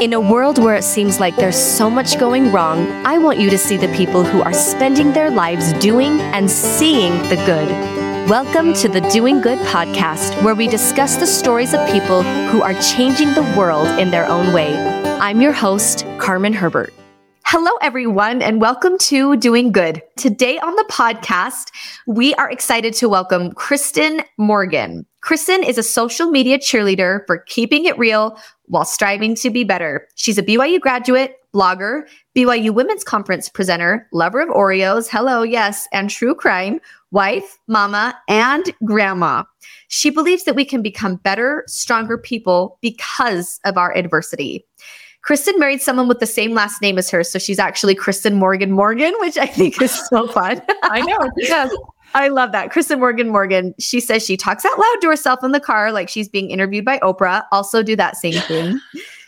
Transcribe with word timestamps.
In 0.00 0.14
a 0.14 0.20
world 0.20 0.56
where 0.56 0.76
it 0.76 0.84
seems 0.84 1.20
like 1.20 1.36
there's 1.36 1.58
so 1.58 1.90
much 1.90 2.18
going 2.18 2.50
wrong, 2.52 2.90
I 3.04 3.18
want 3.18 3.38
you 3.38 3.50
to 3.50 3.58
see 3.58 3.76
the 3.76 3.94
people 3.94 4.24
who 4.24 4.40
are 4.40 4.54
spending 4.54 5.12
their 5.12 5.30
lives 5.30 5.74
doing 5.74 6.22
and 6.32 6.50
seeing 6.50 7.12
the 7.28 7.36
good. 7.44 7.68
Welcome 8.26 8.72
to 8.76 8.88
the 8.88 9.02
Doing 9.12 9.42
Good 9.42 9.58
podcast, 9.66 10.42
where 10.42 10.54
we 10.54 10.68
discuss 10.68 11.16
the 11.16 11.26
stories 11.26 11.74
of 11.74 11.86
people 11.90 12.22
who 12.48 12.62
are 12.62 12.72
changing 12.80 13.34
the 13.34 13.42
world 13.58 13.88
in 14.00 14.10
their 14.10 14.26
own 14.26 14.54
way. 14.54 14.74
I'm 15.20 15.42
your 15.42 15.52
host, 15.52 16.06
Carmen 16.16 16.54
Herbert. 16.54 16.94
Hello, 17.44 17.72
everyone, 17.82 18.40
and 18.40 18.58
welcome 18.58 18.96
to 18.98 19.36
Doing 19.36 19.70
Good. 19.70 20.02
Today 20.16 20.58
on 20.60 20.76
the 20.76 20.86
podcast, 20.90 21.72
we 22.06 22.32
are 22.36 22.50
excited 22.50 22.94
to 22.94 23.08
welcome 23.10 23.52
Kristyn 23.52 24.22
Morgan. 24.38 25.04
Kristyn 25.20 25.62
is 25.62 25.76
a 25.76 25.82
social 25.82 26.30
media 26.30 26.58
cheerleader 26.58 27.26
for 27.26 27.38
keeping 27.38 27.84
it 27.84 27.98
real 27.98 28.38
while 28.70 28.84
striving 28.84 29.34
to 29.34 29.50
be 29.50 29.64
better. 29.64 30.06
She's 30.14 30.38
a 30.38 30.42
BYU 30.42 30.80
graduate, 30.80 31.36
blogger, 31.52 32.02
BYU 32.36 32.70
Women's 32.70 33.02
Conference 33.02 33.48
presenter, 33.48 34.08
lover 34.12 34.40
of 34.40 34.48
Oreos, 34.48 35.08
hello, 35.10 35.42
yes, 35.42 35.88
and 35.92 36.08
true 36.08 36.34
crime, 36.34 36.80
wife, 37.10 37.58
mama, 37.66 38.16
and 38.28 38.72
grandma. 38.84 39.42
She 39.88 40.08
believes 40.08 40.44
that 40.44 40.54
we 40.54 40.64
can 40.64 40.82
become 40.82 41.16
better, 41.16 41.64
stronger 41.66 42.16
people 42.16 42.78
because 42.80 43.58
of 43.64 43.76
our 43.76 43.94
adversity. 43.96 44.64
Kristyn 45.22 45.58
married 45.58 45.82
someone 45.82 46.08
with 46.08 46.20
the 46.20 46.26
same 46.26 46.54
last 46.54 46.80
name 46.80 46.96
as 46.96 47.10
her. 47.10 47.24
So 47.24 47.38
she's 47.38 47.58
actually 47.58 47.94
Kristyn 47.94 48.36
Morgan 48.36 48.70
Morgan, 48.70 49.12
which 49.18 49.36
I 49.36 49.46
think 49.46 49.82
is 49.82 49.92
so 50.08 50.28
fun. 50.28 50.62
I 50.84 51.00
know. 51.02 51.30
Yes. 51.36 51.74
I 52.14 52.28
love 52.28 52.52
that. 52.52 52.70
Kristyn 52.70 52.98
Morgan 52.98 53.28
Morgan. 53.28 53.74
She 53.78 54.00
says 54.00 54.24
she 54.24 54.36
talks 54.36 54.64
out 54.64 54.78
loud 54.78 54.96
to 55.02 55.08
herself 55.08 55.44
in 55.44 55.52
the 55.52 55.60
car 55.60 55.92
like 55.92 56.08
she's 56.08 56.28
being 56.28 56.50
interviewed 56.50 56.84
by 56.84 56.98
Oprah. 56.98 57.44
Also, 57.52 57.82
do 57.82 57.96
that 57.96 58.16
same 58.16 58.40
thing. 58.42 58.80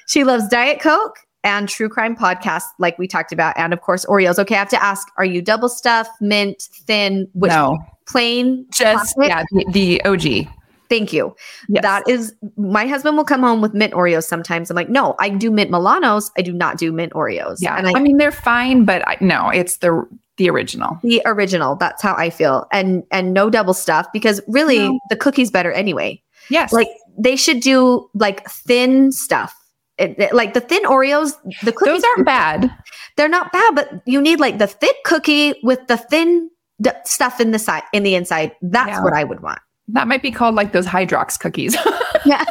she 0.06 0.24
loves 0.24 0.48
Diet 0.48 0.80
Coke 0.80 1.18
and 1.44 1.68
true 1.68 1.88
crime 1.88 2.16
podcasts, 2.16 2.68
like 2.78 2.98
we 2.98 3.06
talked 3.08 3.32
about, 3.32 3.56
and 3.56 3.72
of 3.72 3.80
course 3.80 4.04
Oreos. 4.06 4.38
Okay, 4.38 4.54
I 4.54 4.58
have 4.58 4.68
to 4.70 4.82
ask: 4.82 5.08
Are 5.16 5.24
you 5.24 5.42
double 5.42 5.68
stuff, 5.68 6.08
mint, 6.20 6.68
thin, 6.86 7.28
which 7.34 7.50
no. 7.50 7.78
plain? 8.06 8.66
Just 8.72 9.16
yeah, 9.18 9.44
the, 9.50 9.66
the 9.70 10.04
OG. 10.04 10.48
Thank 10.88 11.12
you. 11.12 11.34
Yes. 11.70 11.82
That 11.82 12.06
is 12.06 12.34
my 12.58 12.86
husband 12.86 13.16
will 13.16 13.24
come 13.24 13.40
home 13.40 13.62
with 13.62 13.72
mint 13.72 13.94
Oreos 13.94 14.24
sometimes. 14.24 14.70
I'm 14.70 14.76
like, 14.76 14.90
no, 14.90 15.14
I 15.20 15.30
do 15.30 15.50
mint 15.50 15.70
Milanos. 15.70 16.30
I 16.36 16.42
do 16.42 16.52
not 16.52 16.76
do 16.76 16.92
mint 16.92 17.14
Oreos. 17.14 17.56
Yeah. 17.60 17.78
And 17.78 17.88
I, 17.88 17.92
I 17.94 18.00
mean, 18.00 18.18
they're 18.18 18.30
fine, 18.30 18.84
but 18.84 19.06
I, 19.08 19.16
no, 19.22 19.48
it's 19.48 19.78
the 19.78 20.06
the 20.42 20.50
original. 20.50 20.98
The 21.02 21.22
original. 21.24 21.76
That's 21.76 22.02
how 22.02 22.14
I 22.16 22.28
feel. 22.28 22.66
And 22.72 23.04
and 23.12 23.32
no 23.32 23.48
double 23.48 23.74
stuff 23.74 24.08
because 24.12 24.40
really 24.48 24.78
no. 24.80 24.98
the 25.08 25.16
cookie's 25.16 25.52
better 25.52 25.70
anyway. 25.70 26.20
Yes. 26.50 26.72
Like 26.72 26.88
they 27.16 27.36
should 27.36 27.60
do 27.60 28.10
like 28.14 28.48
thin 28.50 29.12
stuff. 29.12 29.56
It, 29.98 30.18
it, 30.18 30.34
like 30.34 30.54
the 30.54 30.60
thin 30.60 30.82
Oreos, 30.82 31.34
the 31.62 31.70
cookies 31.70 32.02
those 32.02 32.04
aren't 32.16 32.26
bad. 32.26 32.74
They're 33.16 33.28
not 33.28 33.52
bad, 33.52 33.74
but 33.76 34.02
you 34.04 34.20
need 34.20 34.40
like 34.40 34.58
the 34.58 34.66
thick 34.66 34.96
cookie 35.04 35.54
with 35.62 35.86
the 35.86 35.96
thin 35.96 36.50
d- 36.80 36.90
stuff 37.04 37.40
in 37.40 37.52
the 37.52 37.58
side 37.60 37.84
in 37.92 38.02
the 38.02 38.16
inside. 38.16 38.52
That's 38.62 38.88
yeah. 38.88 39.04
what 39.04 39.12
I 39.12 39.22
would 39.22 39.42
want. 39.42 39.60
That 39.88 40.08
might 40.08 40.22
be 40.22 40.32
called 40.32 40.56
like 40.56 40.72
those 40.72 40.86
Hydrox 40.86 41.38
cookies. 41.38 41.76
yeah. 42.24 42.44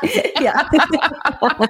yeah. 0.40 0.68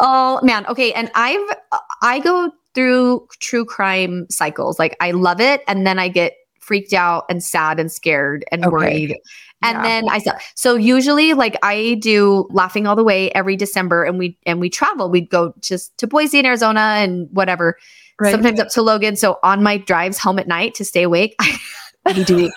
oh 0.00 0.38
man. 0.44 0.64
Okay. 0.66 0.92
And 0.92 1.10
I've, 1.14 1.56
I 2.02 2.20
go 2.20 2.52
through 2.76 3.26
true 3.40 3.64
crime 3.64 4.26
cycles. 4.30 4.78
Like 4.78 4.96
I 5.00 5.10
love 5.10 5.40
it. 5.40 5.62
And 5.66 5.84
then 5.84 5.98
I 5.98 6.06
get 6.06 6.34
freaked 6.60 6.92
out 6.92 7.24
and 7.28 7.42
sad 7.42 7.80
and 7.80 7.90
scared 7.90 8.44
and 8.52 8.64
okay. 8.64 8.70
worried. 8.70 9.16
And 9.62 9.78
yeah. 9.78 9.82
then 9.82 10.08
I 10.10 10.18
said, 10.18 10.34
so 10.54 10.74
usually 10.74 11.32
like 11.32 11.56
I 11.62 11.96
do 12.00 12.46
laughing 12.50 12.86
all 12.86 12.94
the 12.94 13.04
way 13.04 13.30
every 13.32 13.56
December 13.56 14.04
and 14.04 14.18
we, 14.18 14.38
and 14.46 14.60
we 14.60 14.68
travel, 14.68 15.10
we'd 15.10 15.30
go 15.30 15.54
just 15.60 15.96
to 15.98 16.06
Boise 16.06 16.38
in 16.38 16.46
Arizona 16.46 16.80
and 16.80 17.28
whatever, 17.32 17.78
right. 18.20 18.30
sometimes 18.30 18.60
up 18.60 18.68
to 18.68 18.82
Logan. 18.82 19.16
So 19.16 19.38
on 19.42 19.62
my 19.62 19.78
drives 19.78 20.18
home 20.18 20.38
at 20.38 20.46
night 20.46 20.74
to 20.74 20.84
stay 20.84 21.02
awake, 21.02 21.34
I 22.04 22.22
do 22.22 22.50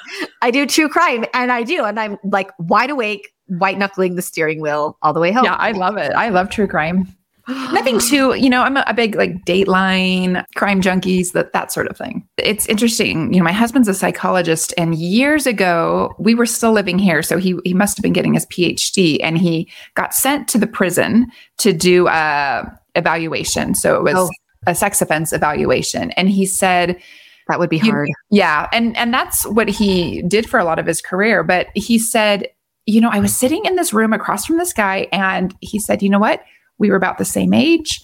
I 0.44 0.52
do 0.52 0.68
true 0.68 0.90
crime 0.90 1.26
and 1.34 1.52
I 1.52 1.64
do. 1.64 1.84
And 1.86 2.00
I'm 2.00 2.18
like 2.24 2.52
wide 2.60 2.92
awake, 2.92 3.30
white 3.48 3.80
knuckling 3.80 4.16
the 4.16 4.22
steering 4.22 4.62
wheel 4.62 4.98
all 5.02 5.14
the 5.14 5.20
way 5.20 5.32
home. 5.32 5.46
Yeah, 5.46 5.56
I 5.56 5.72
love 5.72 5.98
it. 5.98 6.12
I 6.12 6.30
love 6.30 6.50
true 6.50 6.68
crime. 6.68 7.08
Nothing 7.74 8.00
too, 8.00 8.36
you 8.36 8.50
know, 8.50 8.62
I'm 8.62 8.78
a, 8.78 8.84
a, 8.86 8.94
big 8.94 9.16
like 9.16 9.44
Dateline, 9.46 10.46
crime 10.56 10.82
junkies, 10.82 11.32
that 11.32 11.52
that 11.54 11.72
sort 11.72 11.88
of 11.88 11.98
thing. 11.98 12.28
It's 12.38 12.68
interesting. 12.68 13.34
You 13.34 13.40
know, 13.40 13.46
my 13.46 13.52
husband's 13.52 13.88
a 13.88 13.94
psychologist, 13.94 14.74
and 14.78 14.94
years 14.96 15.48
ago 15.48 16.14
we 16.20 16.36
were 16.36 16.46
still 16.46 16.72
living 16.72 17.00
here, 17.00 17.24
so 17.24 17.38
he 17.38 17.56
he 17.64 17.74
must 17.74 17.98
have 17.98 18.04
been 18.04 18.14
getting 18.14 18.36
his 18.36 18.46
PhD, 18.48 19.18
and 19.24 19.38
he 19.38 19.70
got 19.96 20.14
sent 20.14 20.48
to 20.50 20.60
the 20.60 20.68
prison 20.68 21.32
to 21.58 21.74
do 21.74 22.08
a 22.08 22.64
evaluation. 22.96 23.74
So 23.74 23.96
it 23.96 24.04
was 24.04 24.16
oh. 24.16 24.30
a 24.68 24.76
sex 24.76 25.02
offense 25.02 25.34
evaluation, 25.34 26.12
and 26.12 26.30
he 26.30 26.46
said 26.46 27.02
that 27.50 27.58
would 27.58 27.70
be 27.70 27.80
hard. 27.80 28.10
Yeah. 28.30 28.68
And 28.72 28.96
and 28.96 29.12
that's 29.12 29.46
what 29.48 29.68
he 29.68 30.22
did 30.22 30.48
for 30.48 30.60
a 30.60 30.64
lot 30.64 30.78
of 30.78 30.86
his 30.86 31.02
career. 31.02 31.44
But 31.44 31.68
he 31.74 31.98
said, 31.98 32.48
you 32.86 33.02
know, 33.02 33.10
I 33.10 33.20
was 33.20 33.36
sitting 33.36 33.66
in 33.66 33.76
this 33.76 33.92
room 33.92 34.14
across 34.14 34.46
from 34.46 34.58
this 34.58 34.72
guy, 34.72 35.08
and 35.12 35.54
he 35.60 35.80
said, 35.80 36.04
you 36.04 36.10
know 36.10 36.20
what? 36.20 36.44
We 36.80 36.90
were 36.90 36.96
about 36.96 37.18
the 37.18 37.26
same 37.26 37.54
age. 37.54 38.02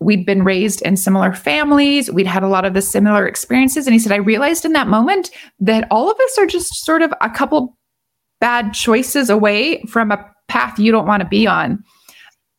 We'd 0.00 0.26
been 0.26 0.44
raised 0.44 0.82
in 0.82 0.96
similar 0.96 1.32
families. 1.32 2.10
We'd 2.10 2.26
had 2.26 2.42
a 2.42 2.48
lot 2.48 2.64
of 2.64 2.74
the 2.74 2.82
similar 2.82 3.26
experiences. 3.26 3.86
And 3.86 3.94
he 3.94 3.98
said, 3.98 4.12
I 4.12 4.16
realized 4.16 4.64
in 4.64 4.72
that 4.74 4.88
moment 4.88 5.30
that 5.60 5.88
all 5.90 6.10
of 6.10 6.18
us 6.20 6.38
are 6.38 6.46
just 6.46 6.84
sort 6.84 7.02
of 7.02 7.12
a 7.20 7.30
couple 7.30 7.76
bad 8.40 8.74
choices 8.74 9.30
away 9.30 9.82
from 9.84 10.12
a 10.12 10.30
path 10.48 10.78
you 10.78 10.92
don't 10.92 11.06
want 11.06 11.22
to 11.22 11.28
be 11.28 11.46
on. 11.46 11.82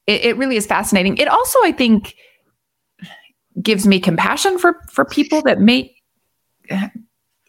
It, 0.07 0.25
it 0.25 0.37
really 0.37 0.55
is 0.55 0.65
fascinating. 0.65 1.17
It 1.17 1.27
also, 1.27 1.59
I 1.63 1.71
think, 1.71 2.15
gives 3.61 3.85
me 3.85 3.99
compassion 3.99 4.57
for 4.57 4.79
for 4.91 5.05
people 5.05 5.41
that 5.43 5.59
make 5.59 5.95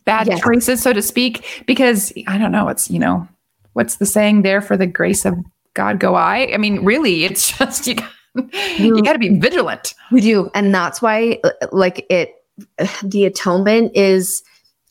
bad 0.05 0.27
yes. 0.27 0.41
choices, 0.41 0.83
so 0.83 0.93
to 0.93 1.03
speak, 1.03 1.65
because 1.67 2.13
I 2.27 2.39
don't 2.39 2.53
know, 2.53 2.69
it's, 2.69 2.91
you 2.91 2.99
know, 2.99 3.27
what's 3.73 3.97
the 3.97 4.07
saying 4.07 4.43
there 4.43 4.61
for 4.61 4.77
the 4.77 4.87
grace 4.87 5.25
of 5.25 5.37
God 5.77 6.01
go 6.01 6.15
I? 6.15 6.53
I 6.53 6.57
mean, 6.57 6.85
really, 6.85 7.25
it's 7.25 7.53
just, 7.59 7.87
you, 7.87 7.97
you, 8.35 8.97
you 8.97 9.03
got 9.03 9.13
to 9.13 9.19
be 9.19 9.39
vigilant. 9.39 9.95
We 10.11 10.21
do. 10.21 10.51
And 10.55 10.75
that's 10.75 11.01
why, 11.01 11.39
uh, 11.45 11.51
like, 11.71 12.05
it, 12.11 12.35
the 13.05 13.25
atonement 13.25 13.93
is, 13.95 14.43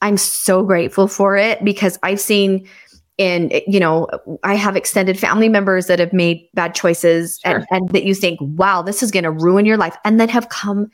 I'm 0.01 0.17
so 0.17 0.63
grateful 0.63 1.07
for 1.07 1.35
it 1.35 1.63
because 1.63 1.99
I've 2.03 2.21
seen, 2.21 2.67
and 3.17 3.61
you 3.65 3.79
know 3.79 4.09
i 4.43 4.55
have 4.55 4.75
extended 4.75 5.17
family 5.17 5.47
members 5.47 5.87
that 5.87 5.99
have 5.99 6.11
made 6.11 6.49
bad 6.53 6.75
choices 6.75 7.39
sure. 7.45 7.55
and, 7.55 7.65
and, 7.71 7.89
that 7.91 8.03
you 8.03 8.13
think 8.13 8.37
wow 8.41 8.81
this 8.81 9.01
is 9.01 9.09
going 9.09 9.23
to 9.23 9.31
ruin 9.31 9.65
your 9.65 9.77
life 9.77 9.95
and 10.03 10.19
then 10.19 10.27
have 10.27 10.49
come 10.49 10.91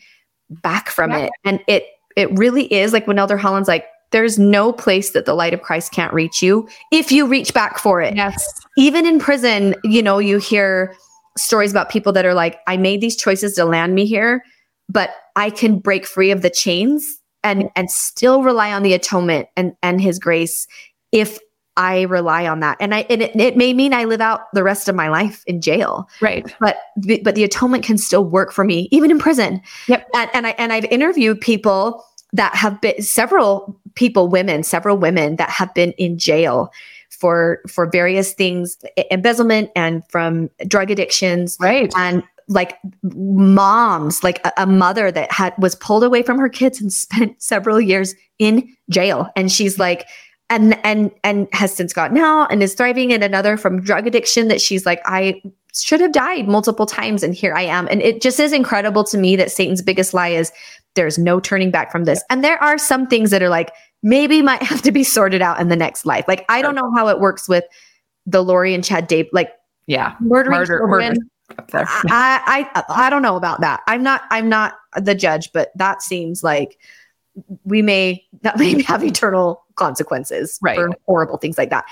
back 0.52 0.90
from 0.90 1.10
yeah. 1.10 1.18
it 1.18 1.32
and 1.44 1.60
it 1.66 1.88
it 2.16 2.30
really 2.38 2.72
is 2.74 2.94
like 2.94 3.08
when 3.08 3.20
Elder 3.20 3.38
Holland's 3.38 3.68
like, 3.68 3.86
there's 4.12 4.38
no 4.38 4.72
place 4.72 5.12
that 5.12 5.26
the 5.26 5.34
light 5.34 5.54
of 5.54 5.62
Christ 5.62 5.92
can't 5.92 6.14
reach 6.14 6.42
you 6.42 6.68
if 6.92 7.12
you 7.12 7.26
reach 7.26 7.54
back 7.54 7.80
for 7.80 8.02
it. 8.02 8.16
Yes. 8.16 8.46
Even 8.78 9.06
in 9.06 9.20
prison, 9.20 9.76
you 9.84 10.04
know, 10.04 10.20
you 10.20 10.38
hear 10.38 10.96
stories 11.38 11.72
about 11.72 11.90
people 11.90 12.12
that 12.14 12.26
are 12.26 12.34
like, 12.34 12.60
I 12.68 12.78
made 12.78 13.02
these 13.02 13.16
choices 13.16 13.54
to 13.56 13.66
land 13.66 13.96
me 13.96 14.06
here, 14.06 14.44
but 14.90 15.12
I 15.36 15.50
can 15.50 15.80
break 15.80 16.06
free 16.06 16.32
of 16.32 16.42
the 16.42 16.50
chains 16.50 17.20
and 17.44 17.70
and 17.76 17.90
still 17.90 18.44
rely 18.44 18.72
on 18.72 18.84
the 18.84 18.94
atonement 18.94 19.48
and 19.56 19.74
and 19.82 20.00
his 20.00 20.20
grace 20.20 20.68
if 21.12 21.40
I 21.78 22.02
rely 22.04 22.48
on 22.48 22.60
that. 22.60 22.78
And 22.80 22.94
I 22.94 23.06
and 23.10 23.22
it, 23.22 23.36
it 23.36 23.58
may 23.58 23.74
mean 23.74 23.94
I 23.94 24.04
live 24.04 24.22
out 24.22 24.42
the 24.54 24.64
rest 24.64 24.90
of 24.90 24.96
my 24.96 25.08
life 25.10 25.44
in 25.48 25.62
jail. 25.62 26.08
Right. 26.22 26.54
But 26.60 26.78
but 27.24 27.36
the 27.36 27.44
atonement 27.44 27.84
can 27.84 27.98
still 27.98 28.26
work 28.26 28.52
for 28.52 28.64
me 28.64 28.90
even 28.92 29.10
in 29.10 29.20
prison. 29.20 29.62
Yep. 29.88 30.08
And, 30.14 30.30
and 30.34 30.48
I 30.48 30.50
and 30.52 30.74
I've 30.74 30.86
interviewed 30.86 31.40
people 31.40 32.04
that 32.34 32.56
have 32.56 32.80
been 32.82 33.02
several 33.02 33.80
people 33.96 34.28
women, 34.28 34.64
several 34.64 34.98
women 34.98 35.36
that 35.38 35.50
have 35.50 35.74
been 35.74 35.92
in 35.94 36.18
jail 36.18 36.72
for 37.10 37.62
for 37.68 37.88
various 37.88 38.34
things 38.34 38.78
embezzlement 39.12 39.70
and 39.76 40.04
from 40.10 40.50
drug 40.68 40.90
addictions. 40.90 41.58
Right. 41.60 41.94
And 41.96 42.24
like 42.48 42.78
moms, 43.04 44.24
like 44.24 44.46
a, 44.46 44.52
a, 44.58 44.66
mother 44.66 45.12
that 45.12 45.32
had 45.32 45.54
was 45.58 45.76
pulled 45.76 46.04
away 46.04 46.22
from 46.24 46.38
her 46.38 46.50
kids 46.50 46.82
and 46.82 46.92
spent 46.94 47.42
several 47.42 47.80
years 47.80 48.16
in 48.40 48.76
jail. 48.90 49.30
And 49.36 49.52
she's 49.52 49.80
like, 49.80 50.08
and 50.52 50.78
and 50.86 51.12
and 51.24 51.48
has 51.54 51.74
since 51.74 51.94
gotten 51.94 52.18
out 52.18 52.52
and 52.52 52.62
is 52.62 52.74
thriving 52.74 53.12
and 53.14 53.24
another 53.24 53.56
from 53.58 53.82
drug 53.82 54.06
addiction 54.06 54.50
that 54.50 54.62
she's 54.62 54.86
like 54.86 55.02
i 55.06 55.42
should 55.74 56.02
have 56.02 56.12
died 56.12 56.48
multiple 56.48 56.86
times 56.86 57.24
and 57.24 57.34
here 57.34 57.56
i 57.56 57.62
am 57.62 57.88
and 57.88 58.02
it 58.02 58.22
just 58.22 58.38
is 58.38 58.52
incredible 58.52 59.06
to 59.06 59.18
me 59.18 59.38
that 59.38 59.50
satan's 59.50 59.82
biggest 59.82 60.14
lie 60.14 60.28
is 60.28 60.52
there's 60.96 61.18
no 61.18 61.40
turning 61.40 61.72
back 61.72 61.92
from 61.92 62.06
this. 62.06 62.24
And 62.30 62.44
there 62.44 62.62
are 62.62 62.78
some 62.78 63.08
things 63.08 63.32
that 63.32 63.42
are 63.42 63.50
like 63.50 63.72
maybe 64.04 64.42
might 64.42 64.64
have 64.64 64.82
to 64.84 64.92
be 64.92 65.04
sorted 65.04 65.42
out 65.42 65.60
in 65.60 65.70
the 65.70 65.76
next 65.76 66.06
life. 66.06 66.26
Like 66.28 66.46
i 66.50 66.62
don't 66.62 66.76
know 66.76 66.92
how 66.96 67.08
it 67.08 67.20
works 67.20 67.48
with 67.48 67.64
the 68.26 68.44
lori 68.44 68.74
and 68.74 68.84
chad 68.84 69.08
dave 69.08 69.28
like 69.32 69.52
yeah. 69.88 70.16
murdering 70.20 70.60
murder, 70.60 70.78
children. 70.80 71.08
murder. 71.10 71.86
I, 72.08 72.70
I 72.74 72.84
i 72.88 73.10
don't 73.10 73.22
know 73.22 73.36
about 73.36 73.62
that. 73.62 73.82
I'm 73.88 74.04
not 74.04 74.22
i'm 74.30 74.48
not 74.48 74.76
the 74.96 75.16
judge 75.16 75.52
but 75.54 75.72
that 75.76 76.02
seems 76.02 76.44
like 76.44 76.78
we 77.64 77.82
may 77.82 78.26
that 78.42 78.58
may 78.58 78.82
have 78.84 79.04
eternal 79.04 79.64
consequences 79.76 80.60
right. 80.62 80.76
for 80.76 80.92
horrible 81.06 81.38
things 81.38 81.58
like 81.58 81.70
that. 81.70 81.86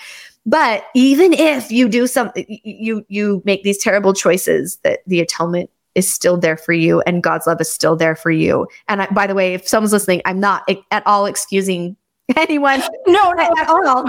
But 0.46 0.86
even 0.96 1.34
if 1.34 1.72
you 1.72 1.90
do 1.90 2.08
something, 2.08 2.46
you 2.48 3.06
you 3.08 3.42
make 3.46 3.64
these 3.64 3.78
terrible 3.78 4.14
choices, 4.14 4.78
that 4.84 5.00
the 5.06 5.20
atonement 5.20 5.70
is 5.96 6.12
still 6.12 6.38
there 6.38 6.58
for 6.58 6.74
you 6.74 7.02
and 7.02 7.24
God's 7.24 7.48
love 7.48 7.60
is 7.62 7.72
still 7.72 7.96
there 7.96 8.16
for 8.16 8.32
you. 8.32 8.68
And 8.88 9.02
I, 9.02 9.08
by 9.08 9.28
the 9.28 9.36
way, 9.36 9.54
if 9.54 9.68
someone's 9.68 9.94
listening, 9.94 10.22
I'm 10.26 10.40
not 10.40 10.70
at 10.92 11.06
all 11.06 11.26
excusing 11.26 11.96
anyone. 12.36 12.82
No, 13.08 13.32
no. 13.32 13.50
At 13.58 13.70
all. 13.70 14.06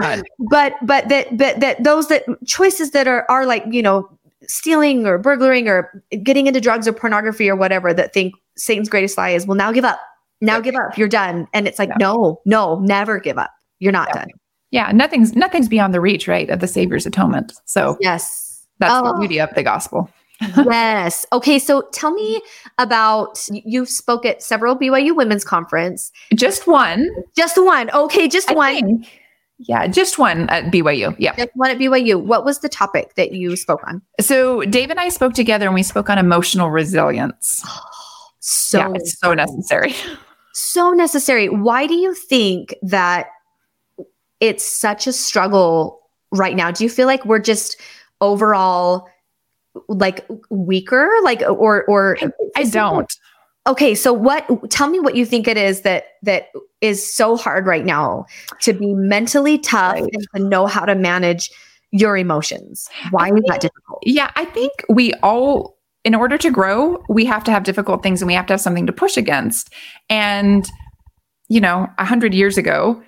But 0.50 0.74
but 0.82 1.08
that 1.08 1.36
but 1.36 1.60
that 1.60 1.82
those 1.82 2.08
that 2.08 2.24
choices 2.46 2.90
that 2.90 3.08
are 3.08 3.24
are 3.30 3.46
like 3.46 3.64
you 3.70 3.82
know 3.82 4.08
stealing 4.46 5.06
or 5.06 5.18
burglaring 5.18 5.68
or 5.68 6.02
getting 6.22 6.46
into 6.46 6.60
drugs 6.60 6.88
or 6.88 6.92
pornography 6.92 7.48
or 7.48 7.56
whatever 7.56 7.92
that 7.92 8.12
think 8.12 8.34
satan's 8.56 8.88
greatest 8.88 9.16
lie 9.18 9.30
is 9.30 9.46
well 9.46 9.56
now 9.56 9.72
give 9.72 9.84
up. 9.84 10.00
Now 10.42 10.58
give 10.60 10.74
up. 10.74 10.96
You're 10.96 11.08
done. 11.08 11.46
And 11.52 11.68
it's 11.68 11.78
like 11.78 11.90
no 11.98 12.40
no, 12.44 12.76
no 12.76 12.80
never 12.80 13.20
give 13.20 13.38
up. 13.38 13.50
You're 13.78 13.92
not 13.92 14.12
done. 14.12 14.28
Yeah. 14.70 14.92
Nothing's 14.92 15.34
nothing's 15.34 15.68
beyond 15.68 15.94
the 15.94 16.00
reach 16.00 16.28
right 16.28 16.48
of 16.50 16.60
the 16.60 16.68
savior's 16.68 17.06
atonement. 17.06 17.52
So 17.64 17.96
yes. 18.00 18.66
that's 18.78 18.92
oh. 18.94 19.12
the 19.12 19.18
beauty 19.18 19.40
of 19.40 19.52
the 19.54 19.62
gospel 19.62 20.10
yes. 20.56 21.26
Okay. 21.32 21.58
So 21.58 21.82
tell 21.92 22.10
mm-hmm. 22.10 22.16
me 22.16 22.42
about 22.78 23.46
you 23.50 23.84
spoke 23.84 24.24
at 24.24 24.42
several 24.42 24.76
BYU 24.76 25.14
women's 25.14 25.44
conference. 25.44 26.10
Just 26.34 26.66
one. 26.66 27.08
Just 27.36 27.62
one. 27.62 27.90
Okay. 27.90 28.28
Just 28.28 28.50
I 28.50 28.54
one. 28.54 28.74
Think. 28.74 29.08
Yeah, 29.62 29.86
just 29.88 30.18
one 30.18 30.48
at 30.48 30.72
BYU. 30.72 31.14
Yeah. 31.18 31.36
Just 31.36 31.50
one 31.54 31.70
at 31.70 31.76
BYU. 31.76 32.22
What 32.22 32.46
was 32.46 32.60
the 32.60 32.68
topic 32.68 33.14
that 33.16 33.32
you 33.32 33.56
spoke 33.56 33.86
on? 33.86 34.00
So 34.18 34.62
Dave 34.62 34.88
and 34.88 34.98
I 34.98 35.10
spoke 35.10 35.34
together 35.34 35.66
and 35.66 35.74
we 35.74 35.82
spoke 35.82 36.08
on 36.08 36.16
emotional 36.16 36.70
resilience. 36.70 37.62
so 38.40 38.78
yeah, 38.78 38.92
it's 38.94 39.18
so 39.18 39.34
necessary. 39.34 39.94
So 40.54 40.92
necessary. 40.92 41.48
Why 41.50 41.86
do 41.86 41.94
you 41.94 42.14
think 42.14 42.74
that 42.82 43.28
it's 44.40 44.66
such 44.66 45.06
a 45.06 45.12
struggle 45.12 46.00
right 46.32 46.56
now? 46.56 46.70
Do 46.70 46.82
you 46.82 46.88
feel 46.90 47.06
like 47.06 47.26
we're 47.26 47.38
just 47.38 47.76
overall 48.22 49.08
like 49.88 50.26
weaker 50.50 51.08
like 51.22 51.42
or 51.42 51.84
or 51.84 52.18
I 52.56 52.64
don't. 52.64 53.12
Okay, 53.66 53.94
so 53.94 54.12
what 54.12 54.48
tell 54.70 54.88
me 54.88 55.00
what 55.00 55.14
you 55.16 55.26
think 55.26 55.46
it 55.46 55.56
is 55.56 55.82
that 55.82 56.04
that 56.22 56.48
is 56.80 57.14
so 57.14 57.36
hard 57.36 57.66
right 57.66 57.84
now 57.84 58.24
to 58.62 58.72
be 58.72 58.94
mentally 58.94 59.58
tough 59.58 59.94
right. 59.94 60.10
and 60.12 60.26
to 60.34 60.42
know 60.42 60.66
how 60.66 60.84
to 60.84 60.94
manage 60.94 61.50
your 61.92 62.16
emotions. 62.16 62.88
Why 63.10 63.26
think, 63.26 63.38
is 63.38 63.44
that 63.48 63.60
difficult? 63.60 64.00
Yeah, 64.02 64.30
I 64.36 64.44
think 64.46 64.72
we 64.88 65.12
all 65.22 65.76
in 66.04 66.14
order 66.14 66.38
to 66.38 66.50
grow, 66.50 67.02
we 67.10 67.26
have 67.26 67.44
to 67.44 67.50
have 67.50 67.62
difficult 67.62 68.02
things 68.02 68.22
and 68.22 68.26
we 68.26 68.34
have 68.34 68.46
to 68.46 68.54
have 68.54 68.60
something 68.60 68.86
to 68.86 68.92
push 68.92 69.16
against. 69.16 69.72
And 70.08 70.68
you 71.48 71.60
know, 71.60 71.88
a 71.98 72.04
hundred 72.04 72.32
years 72.32 72.56
ago, 72.56 73.02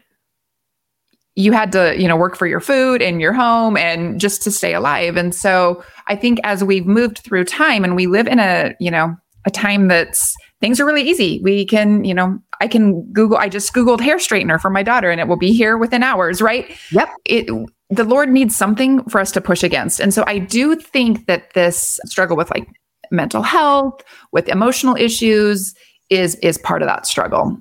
you 1.34 1.52
had 1.52 1.72
to, 1.72 1.98
you 1.98 2.06
know, 2.06 2.16
work 2.16 2.36
for 2.36 2.46
your 2.46 2.60
food 2.60 3.00
and 3.00 3.20
your 3.20 3.32
home 3.32 3.76
and 3.76 4.20
just 4.20 4.42
to 4.42 4.50
stay 4.50 4.74
alive. 4.74 5.16
And 5.16 5.34
so 5.34 5.82
I 6.06 6.16
think 6.16 6.38
as 6.44 6.62
we've 6.62 6.86
moved 6.86 7.18
through 7.18 7.44
time 7.44 7.84
and 7.84 7.96
we 7.96 8.06
live 8.06 8.26
in 8.26 8.38
a, 8.38 8.74
you 8.78 8.90
know, 8.90 9.16
a 9.44 9.50
time 9.50 9.88
that's 9.88 10.34
things 10.60 10.78
are 10.78 10.84
really 10.84 11.02
easy. 11.02 11.40
We 11.42 11.64
can, 11.64 12.04
you 12.04 12.14
know, 12.14 12.38
I 12.60 12.68
can 12.68 13.02
Google, 13.12 13.38
I 13.38 13.48
just 13.48 13.72
Googled 13.72 14.00
hair 14.00 14.18
straightener 14.18 14.60
for 14.60 14.70
my 14.70 14.82
daughter 14.82 15.10
and 15.10 15.20
it 15.20 15.26
will 15.26 15.38
be 15.38 15.52
here 15.52 15.76
within 15.76 16.02
hours, 16.02 16.40
right? 16.40 16.70
Yep. 16.92 17.08
It, 17.24 17.46
the 17.90 18.04
Lord 18.04 18.30
needs 18.30 18.54
something 18.54 19.02
for 19.04 19.20
us 19.20 19.32
to 19.32 19.40
push 19.40 19.62
against. 19.62 20.00
And 20.00 20.14
so 20.14 20.24
I 20.26 20.38
do 20.38 20.76
think 20.76 21.26
that 21.26 21.52
this 21.54 21.98
struggle 22.06 22.36
with 22.36 22.50
like 22.50 22.68
mental 23.10 23.42
health, 23.42 24.02
with 24.32 24.48
emotional 24.48 24.96
issues 24.96 25.74
is 26.10 26.34
is 26.36 26.58
part 26.58 26.82
of 26.82 26.88
that 26.88 27.06
struggle. 27.06 27.60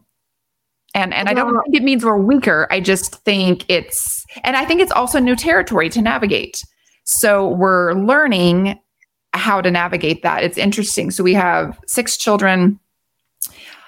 And 0.94 1.14
and 1.14 1.30
I 1.30 1.34
don't 1.34 1.54
think 1.64 1.76
it 1.76 1.84
means 1.84 2.04
we're 2.04 2.18
weaker. 2.18 2.68
I 2.70 2.80
just 2.80 3.16
think 3.24 3.66
it's 3.70 4.26
and 4.44 4.58
I 4.58 4.66
think 4.66 4.82
it's 4.82 4.92
also 4.92 5.20
new 5.20 5.36
territory 5.36 5.90
to 5.90 6.02
navigate. 6.02 6.62
So 7.04 7.48
we're 7.48 7.94
learning 7.94 8.80
how 9.34 9.62
to 9.62 9.72
navigate 9.72 10.24
that. 10.24 10.44
It's 10.44 10.58
interesting. 10.58 11.12
So 11.12 11.24
we 11.24 11.34
have 11.34 11.80
six 11.88 12.18
children 12.18 12.80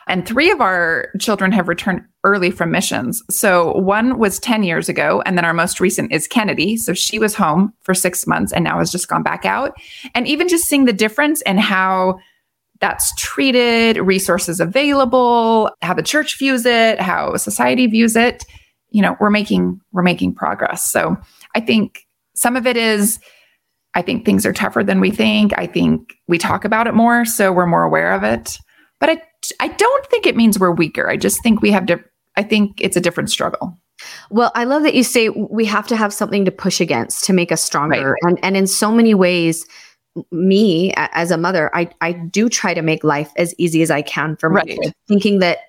and 0.07 0.25
three 0.25 0.51
of 0.51 0.61
our 0.61 1.09
children 1.19 1.51
have 1.51 1.67
returned 1.67 2.01
early 2.23 2.51
from 2.51 2.71
missions. 2.71 3.21
So 3.29 3.73
one 3.77 4.17
was 4.17 4.39
10 4.39 4.63
years 4.63 4.89
ago, 4.89 5.21
and 5.25 5.37
then 5.37 5.45
our 5.45 5.53
most 5.53 5.79
recent 5.79 6.11
is 6.11 6.27
Kennedy. 6.27 6.77
So 6.77 6.93
she 6.93 7.19
was 7.19 7.35
home 7.35 7.73
for 7.81 7.93
six 7.93 8.27
months 8.27 8.51
and 8.51 8.63
now 8.63 8.79
has 8.79 8.91
just 8.91 9.07
gone 9.07 9.23
back 9.23 9.45
out. 9.45 9.73
And 10.13 10.27
even 10.27 10.47
just 10.49 10.65
seeing 10.65 10.85
the 10.85 10.93
difference 10.93 11.41
in 11.41 11.57
how 11.57 12.19
that's 12.83 13.15
treated, 13.15 13.95
resources 13.95 14.59
available, 14.59 15.71
how 15.81 15.93
the 15.93 16.03
church 16.03 16.37
views 16.37 16.65
it, 16.65 16.99
how 16.99 17.33
society 17.37 17.87
views 17.87 18.17
it, 18.17 18.43
you 18.89 19.01
know, 19.01 19.15
we're 19.21 19.29
making 19.29 19.79
we're 19.93 20.03
making 20.03 20.35
progress. 20.35 20.91
So 20.91 21.15
I 21.55 21.61
think 21.61 22.05
some 22.35 22.57
of 22.57 22.67
it 22.67 22.75
is 22.75 23.19
I 23.93 24.01
think 24.01 24.25
things 24.25 24.45
are 24.45 24.51
tougher 24.51 24.83
than 24.83 24.99
we 24.99 25.11
think. 25.11 25.57
I 25.57 25.65
think 25.65 26.13
we 26.27 26.37
talk 26.37 26.65
about 26.65 26.85
it 26.85 26.93
more, 26.93 27.23
so 27.23 27.53
we're 27.53 27.67
more 27.67 27.83
aware 27.83 28.11
of 28.11 28.23
it. 28.23 28.57
But 28.99 29.11
I 29.11 29.21
I 29.61 29.69
don't 29.69 30.05
think 30.07 30.25
it 30.25 30.35
means 30.35 30.59
we're 30.59 30.71
weaker. 30.71 31.09
I 31.09 31.15
just 31.15 31.41
think 31.41 31.61
we 31.61 31.71
have 31.71 31.85
to 31.85 32.03
I 32.35 32.43
think 32.43 32.81
it's 32.81 32.97
a 32.97 33.01
different 33.01 33.31
struggle. 33.31 33.79
Well, 34.29 34.51
I 34.55 34.65
love 34.65 34.83
that 34.83 34.93
you 34.93 35.05
say 35.05 35.29
we 35.29 35.63
have 35.63 35.87
to 35.87 35.95
have 35.95 36.11
something 36.11 36.43
to 36.43 36.51
push 36.51 36.81
against 36.81 37.23
to 37.23 37.31
make 37.31 37.53
us 37.53 37.63
stronger. 37.63 38.11
Right. 38.11 38.29
And 38.29 38.39
and 38.43 38.57
in 38.57 38.67
so 38.67 38.91
many 38.91 39.13
ways, 39.13 39.65
me 40.31 40.93
as 40.95 41.31
a 41.31 41.37
mother, 41.37 41.75
I, 41.75 41.89
I 42.01 42.13
do 42.13 42.49
try 42.49 42.73
to 42.73 42.81
make 42.81 43.03
life 43.03 43.31
as 43.35 43.55
easy 43.57 43.81
as 43.81 43.91
I 43.91 44.01
can 44.01 44.35
for 44.35 44.49
right. 44.49 44.65
kids, 44.67 44.93
thinking 45.07 45.39
that 45.39 45.59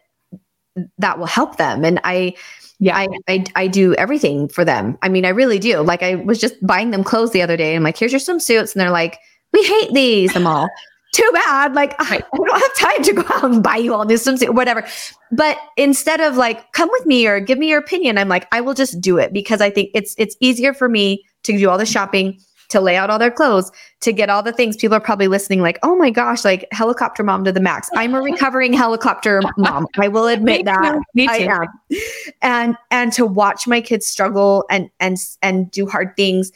that 0.99 1.19
will 1.19 1.27
help 1.27 1.57
them. 1.57 1.85
And 1.85 2.01
I, 2.05 2.35
yeah, 2.79 2.97
I, 2.97 3.09
I, 3.29 3.45
I 3.55 3.67
do 3.69 3.95
everything 3.95 4.49
for 4.49 4.65
them. 4.65 4.99
I 5.03 5.09
mean, 5.09 5.25
I 5.25 5.31
really 5.31 5.59
do. 5.59 5.81
Like 5.81 6.03
I 6.03 6.17
was 6.17 6.41
just 6.41 6.55
buying 6.67 6.91
them 6.91 7.05
clothes 7.05 7.31
the 7.31 7.43
other 7.43 7.57
day. 7.57 7.71
And 7.71 7.79
I'm 7.79 7.85
like, 7.85 7.97
here's 7.97 8.13
your 8.13 8.21
swimsuits. 8.21 8.75
And 8.75 8.81
they're 8.81 8.91
like, 8.91 9.19
we 9.53 9.63
hate 9.63 9.93
these. 9.93 10.35
I'm 10.35 10.47
all, 10.47 10.69
too 11.15 11.31
bad. 11.33 11.75
Like 11.75 11.95
I, 11.99 12.17
I 12.17 12.37
don't 12.37 12.61
have 12.61 12.75
time 12.75 13.03
to 13.05 13.13
go 13.15 13.35
out 13.35 13.45
and 13.45 13.63
buy 13.63 13.77
you 13.77 13.95
all 13.95 14.05
new 14.05 14.17
swimsuit, 14.17 14.55
whatever. 14.55 14.87
But 15.33 15.59
instead 15.77 16.21
of 16.21 16.37
like, 16.37 16.73
come 16.73 16.91
with 16.93 17.07
me 17.07 17.27
or 17.27 17.41
give 17.41 17.59
me 17.59 17.69
your 17.69 17.79
opinion, 17.79 18.19
I'm 18.19 18.29
like, 18.29 18.47
I 18.53 18.61
will 18.61 18.75
just 18.75 19.01
do 19.01 19.19
it 19.19 19.33
because 19.33 19.61
I 19.61 19.71
think 19.71 19.91
it's 19.95 20.15
it's 20.19 20.37
easier 20.41 20.75
for 20.75 20.89
me 20.89 21.25
to 21.45 21.57
do 21.57 21.71
all 21.71 21.79
the 21.79 21.87
shopping 21.87 22.39
to 22.69 22.81
lay 22.81 22.97
out 22.97 23.11
all 23.11 23.19
their 23.19 23.31
clothes, 23.31 23.71
to 24.01 24.13
get 24.13 24.31
all 24.31 24.43
the 24.43 24.53
things. 24.53 24.77
People 24.77 24.97
are 24.97 25.01
probably 25.01 25.29
listening, 25.29 25.61
like, 25.61 25.79
oh 25.83 25.97
my 25.97 26.11
gosh, 26.11 26.45
like 26.45 26.67
helicopter 26.73 27.23
mom 27.23 27.45
to 27.45 27.53
the 27.53 27.61
max. 27.61 27.89
I'm 27.95 28.15
a 28.15 28.21
recovering 28.21 28.73
helicopter 28.73 29.43
mom. 29.57 29.87
I 29.99 30.09
will 30.09 30.27
admit 30.29 30.65
that. 30.65 30.99
Me 31.15 31.27
too. 31.27 31.33
I 31.33 31.37
am. 31.39 31.99
And 32.43 32.77
and 32.91 33.13
to 33.15 33.27
watch 33.27 33.67
my 33.67 33.81
kids 33.81 34.07
struggle 34.07 34.65
and 34.71 34.91
and 35.01 35.17
and 35.43 35.71
do 35.71 35.87
hard 35.87 36.17
things 36.17 36.53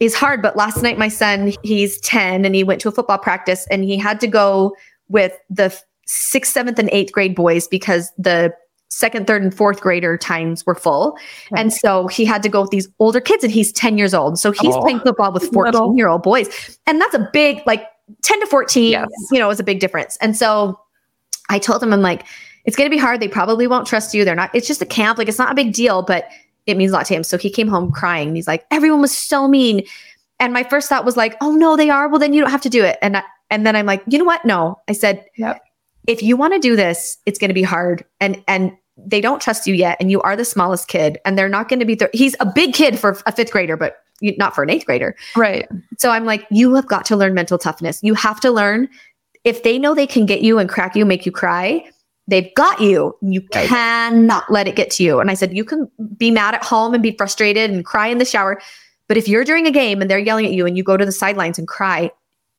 is 0.00 0.14
hard. 0.14 0.42
But 0.42 0.56
last 0.56 0.82
night, 0.82 0.98
my 0.98 1.08
son, 1.08 1.52
he's 1.62 2.00
10 2.00 2.44
and 2.44 2.54
he 2.54 2.64
went 2.64 2.80
to 2.80 2.88
a 2.88 2.92
football 2.92 3.18
practice 3.18 3.66
and 3.70 3.84
he 3.84 3.98
had 3.98 4.18
to 4.20 4.26
go 4.26 4.74
with 5.08 5.38
the 5.50 5.78
sixth, 6.06 6.52
seventh, 6.52 6.78
and 6.78 6.88
eighth 6.90 7.12
grade 7.12 7.34
boys 7.34 7.68
because 7.68 8.10
the 8.18 8.52
second, 8.90 9.26
third, 9.26 9.42
and 9.42 9.54
fourth 9.54 9.80
grader 9.80 10.18
times 10.18 10.66
were 10.66 10.74
full. 10.74 11.16
Right. 11.50 11.60
And 11.60 11.72
so 11.72 12.08
he 12.08 12.24
had 12.24 12.42
to 12.42 12.48
go 12.48 12.60
with 12.60 12.70
these 12.70 12.88
older 12.98 13.20
kids, 13.20 13.42
and 13.42 13.52
he's 13.52 13.72
10 13.72 13.96
years 13.96 14.12
old. 14.12 14.38
So 14.38 14.50
he's 14.50 14.74
oh, 14.74 14.80
playing 14.80 15.00
football 15.00 15.32
with 15.32 15.50
14 15.52 15.96
year 15.96 16.08
old 16.08 16.22
boys. 16.22 16.78
And 16.86 17.00
that's 17.00 17.14
a 17.14 17.28
big, 17.32 17.62
like 17.66 17.86
10 18.22 18.40
to 18.40 18.46
14, 18.46 18.90
yes. 18.90 19.08
you 19.30 19.38
know, 19.38 19.48
is 19.50 19.60
a 19.60 19.64
big 19.64 19.80
difference. 19.80 20.18
And 20.20 20.36
so 20.36 20.78
I 21.48 21.58
told 21.58 21.82
him, 21.82 21.92
I'm 21.92 22.02
like, 22.02 22.26
it's 22.64 22.76
going 22.76 22.90
to 22.90 22.94
be 22.94 23.00
hard. 23.00 23.20
They 23.20 23.28
probably 23.28 23.66
won't 23.66 23.86
trust 23.86 24.12
you. 24.12 24.24
They're 24.24 24.34
not, 24.34 24.54
it's 24.54 24.66
just 24.66 24.82
a 24.82 24.86
camp. 24.86 25.18
Like, 25.18 25.28
it's 25.28 25.38
not 25.38 25.52
a 25.52 25.54
big 25.54 25.72
deal, 25.72 26.02
but 26.02 26.28
it 26.66 26.76
means 26.76 26.90
a 26.90 26.94
lot 26.94 27.06
to 27.06 27.14
him. 27.14 27.22
So 27.22 27.38
he 27.38 27.48
came 27.48 27.68
home 27.68 27.90
crying. 27.90 28.28
And 28.28 28.36
he's 28.36 28.48
like, 28.48 28.66
everyone 28.70 29.00
was 29.00 29.16
so 29.16 29.48
mean. 29.48 29.82
And 30.40 30.52
my 30.52 30.64
first 30.64 30.88
thought 30.88 31.04
was 31.04 31.16
like, 31.16 31.36
oh 31.40 31.52
no, 31.52 31.76
they 31.76 31.90
are. 31.90 32.08
Well, 32.08 32.18
then 32.18 32.32
you 32.32 32.40
don't 32.40 32.50
have 32.50 32.60
to 32.62 32.68
do 32.68 32.84
it. 32.84 32.98
And 33.02 33.16
I, 33.16 33.22
and 33.50 33.66
then 33.66 33.76
I'm 33.76 33.86
like, 33.86 34.02
you 34.06 34.18
know 34.18 34.24
what? 34.24 34.44
No, 34.44 34.78
I 34.88 34.92
said, 34.92 35.24
yep 35.36 35.60
if 36.06 36.22
you 36.22 36.36
want 36.36 36.54
to 36.54 36.58
do 36.58 36.76
this, 36.76 37.18
it's 37.26 37.38
going 37.38 37.48
to 37.48 37.54
be 37.54 37.62
hard. 37.62 38.04
And 38.20 38.42
and 38.48 38.72
they 38.96 39.20
don't 39.20 39.40
trust 39.40 39.66
you 39.66 39.74
yet, 39.74 39.96
and 40.00 40.10
you 40.10 40.20
are 40.22 40.36
the 40.36 40.44
smallest 40.44 40.88
kid, 40.88 41.18
and 41.24 41.38
they're 41.38 41.48
not 41.48 41.68
going 41.68 41.80
to 41.80 41.86
be. 41.86 41.96
Th- 41.96 42.10
he's 42.12 42.36
a 42.40 42.46
big 42.46 42.74
kid 42.74 42.98
for 42.98 43.18
a 43.26 43.32
fifth 43.32 43.50
grader, 43.50 43.76
but 43.76 43.96
not 44.22 44.54
for 44.54 44.62
an 44.62 44.70
eighth 44.70 44.86
grader. 44.86 45.16
Right. 45.36 45.66
So 45.98 46.10
I'm 46.10 46.24
like, 46.24 46.46
you 46.50 46.74
have 46.74 46.86
got 46.86 47.04
to 47.06 47.16
learn 47.16 47.34
mental 47.34 47.58
toughness. 47.58 48.00
You 48.02 48.14
have 48.14 48.40
to 48.40 48.50
learn 48.50 48.88
if 49.44 49.62
they 49.62 49.78
know 49.78 49.94
they 49.94 50.06
can 50.06 50.26
get 50.26 50.42
you 50.42 50.58
and 50.58 50.68
crack 50.68 50.94
you, 50.94 51.06
make 51.06 51.24
you 51.24 51.32
cry. 51.32 51.84
They've 52.28 52.52
got 52.54 52.80
you. 52.80 53.16
You 53.22 53.42
right. 53.54 53.66
cannot 53.66 54.50
let 54.50 54.68
it 54.68 54.76
get 54.76 54.90
to 54.92 55.02
you. 55.02 55.20
And 55.20 55.30
I 55.30 55.34
said, 55.34 55.56
you 55.56 55.64
can 55.64 55.90
be 56.16 56.30
mad 56.30 56.54
at 56.54 56.62
home 56.62 56.94
and 56.94 57.02
be 57.02 57.16
frustrated 57.16 57.70
and 57.70 57.84
cry 57.84 58.08
in 58.08 58.18
the 58.18 58.24
shower. 58.24 58.60
But 59.08 59.16
if 59.16 59.26
you're 59.26 59.44
during 59.44 59.66
a 59.66 59.72
game 59.72 60.00
and 60.00 60.10
they're 60.10 60.18
yelling 60.18 60.46
at 60.46 60.52
you 60.52 60.66
and 60.66 60.76
you 60.76 60.84
go 60.84 60.96
to 60.96 61.04
the 61.04 61.12
sidelines 61.12 61.58
and 61.58 61.66
cry, 61.66 62.10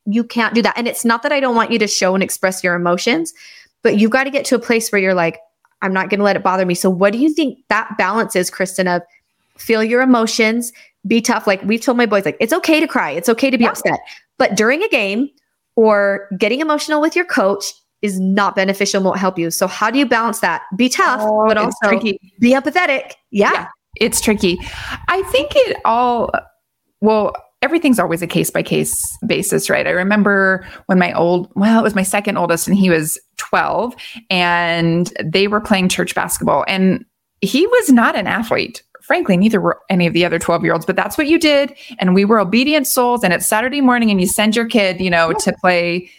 you 0.06 0.24
can't 0.24 0.54
do 0.54 0.62
that. 0.62 0.78
And 0.78 0.88
it's 0.88 1.06
not 1.06 1.24
that 1.24 1.32
I 1.32 1.40
don't 1.40 1.56
want 1.56 1.72
you 1.72 1.80
to 1.80 1.88
show 1.88 2.14
and 2.14 2.24
express 2.24 2.64
your 2.64 2.76
emotions, 2.76 3.34
but 3.84 4.00
you've 4.00 4.12
got 4.12 4.24
to 4.26 4.30
get 4.30 4.46
to 4.46 4.56
a 4.56 4.60
place 4.60 4.92
where 4.92 5.02
you're 5.02 5.14
like, 5.14 5.40
I'm 5.82 5.94
not 5.94 6.10
going 6.10 6.20
to 6.20 6.24
let 6.24 6.36
it 6.36 6.44
bother 6.44 6.66
me. 6.66 6.76
So, 6.76 6.90
what 6.90 7.12
do 7.14 7.20
you 7.20 7.34
think 7.34 7.60
that 7.70 7.98
balance 7.98 8.36
is, 8.36 8.50
Kristyn? 8.50 8.88
Of 8.88 9.02
feel 9.58 9.84
your 9.84 10.02
emotions, 10.02 10.72
be 11.08 11.22
tough. 11.22 11.48
Like 11.48 11.64
we've 11.64 11.82
told 11.82 11.98
my 11.98 12.06
boys, 12.06 12.26
like 12.26 12.38
it's 12.40 12.54
okay 12.54 12.80
to 12.80 12.88
cry, 12.88 13.12
it's 13.12 13.30
okay 13.30 13.50
to 13.50 13.58
be 13.58 13.64
yeah. 13.64 13.72
upset, 13.72 14.00
but 14.38 14.56
during 14.56 14.84
a 14.84 14.90
game 14.90 15.30
or 15.76 16.28
getting 16.38 16.60
emotional 16.60 17.02
with 17.02 17.16
your 17.16 17.26
coach 17.26 17.66
is 18.02 18.20
not 18.20 18.56
beneficial, 18.56 19.02
won't 19.02 19.18
help 19.18 19.38
you. 19.38 19.52
So, 19.52 19.68
how 19.68 19.90
do 19.90 20.00
you 20.00 20.06
balance 20.06 20.40
that? 20.40 20.64
Be 20.76 20.90
tough, 20.90 21.22
oh, 21.24 21.46
but 21.48 21.58
also 21.58 21.88
tricky. 21.88 22.20
be 22.40 22.54
empathetic. 22.54 23.14
Yeah. 23.32 23.52
yeah, 23.54 23.68
it's 23.96 24.22
tricky. 24.22 24.60
I 25.08 25.24
think 25.32 25.52
it 25.56 25.78
all. 25.86 26.32
Well, 27.00 27.34
everything's 27.62 28.00
always 28.00 28.22
a 28.22 28.28
case 28.28 28.50
by 28.50 28.64
case 28.64 29.18
basis, 29.26 29.70
right? 29.70 29.88
I 29.88 29.92
remember 29.92 30.66
when 30.88 30.98
my 30.98 31.14
old, 31.14 31.52
well, 31.56 31.80
it 31.80 31.84
was 31.84 31.96
my 31.96 32.04
second 32.04 32.38
oldest 32.38 32.68
and 32.68 32.76
he 32.76 32.90
was 32.90 33.20
12 33.38 33.96
and 34.30 35.14
they 35.24 35.48
were 35.48 35.62
playing 35.62 35.90
church 35.90 36.16
basketball 36.16 36.66
and 36.68 37.06
he 37.42 37.68
was 37.68 37.92
not 37.92 38.16
an 38.16 38.28
athlete. 38.28 38.84
Frankly, 39.02 39.36
neither 39.36 39.60
were 39.60 39.80
any 39.90 40.08
of 40.08 40.14
the 40.14 40.26
other 40.26 40.40
12 40.40 40.64
year 40.64 40.74
olds, 40.74 40.86
but 40.86 40.96
that's 40.96 41.18
what 41.18 41.28
you 41.28 41.40
did. 41.40 41.76
And 42.00 42.16
we 42.16 42.26
were 42.26 42.40
obedient 42.40 42.88
souls. 42.88 43.24
And 43.24 43.34
it's 43.34 43.48
Saturday 43.48 43.82
morning 43.82 44.10
and 44.12 44.22
you 44.22 44.28
send 44.28 44.56
your 44.56 44.66
kid, 44.66 45.00
you 45.00 45.10
know, 45.10 45.34
to 45.34 45.54
play 45.54 46.10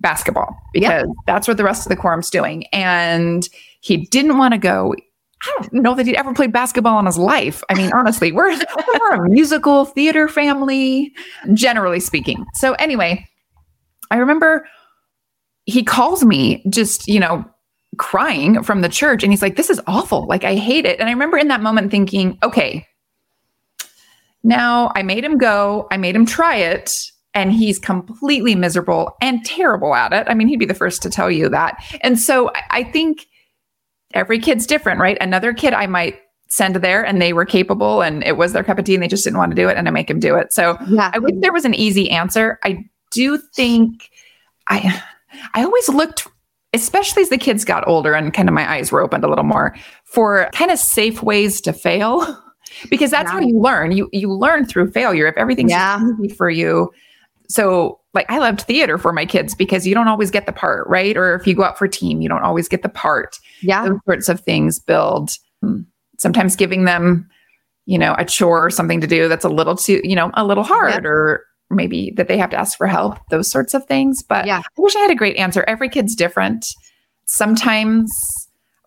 basketball 0.00 0.56
because 0.72 1.04
yep. 1.06 1.16
that's 1.26 1.46
what 1.48 1.56
the 1.56 1.64
rest 1.64 1.86
of 1.86 1.90
the 1.90 1.96
quorum's 1.96 2.30
doing. 2.30 2.66
And 2.72 3.48
he 3.80 4.06
didn't 4.06 4.38
want 4.38 4.52
to 4.52 4.58
go. 4.58 4.94
I 5.44 5.62
don't 5.62 5.72
know 5.74 5.94
that 5.94 6.06
he'd 6.06 6.16
ever 6.16 6.32
played 6.32 6.52
basketball 6.52 6.98
in 6.98 7.06
his 7.06 7.18
life. 7.18 7.62
I 7.68 7.74
mean, 7.74 7.90
honestly, 7.92 8.32
we're, 8.32 8.56
we're 9.00 9.14
a 9.14 9.28
musical 9.28 9.84
theater 9.84 10.28
family, 10.28 11.12
generally 11.52 12.00
speaking. 12.00 12.44
So, 12.54 12.72
anyway, 12.74 13.26
I 14.10 14.16
remember 14.16 14.66
he 15.66 15.82
calls 15.82 16.24
me 16.24 16.64
just, 16.68 17.08
you 17.08 17.20
know, 17.20 17.44
crying 17.96 18.62
from 18.62 18.80
the 18.80 18.88
church 18.88 19.22
and 19.22 19.32
he's 19.32 19.42
like, 19.42 19.56
This 19.56 19.70
is 19.70 19.80
awful. 19.86 20.26
Like, 20.26 20.44
I 20.44 20.54
hate 20.56 20.86
it. 20.86 20.98
And 21.00 21.08
I 21.08 21.12
remember 21.12 21.38
in 21.38 21.48
that 21.48 21.62
moment 21.62 21.90
thinking, 21.90 22.38
Okay, 22.42 22.86
now 24.42 24.92
I 24.94 25.02
made 25.02 25.24
him 25.24 25.38
go, 25.38 25.88
I 25.90 25.96
made 25.96 26.14
him 26.14 26.26
try 26.26 26.56
it 26.56 26.90
and 27.34 27.52
he's 27.52 27.78
completely 27.78 28.54
miserable 28.54 29.16
and 29.20 29.44
terrible 29.44 29.94
at 29.94 30.12
it. 30.12 30.26
I 30.28 30.34
mean, 30.34 30.48
he'd 30.48 30.58
be 30.58 30.66
the 30.66 30.74
first 30.74 31.02
to 31.02 31.10
tell 31.10 31.30
you 31.30 31.48
that. 31.48 31.82
And 32.00 32.18
so 32.18 32.50
I 32.70 32.84
think 32.84 33.26
every 34.14 34.38
kid's 34.38 34.66
different, 34.66 35.00
right? 35.00 35.18
Another 35.20 35.52
kid 35.52 35.74
I 35.74 35.86
might 35.86 36.18
send 36.48 36.76
there 36.76 37.04
and 37.04 37.20
they 37.20 37.32
were 37.32 37.44
capable 37.44 38.00
and 38.00 38.22
it 38.24 38.36
was 38.36 38.52
their 38.52 38.62
cup 38.62 38.78
of 38.78 38.84
tea 38.84 38.94
and 38.94 39.02
they 39.02 39.08
just 39.08 39.24
didn't 39.24 39.38
want 39.38 39.50
to 39.50 39.56
do 39.56 39.68
it 39.68 39.76
and 39.76 39.88
I 39.88 39.90
make 39.90 40.08
them 40.08 40.20
do 40.20 40.36
it. 40.36 40.52
So 40.52 40.78
yeah. 40.88 41.10
I 41.12 41.18
wish 41.18 41.34
there 41.40 41.52
was 41.52 41.64
an 41.64 41.74
easy 41.74 42.10
answer. 42.10 42.58
I 42.62 42.84
do 43.10 43.38
think 43.38 44.10
I 44.68 45.02
I 45.54 45.64
always 45.64 45.88
looked 45.88 46.28
especially 46.72 47.22
as 47.22 47.28
the 47.28 47.38
kids 47.38 47.64
got 47.64 47.86
older 47.86 48.14
and 48.14 48.34
kind 48.34 48.48
of 48.48 48.54
my 48.54 48.70
eyes 48.70 48.90
were 48.90 49.00
opened 49.00 49.24
a 49.24 49.28
little 49.28 49.44
more 49.44 49.76
for 50.04 50.48
kind 50.52 50.70
of 50.70 50.78
safe 50.78 51.22
ways 51.22 51.60
to 51.62 51.72
fail 51.72 52.40
because 52.90 53.10
that's 53.10 53.28
yeah. 53.28 53.32
how 53.32 53.40
you 53.40 53.58
learn. 53.58 53.92
You 53.92 54.08
you 54.12 54.30
learn 54.30 54.66
through 54.66 54.90
failure. 54.92 55.26
If 55.26 55.36
everything's 55.36 55.70
yeah. 55.70 56.00
easy 56.20 56.34
for 56.34 56.50
you, 56.50 56.92
so 57.48 58.00
like 58.14 58.30
I 58.30 58.38
loved 58.38 58.62
theater 58.62 58.96
for 58.96 59.12
my 59.12 59.26
kids 59.26 59.54
because 59.54 59.86
you 59.86 59.94
don't 59.94 60.08
always 60.08 60.30
get 60.30 60.46
the 60.46 60.52
part, 60.52 60.86
right? 60.88 61.16
Or 61.16 61.34
if 61.34 61.46
you 61.46 61.54
go 61.54 61.64
out 61.64 61.76
for 61.76 61.88
team, 61.88 62.20
you 62.20 62.28
don't 62.28 62.42
always 62.42 62.68
get 62.68 62.82
the 62.82 62.88
part. 62.88 63.38
Yeah. 63.60 63.88
Those 63.88 63.98
sorts 64.04 64.28
of 64.28 64.40
things 64.40 64.78
build 64.78 65.32
hmm, 65.60 65.80
sometimes 66.18 66.56
giving 66.56 66.84
them, 66.84 67.28
you 67.86 67.98
know, 67.98 68.14
a 68.16 68.24
chore 68.24 68.64
or 68.64 68.70
something 68.70 69.00
to 69.00 69.06
do 69.06 69.28
that's 69.28 69.44
a 69.44 69.48
little 69.48 69.76
too, 69.76 70.00
you 70.04 70.14
know, 70.14 70.30
a 70.34 70.44
little 70.44 70.64
hard 70.64 71.04
yeah. 71.04 71.10
or 71.10 71.44
maybe 71.70 72.12
that 72.16 72.28
they 72.28 72.38
have 72.38 72.50
to 72.50 72.56
ask 72.56 72.78
for 72.78 72.86
help, 72.86 73.18
those 73.30 73.50
sorts 73.50 73.74
of 73.74 73.84
things. 73.86 74.22
But 74.22 74.46
yeah. 74.46 74.60
I 74.60 74.80
wish 74.80 74.94
I 74.94 75.00
had 75.00 75.10
a 75.10 75.16
great 75.16 75.36
answer. 75.36 75.64
Every 75.66 75.88
kid's 75.88 76.14
different. 76.14 76.66
Sometimes 77.26 78.12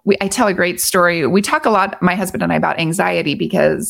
we 0.05 0.15
I 0.21 0.29
tell 0.29 0.47
a 0.47 0.53
great 0.53 0.79
story. 0.79 1.27
We 1.27 1.41
talk 1.41 1.65
a 1.65 1.69
lot, 1.69 2.01
my 2.01 2.15
husband 2.15 2.43
and 2.43 2.53
I, 2.53 2.55
about 2.55 2.79
anxiety 2.79 3.35
because 3.35 3.89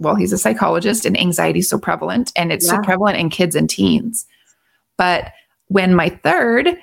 well, 0.00 0.14
he's 0.14 0.32
a 0.32 0.38
psychologist 0.38 1.04
and 1.04 1.18
anxiety 1.18 1.58
is 1.58 1.68
so 1.68 1.78
prevalent 1.78 2.32
and 2.36 2.52
it's 2.52 2.66
yeah. 2.66 2.76
so 2.76 2.82
prevalent 2.82 3.18
in 3.18 3.30
kids 3.30 3.54
and 3.54 3.68
teens. 3.68 4.26
But 4.98 5.32
when 5.68 5.94
my 5.94 6.10
third 6.10 6.76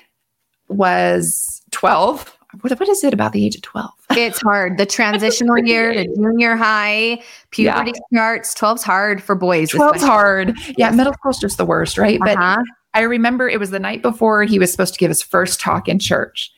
was 0.67 1.62
12, 1.72 2.36
what, 2.62 2.79
what 2.79 2.89
is 2.89 3.03
it 3.03 3.13
about 3.13 3.34
the 3.34 3.45
age 3.45 3.55
of 3.55 3.62
12? 3.62 3.91
It's 4.12 4.41
hard. 4.41 4.77
The 4.77 4.86
transitional 4.86 5.57
year 5.65 5.93
to 5.93 6.05
junior 6.15 6.55
high, 6.55 7.22
puberty 7.51 7.91
yeah. 7.93 8.17
starts. 8.17 8.55
12's 8.55 8.84
hard 8.84 9.22
for 9.22 9.36
boys. 9.36 9.72
12's 9.72 10.01
hard. 10.01 10.57
Yeah, 10.69 10.74
yes. 10.77 10.95
middle 10.95 11.13
school's 11.13 11.39
just 11.39 11.57
the 11.57 11.65
worst, 11.65 11.98
right? 11.98 12.19
Uh-huh. 12.22 12.55
But 12.57 12.65
I 13.00 13.03
remember 13.03 13.50
it 13.50 13.60
was 13.60 13.72
the 13.72 13.79
night 13.79 14.01
before 14.01 14.43
he 14.43 14.57
was 14.57 14.72
supposed 14.72 14.93
to 14.93 15.00
give 15.00 15.10
his 15.10 15.22
first 15.22 15.60
talk 15.60 15.88
in 15.88 16.00
church. 16.00 16.51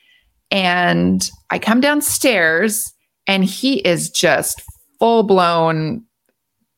And 0.52 1.30
I 1.50 1.60
come 1.60 1.82
downstairs 1.82 2.94
and 3.26 3.44
he 3.44 3.80
is 3.80 4.10
just 4.10 4.62
full 5.00 5.24
blown 5.24 6.04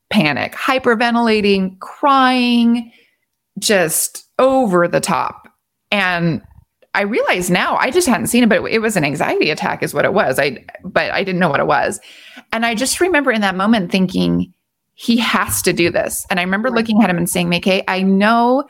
panic, 0.09 0.53
hyperventilating, 0.53 1.77
crying, 1.79 2.91
just 3.59 4.25
over 4.39 4.87
the 4.87 4.99
top. 4.99 5.47
And 5.91 6.41
I 6.93 7.01
realize 7.01 7.49
now 7.49 7.75
I 7.77 7.91
just 7.91 8.07
hadn't 8.07 8.27
seen 8.27 8.43
it, 8.43 8.49
but 8.49 8.63
it 8.65 8.79
was 8.79 8.95
an 8.95 9.03
anxiety 9.03 9.49
attack, 9.49 9.83
is 9.83 9.93
what 9.93 10.05
it 10.05 10.13
was. 10.13 10.39
I 10.39 10.65
but 10.83 11.11
I 11.11 11.23
didn't 11.23 11.39
know 11.39 11.49
what 11.49 11.59
it 11.59 11.67
was. 11.67 11.99
And 12.51 12.65
I 12.65 12.75
just 12.75 12.99
remember 12.99 13.31
in 13.31 13.41
that 13.41 13.55
moment 13.55 13.91
thinking, 13.91 14.53
he 14.95 15.17
has 15.17 15.61
to 15.61 15.71
do 15.71 15.89
this. 15.89 16.25
And 16.29 16.39
I 16.39 16.43
remember 16.43 16.69
looking 16.69 17.01
at 17.01 17.09
him 17.09 17.17
and 17.17 17.29
saying, 17.29 17.49
McKay, 17.49 17.83
I 17.87 18.01
know 18.01 18.65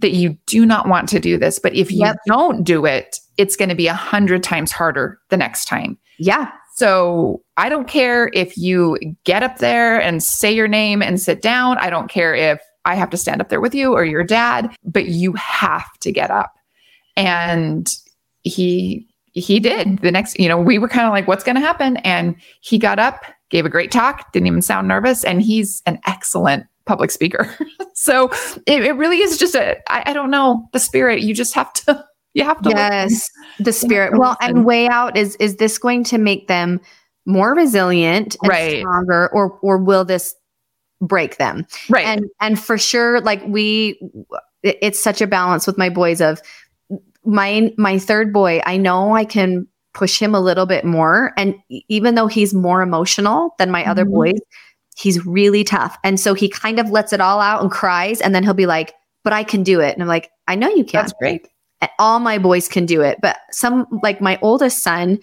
that 0.00 0.12
you 0.12 0.36
do 0.46 0.64
not 0.64 0.88
want 0.88 1.08
to 1.10 1.20
do 1.20 1.38
this, 1.38 1.58
but 1.58 1.74
if 1.74 1.90
you 1.92 2.00
yep. 2.00 2.16
don't 2.26 2.64
do 2.64 2.84
it, 2.86 3.18
it's 3.36 3.56
going 3.56 3.68
to 3.68 3.74
be 3.74 3.86
a 3.86 3.94
hundred 3.94 4.42
times 4.42 4.72
harder 4.72 5.20
the 5.28 5.36
next 5.36 5.66
time. 5.66 5.98
Yeah. 6.18 6.50
So 6.74 7.42
I 7.56 7.68
don't 7.68 7.88
care 7.88 8.30
if 8.34 8.56
you 8.56 8.98
get 9.24 9.42
up 9.42 9.58
there 9.58 10.00
and 10.00 10.22
say 10.22 10.52
your 10.52 10.68
name 10.68 11.02
and 11.02 11.20
sit 11.20 11.42
down. 11.42 11.78
I 11.78 11.90
don't 11.90 12.08
care 12.08 12.34
if 12.34 12.60
I 12.88 12.94
have 12.94 13.10
to 13.10 13.18
stand 13.18 13.42
up 13.42 13.50
there 13.50 13.60
with 13.60 13.74
you 13.74 13.92
or 13.92 14.04
your 14.04 14.24
dad, 14.24 14.74
but 14.82 15.06
you 15.08 15.34
have 15.34 15.92
to 16.00 16.10
get 16.10 16.30
up. 16.30 16.54
And 17.16 17.88
he 18.42 19.06
he 19.32 19.60
did. 19.60 19.98
The 19.98 20.10
next, 20.10 20.40
you 20.40 20.48
know, 20.48 20.58
we 20.58 20.78
were 20.78 20.88
kind 20.88 21.06
of 21.06 21.12
like, 21.12 21.28
what's 21.28 21.44
going 21.44 21.54
to 21.54 21.60
happen? 21.60 21.98
And 21.98 22.34
he 22.60 22.78
got 22.78 22.98
up, 22.98 23.22
gave 23.50 23.66
a 23.66 23.68
great 23.68 23.92
talk, 23.92 24.32
didn't 24.32 24.46
even 24.46 24.62
sound 24.62 24.88
nervous, 24.88 25.22
and 25.22 25.42
he's 25.42 25.82
an 25.84 26.00
excellent 26.06 26.66
public 26.86 27.10
speaker. 27.10 27.54
so 27.94 28.30
it, 28.66 28.82
it, 28.84 28.96
really 28.96 29.18
is 29.18 29.36
just 29.36 29.54
a 29.54 29.76
I, 29.92 30.10
I 30.10 30.12
don't 30.14 30.30
know 30.30 30.66
the 30.72 30.80
spirit. 30.80 31.20
You 31.20 31.34
just 31.34 31.54
have 31.54 31.72
to 31.74 32.04
you 32.34 32.42
have 32.44 32.62
to 32.62 32.70
yes 32.70 33.10
listen. 33.10 33.64
the 33.64 33.72
spirit 33.72 34.18
well 34.18 34.36
and 34.40 34.64
way 34.64 34.88
out 34.88 35.16
is 35.16 35.36
is 35.36 35.56
this 35.56 35.76
going 35.78 36.04
to 36.04 36.18
make 36.18 36.48
them 36.48 36.80
more 37.26 37.54
resilient 37.54 38.36
right. 38.46 38.80
stronger 38.80 39.28
or 39.34 39.58
or 39.60 39.76
will 39.76 40.04
this 40.04 40.34
break 41.00 41.36
them. 41.36 41.66
Right. 41.88 42.06
And 42.06 42.26
and 42.40 42.58
for 42.58 42.78
sure 42.78 43.20
like 43.20 43.42
we 43.46 44.00
it's 44.62 45.00
such 45.00 45.20
a 45.20 45.26
balance 45.26 45.66
with 45.66 45.78
my 45.78 45.88
boys 45.88 46.20
of 46.20 46.40
my 47.24 47.72
my 47.76 47.98
third 47.98 48.32
boy 48.32 48.60
i 48.64 48.76
know 48.76 49.14
i 49.14 49.24
can 49.24 49.66
push 49.98 50.20
him 50.20 50.34
a 50.34 50.40
little 50.40 50.66
bit 50.66 50.84
more. 50.84 51.32
And 51.36 51.56
even 51.88 52.14
though 52.14 52.28
he's 52.28 52.54
more 52.54 52.82
emotional 52.82 53.54
than 53.58 53.70
my 53.70 53.82
mm-hmm. 53.82 53.90
other 53.90 54.04
boys 54.04 54.38
he's 54.96 55.24
really 55.24 55.62
tough. 55.62 55.96
And 56.02 56.18
so 56.18 56.34
he 56.34 56.48
kind 56.48 56.80
of 56.80 56.90
lets 56.90 57.12
it 57.12 57.20
all 57.20 57.40
out 57.40 57.62
and 57.62 57.70
cries. 57.70 58.20
And 58.20 58.34
then 58.34 58.42
he'll 58.42 58.54
be 58.54 58.66
like 58.66 58.94
but 59.24 59.32
i 59.32 59.42
can 59.42 59.62
do 59.62 59.80
it. 59.80 59.94
And 59.94 60.02
i'm 60.02 60.08
like 60.08 60.30
i 60.46 60.54
know 60.54 60.68
you 60.68 60.84
can. 60.84 61.02
That's 61.02 61.12
great. 61.14 61.48
All 61.98 62.18
my 62.18 62.38
boys 62.38 62.68
can 62.68 62.86
do 62.86 63.02
it, 63.02 63.18
but 63.20 63.38
some 63.52 63.86
like 64.02 64.20
my 64.20 64.38
oldest 64.42 64.82
son, 64.82 65.18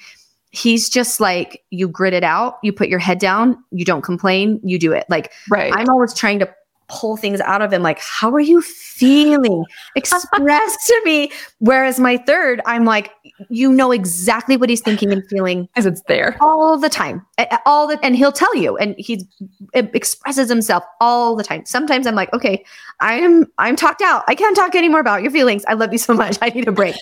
he's 0.55 0.89
just 0.89 1.19
like 1.19 1.63
you 1.69 1.87
grit 1.87 2.13
it 2.13 2.23
out, 2.23 2.57
you 2.63 2.71
put 2.71 2.87
your 2.87 2.99
head 2.99 3.19
down, 3.19 3.61
you 3.71 3.85
don't 3.85 4.01
complain, 4.01 4.59
you 4.63 4.79
do 4.79 4.91
it. 4.93 5.05
Like 5.09 5.31
right. 5.49 5.73
I'm 5.75 5.89
always 5.89 6.13
trying 6.13 6.39
to 6.39 6.55
pull 6.87 7.17
things 7.17 7.41
out 7.41 7.63
of 7.63 7.73
him 7.73 7.81
like 7.81 7.99
how 7.99 8.29
are 8.29 8.39
you 8.39 8.61
feeling? 8.61 9.65
Express 9.95 10.87
to 10.87 11.01
me. 11.03 11.31
Whereas 11.57 11.99
my 11.99 12.17
third 12.17 12.61
i'm 12.67 12.85
like 12.85 13.11
you 13.49 13.73
know 13.73 13.91
exactly 13.91 14.55
what 14.55 14.69
he's 14.69 14.81
thinking 14.81 15.11
and 15.11 15.27
feeling 15.27 15.67
as 15.75 15.87
it's 15.87 16.01
there. 16.07 16.37
all 16.39 16.77
the 16.77 16.89
time. 16.89 17.25
All 17.65 17.87
the 17.87 17.99
and 18.03 18.15
he'll 18.15 18.31
tell 18.31 18.55
you 18.55 18.77
and 18.77 18.95
he 18.99 19.27
expresses 19.73 20.47
himself 20.47 20.83
all 21.01 21.35
the 21.35 21.43
time. 21.43 21.65
Sometimes 21.65 22.05
i'm 22.05 22.15
like 22.15 22.31
okay 22.33 22.63
i'm 22.99 23.47
i'm 23.57 23.75
talked 23.75 24.03
out. 24.03 24.23
I 24.27 24.35
can't 24.35 24.55
talk 24.55 24.75
anymore 24.75 24.99
about 24.99 25.23
your 25.23 25.31
feelings. 25.31 25.65
I 25.67 25.73
love 25.73 25.91
you 25.91 25.97
so 25.97 26.13
much. 26.13 26.37
I 26.41 26.49
need 26.49 26.67
a 26.67 26.71
break 26.71 26.95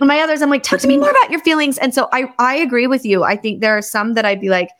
and 0.00 0.08
my 0.08 0.20
others 0.20 0.42
i'm 0.42 0.50
like 0.50 0.62
talk 0.62 0.80
to 0.80 0.88
me 0.88 0.96
more 0.96 1.10
about 1.10 1.30
your 1.30 1.40
feelings 1.40 1.78
and 1.78 1.94
so 1.94 2.08
i 2.12 2.32
i 2.38 2.54
agree 2.54 2.86
with 2.86 3.04
you 3.04 3.24
i 3.24 3.36
think 3.36 3.60
there 3.60 3.76
are 3.76 3.82
some 3.82 4.14
that 4.14 4.24
i'd 4.24 4.40
be 4.40 4.48
like 4.48 4.70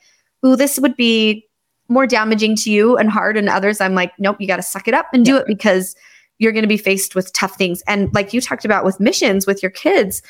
ooh 0.45 0.55
this 0.55 0.79
would 0.79 0.95
be 0.95 1.45
more 1.89 2.05
damaging 2.05 2.55
to 2.55 2.71
you 2.71 2.97
and 2.97 3.09
hard 3.09 3.37
and 3.37 3.49
others 3.49 3.81
i'm 3.81 3.95
like 3.95 4.11
nope 4.19 4.37
you 4.39 4.47
got 4.47 4.57
to 4.57 4.63
suck 4.63 4.87
it 4.87 4.93
up 4.93 5.07
and 5.13 5.25
do 5.25 5.33
yeah. 5.33 5.39
it 5.39 5.47
because 5.47 5.95
you're 6.39 6.51
going 6.51 6.63
to 6.63 6.67
be 6.67 6.77
faced 6.77 7.15
with 7.15 7.31
tough 7.33 7.55
things 7.57 7.81
and 7.87 8.13
like 8.13 8.33
you 8.33 8.41
talked 8.41 8.65
about 8.65 8.85
with 8.85 8.99
missions 8.99 9.47
with 9.47 9.61
your 9.63 9.71
kids 9.71 10.21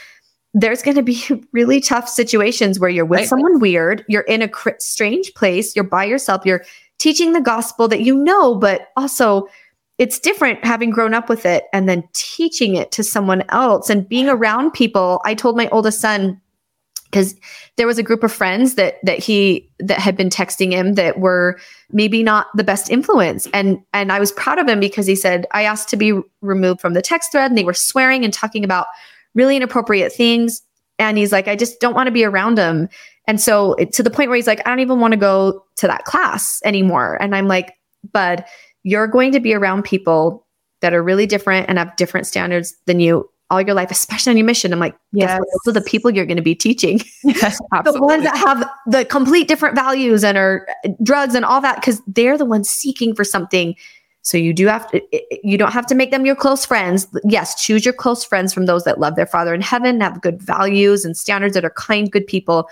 there's 0.54 0.82
going 0.82 0.96
to 0.96 1.04
be 1.04 1.22
really 1.52 1.80
tough 1.80 2.08
situations 2.08 2.80
where 2.80 2.90
you're 2.90 3.06
with 3.06 3.20
right. 3.20 3.28
someone 3.28 3.60
weird 3.60 4.06
you're 4.08 4.22
in 4.22 4.42
a 4.42 4.48
cr- 4.48 4.70
strange 4.80 5.34
place 5.34 5.76
you're 5.76 5.86
by 5.86 6.04
yourself 6.04 6.46
you're 6.46 6.64
teaching 6.98 7.34
the 7.34 7.42
gospel 7.42 7.88
that 7.88 8.02
you 8.02 8.16
know 8.16 8.56
but 8.56 8.90
also 8.96 9.48
it's 9.98 10.20
different 10.20 10.64
having 10.64 10.92
grown 10.92 11.14
up 11.14 11.28
with 11.28 11.46
it 11.46 11.66
and 11.74 11.90
then 11.90 12.08
teaching 12.14 12.76
it 12.76 12.92
to 12.92 13.04
someone 13.04 13.44
else 13.50 13.90
and 13.90 14.08
being 14.08 14.30
around 14.30 14.72
people. 14.72 15.22
I 15.26 15.34
told 15.34 15.58
my 15.58 15.68
oldest 15.70 16.00
son 16.00 16.40
because 17.06 17.36
there 17.78 17.88
was 17.88 17.98
a 17.98 18.04
group 18.04 18.24
of 18.24 18.32
friends 18.32 18.76
that 18.76 18.96
that 19.04 19.18
he 19.18 19.70
that 19.80 20.00
had 20.00 20.18
been 20.18 20.30
texting 20.30 20.72
him 20.72 20.94
that 20.96 21.20
were 21.20 21.60
maybe 21.92 22.22
not 22.22 22.48
the 22.56 22.64
best 22.64 22.92
influence. 22.92 23.48
And 23.54 23.80
and 23.94 24.12
I 24.12 24.20
was 24.20 24.32
proud 24.32 24.60
of 24.60 24.68
him 24.68 24.80
because 24.80 25.08
he 25.08 25.16
said 25.16 25.48
I 25.52 25.64
asked 25.64 25.90
to 25.90 25.98
be 25.98 26.20
removed 26.42 26.82
from 26.82 26.94
the 26.94 27.02
text 27.02 27.32
thread. 27.32 27.50
And 27.50 27.58
they 27.58 27.64
were 27.64 27.74
swearing 27.74 28.24
and 28.24 28.34
talking 28.34 28.64
about 28.64 28.88
really 29.34 29.56
inappropriate 29.56 30.12
things. 30.12 30.62
And 31.00 31.18
he's 31.18 31.32
like 31.32 31.48
I 31.48 31.56
just 31.56 31.80
don't 31.80 31.96
want 31.96 32.08
to 32.08 32.12
be 32.12 32.24
around 32.26 32.58
him 32.58 32.90
and 33.26 33.42
so 33.42 33.74
it, 33.74 33.92
to 33.94 34.04
the 34.04 34.10
point 34.10 34.30
where 34.30 34.36
he's 34.36 34.48
like 34.48 34.66
I 34.66 34.70
don't 34.70 34.80
even 34.80 35.00
want 35.00 35.14
to 35.14 35.20
go 35.20 35.64
to 35.78 35.88
that 35.88 36.06
class 36.06 36.62
anymore. 36.64 37.18
And 37.22 37.36
I'm 37.36 37.48
like 37.48 37.74
bud 38.12 38.44
you're 38.84 39.08
going 39.08 39.32
to 39.32 39.40
be 39.40 39.54
around 39.54 39.84
people 39.84 40.46
that 40.82 40.94
are 40.94 41.04
really 41.04 41.26
different 41.26 41.68
and 41.70 41.78
have 41.78 41.96
different 41.96 42.28
standards 42.28 42.76
than 42.86 43.00
you 43.00 43.30
all 43.50 43.62
your 43.62 43.74
life, 43.74 43.92
especially 43.92 44.32
on 44.32 44.38
your 44.38 44.46
mission. 44.46 44.74
I'm 44.74 44.80
like, 44.80 44.96
yes, 45.14 45.40
those 45.40 45.72
are 45.72 45.80
the 45.80 45.86
people 45.86 46.12
you're 46.12 46.26
going 46.26 46.38
to 46.38 46.44
be 46.44 46.56
teaching. 46.56 47.02
Yes, 47.24 47.60
the 47.84 48.00
ones 48.00 48.24
that 48.24 48.38
have 48.38 48.70
the 48.86 49.06
complete 49.06 49.48
different 49.48 49.76
values 49.76 50.24
and 50.24 50.38
are 50.38 50.68
uh, 50.86 50.90
drugs 51.04 51.36
and 51.36 51.46
all 51.46 51.62
that, 51.62 51.76
because 51.76 52.02
they're 52.08 52.38
the 52.38 52.46
ones 52.46 52.70
seeking 52.70 53.14
for 53.16 53.24
something. 53.24 53.76
So 54.22 54.38
you 54.38 54.54
do 54.54 54.68
have 54.68 54.90
to, 54.92 55.02
you 55.44 55.58
don't 55.58 55.72
have 55.72 55.86
to 55.88 55.96
make 55.96 56.12
them 56.12 56.26
your 56.26 56.36
close 56.36 56.66
friends. 56.66 57.08
Yes, 57.24 57.62
choose 57.62 57.86
your 57.86 57.94
close 57.94 58.24
friends 58.24 58.54
from 58.54 58.66
those 58.66 58.84
that 58.84 59.00
love 59.00 59.16
their 59.16 59.26
Father 59.26 59.54
in 59.54 59.62
heaven, 59.62 60.02
have 60.02 60.22
good 60.22 60.42
values 60.42 61.06
and 61.06 61.16
standards 61.16 61.54
that 61.54 61.64
are 61.64 61.72
kind, 61.72 62.12
good 62.12 62.28
people. 62.28 62.70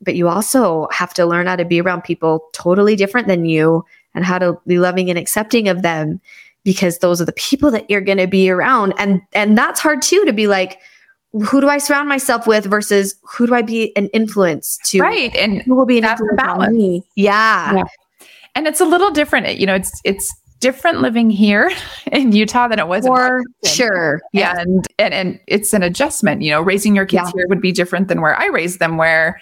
But 0.00 0.14
you 0.16 0.28
also 0.28 0.88
have 0.90 1.14
to 1.14 1.26
learn 1.26 1.46
how 1.46 1.56
to 1.56 1.64
be 1.64 1.80
around 1.80 2.02
people 2.02 2.48
totally 2.52 2.96
different 2.96 3.28
than 3.28 3.44
you 3.44 3.84
and 4.18 4.24
how 4.24 4.36
to 4.36 4.58
be 4.66 4.78
loving 4.78 5.08
and 5.08 5.18
accepting 5.18 5.68
of 5.68 5.82
them 5.82 6.20
because 6.64 6.98
those 6.98 7.20
are 7.22 7.24
the 7.24 7.32
people 7.34 7.70
that 7.70 7.88
you're 7.88 8.00
going 8.00 8.18
to 8.18 8.26
be 8.26 8.50
around 8.50 8.92
and 8.98 9.22
and 9.32 9.56
that's 9.56 9.78
hard 9.78 10.02
too 10.02 10.24
to 10.24 10.32
be 10.32 10.48
like 10.48 10.80
who 11.32 11.60
do 11.60 11.68
I 11.68 11.78
surround 11.78 12.08
myself 12.08 12.46
with 12.46 12.64
versus 12.64 13.14
who 13.22 13.46
do 13.46 13.54
I 13.54 13.62
be 13.62 13.94
an 13.96 14.08
influence 14.08 14.78
to? 14.86 15.00
Right. 15.00 15.34
And 15.36 15.62
who 15.62 15.74
will 15.74 15.86
be 15.86 15.98
an 15.98 16.04
influence 16.04 16.40
on 16.42 16.76
me? 16.76 17.04
Yeah. 17.14 17.76
yeah. 17.76 18.26
And 18.54 18.66
it's 18.66 18.80
a 18.80 18.86
little 18.86 19.10
different. 19.10 19.58
You 19.58 19.66
know, 19.66 19.74
it's 19.74 20.00
it's 20.04 20.34
different 20.60 21.00
living 21.00 21.30
here 21.30 21.70
in 22.12 22.32
Utah 22.32 22.68
than 22.68 22.78
it 22.78 22.88
was 22.88 23.06
for 23.06 23.42
sure. 23.64 24.20
Yeah. 24.32 24.58
And, 24.58 24.86
and 24.98 25.14
and 25.14 25.40
it's 25.46 25.74
an 25.74 25.82
adjustment. 25.82 26.42
You 26.42 26.50
know, 26.50 26.62
raising 26.62 26.96
your 26.96 27.06
kids 27.06 27.24
yeah. 27.26 27.32
here 27.34 27.46
would 27.48 27.60
be 27.60 27.72
different 27.72 28.08
than 28.08 28.20
where 28.20 28.36
I 28.36 28.46
raised 28.46 28.78
them, 28.78 28.96
where 28.96 29.38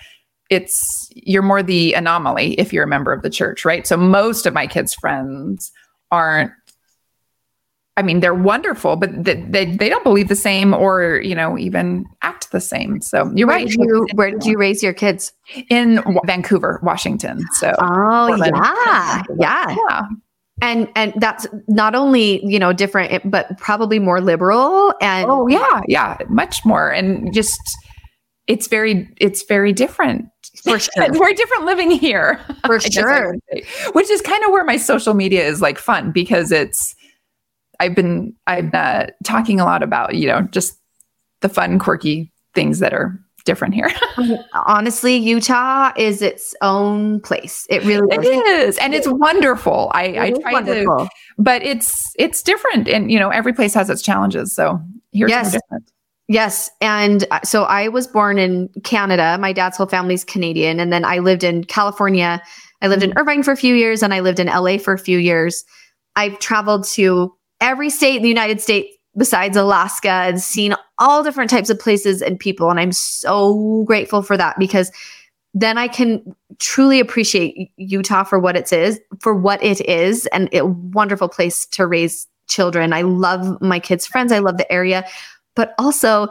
it's 0.50 1.10
you're 1.14 1.42
more 1.42 1.62
the 1.62 1.94
anomaly 1.94 2.54
if 2.54 2.72
you're 2.72 2.84
a 2.84 2.88
member 2.88 3.12
of 3.12 3.22
the 3.22 3.30
church, 3.30 3.64
right? 3.64 3.86
So 3.86 3.96
most 3.96 4.46
of 4.46 4.54
my 4.54 4.66
kids' 4.66 4.94
friends 4.94 5.72
aren't 6.10 6.52
I 7.98 8.02
mean, 8.02 8.20
they're 8.20 8.34
wonderful, 8.34 8.96
but 8.96 9.24
they, 9.24 9.36
they, 9.36 9.64
they 9.64 9.88
don't 9.88 10.04
believe 10.04 10.28
the 10.28 10.36
same 10.36 10.74
or, 10.74 11.16
you 11.24 11.34
know, 11.34 11.56
even 11.56 12.04
act 12.20 12.52
the 12.52 12.60
same. 12.60 13.00
So 13.00 13.32
you're 13.34 13.48
where 13.48 13.56
right. 13.56 13.68
Did 13.68 13.78
you, 13.78 14.06
where 14.12 14.30
did 14.30 14.44
you 14.44 14.58
raise 14.58 14.82
your 14.82 14.92
kids? 14.92 15.32
In 15.70 16.04
Vancouver, 16.26 16.78
Washington. 16.82 17.42
So, 17.52 17.72
oh, 17.78 18.36
yeah. 18.36 19.22
Yeah. 19.38 19.76
Yeah. 19.88 20.02
And, 20.60 20.88
and 20.94 21.14
that's 21.16 21.46
not 21.68 21.94
only, 21.94 22.44
you 22.44 22.58
know, 22.58 22.74
different, 22.74 23.30
but 23.30 23.56
probably 23.58 23.98
more 23.98 24.20
liberal 24.20 24.92
and. 25.00 25.30
Oh, 25.30 25.46
yeah. 25.46 25.80
Yeah. 25.88 26.18
Much 26.28 26.66
more. 26.66 26.90
And 26.90 27.32
just, 27.32 27.60
it's 28.46 28.66
very, 28.66 29.08
it's 29.18 29.42
very 29.44 29.72
different 29.72 30.26
for 30.66 30.78
sure. 30.96 31.12
very 31.12 31.34
different 31.34 31.64
living 31.64 31.90
here. 31.90 32.40
For 32.66 32.80
sure. 32.80 33.36
Which 33.92 34.10
is 34.10 34.20
kind 34.20 34.44
of 34.44 34.50
where 34.50 34.64
my 34.64 34.76
social 34.76 35.14
media 35.14 35.46
is 35.46 35.60
like 35.60 35.78
fun 35.78 36.10
because 36.12 36.50
it's, 36.50 36.94
I've 37.78 37.94
been 37.94 38.34
I'm 38.46 38.70
uh, 38.72 39.06
talking 39.24 39.60
a 39.60 39.64
lot 39.64 39.82
about 39.82 40.14
you 40.14 40.26
know 40.26 40.42
just 40.42 40.78
the 41.42 41.48
fun, 41.48 41.78
quirky 41.78 42.32
things 42.54 42.78
that 42.78 42.92
are 42.94 43.20
different 43.44 43.74
here. 43.74 43.90
Honestly, 44.66 45.16
Utah 45.16 45.92
is 45.96 46.20
its 46.20 46.54
own 46.60 47.20
place. 47.20 47.66
It 47.70 47.84
really 47.84 48.14
it 48.14 48.24
is. 48.24 48.68
is. 48.68 48.78
and 48.78 48.94
it's 48.94 49.08
wonderful. 49.08 49.90
I, 49.94 50.04
it 50.04 50.18
I 50.18 50.30
try 50.32 50.52
wonderful. 50.52 51.06
to, 51.06 51.10
but 51.38 51.62
it's 51.62 52.12
it's 52.18 52.42
different, 52.42 52.88
and 52.88 53.10
you 53.10 53.18
know 53.18 53.30
every 53.30 53.54
place 53.54 53.72
has 53.74 53.88
its 53.88 54.02
challenges. 54.02 54.54
So 54.54 54.80
here's 55.12 55.30
yes. 55.30 55.52
different. 55.52 55.90
Yes. 56.28 56.70
And 56.80 57.24
uh, 57.30 57.40
so 57.44 57.64
I 57.64 57.88
was 57.88 58.06
born 58.06 58.38
in 58.38 58.68
Canada. 58.82 59.38
My 59.40 59.52
dad's 59.52 59.76
whole 59.76 59.86
family's 59.86 60.24
Canadian. 60.24 60.80
And 60.80 60.92
then 60.92 61.04
I 61.04 61.18
lived 61.18 61.44
in 61.44 61.64
California. 61.64 62.42
I 62.82 62.88
lived 62.88 63.02
in 63.02 63.10
mm-hmm. 63.10 63.18
Irvine 63.18 63.42
for 63.42 63.52
a 63.52 63.56
few 63.56 63.74
years 63.74 64.02
and 64.02 64.12
I 64.12 64.20
lived 64.20 64.40
in 64.40 64.48
LA 64.48 64.78
for 64.78 64.92
a 64.92 64.98
few 64.98 65.18
years. 65.18 65.64
I've 66.16 66.38
traveled 66.38 66.84
to 66.88 67.34
every 67.60 67.90
state 67.90 68.16
in 68.16 68.22
the 68.22 68.28
United 68.28 68.60
States 68.60 68.96
besides 69.16 69.56
Alaska 69.56 70.10
and 70.10 70.40
seen 70.40 70.74
all 70.98 71.22
different 71.22 71.50
types 71.50 71.70
of 71.70 71.78
places 71.78 72.22
and 72.22 72.38
people. 72.38 72.70
And 72.70 72.80
I'm 72.80 72.92
so 72.92 73.84
grateful 73.86 74.22
for 74.22 74.36
that 74.36 74.58
because 74.58 74.90
then 75.54 75.78
I 75.78 75.88
can 75.88 76.34
truly 76.58 77.00
appreciate 77.00 77.70
Utah 77.76 78.24
for 78.24 78.38
what 78.38 78.56
it 78.56 78.72
is, 78.72 79.00
for 79.20 79.34
what 79.34 79.62
it 79.62 79.80
is, 79.88 80.26
and 80.26 80.50
a 80.52 80.66
wonderful 80.66 81.28
place 81.28 81.64
to 81.66 81.86
raise 81.86 82.26
children. 82.46 82.92
I 82.92 83.02
love 83.02 83.60
my 83.62 83.80
kids' 83.80 84.06
friends. 84.06 84.32
I 84.32 84.38
love 84.38 84.58
the 84.58 84.70
area, 84.70 85.06
but 85.56 85.74
also 85.78 86.28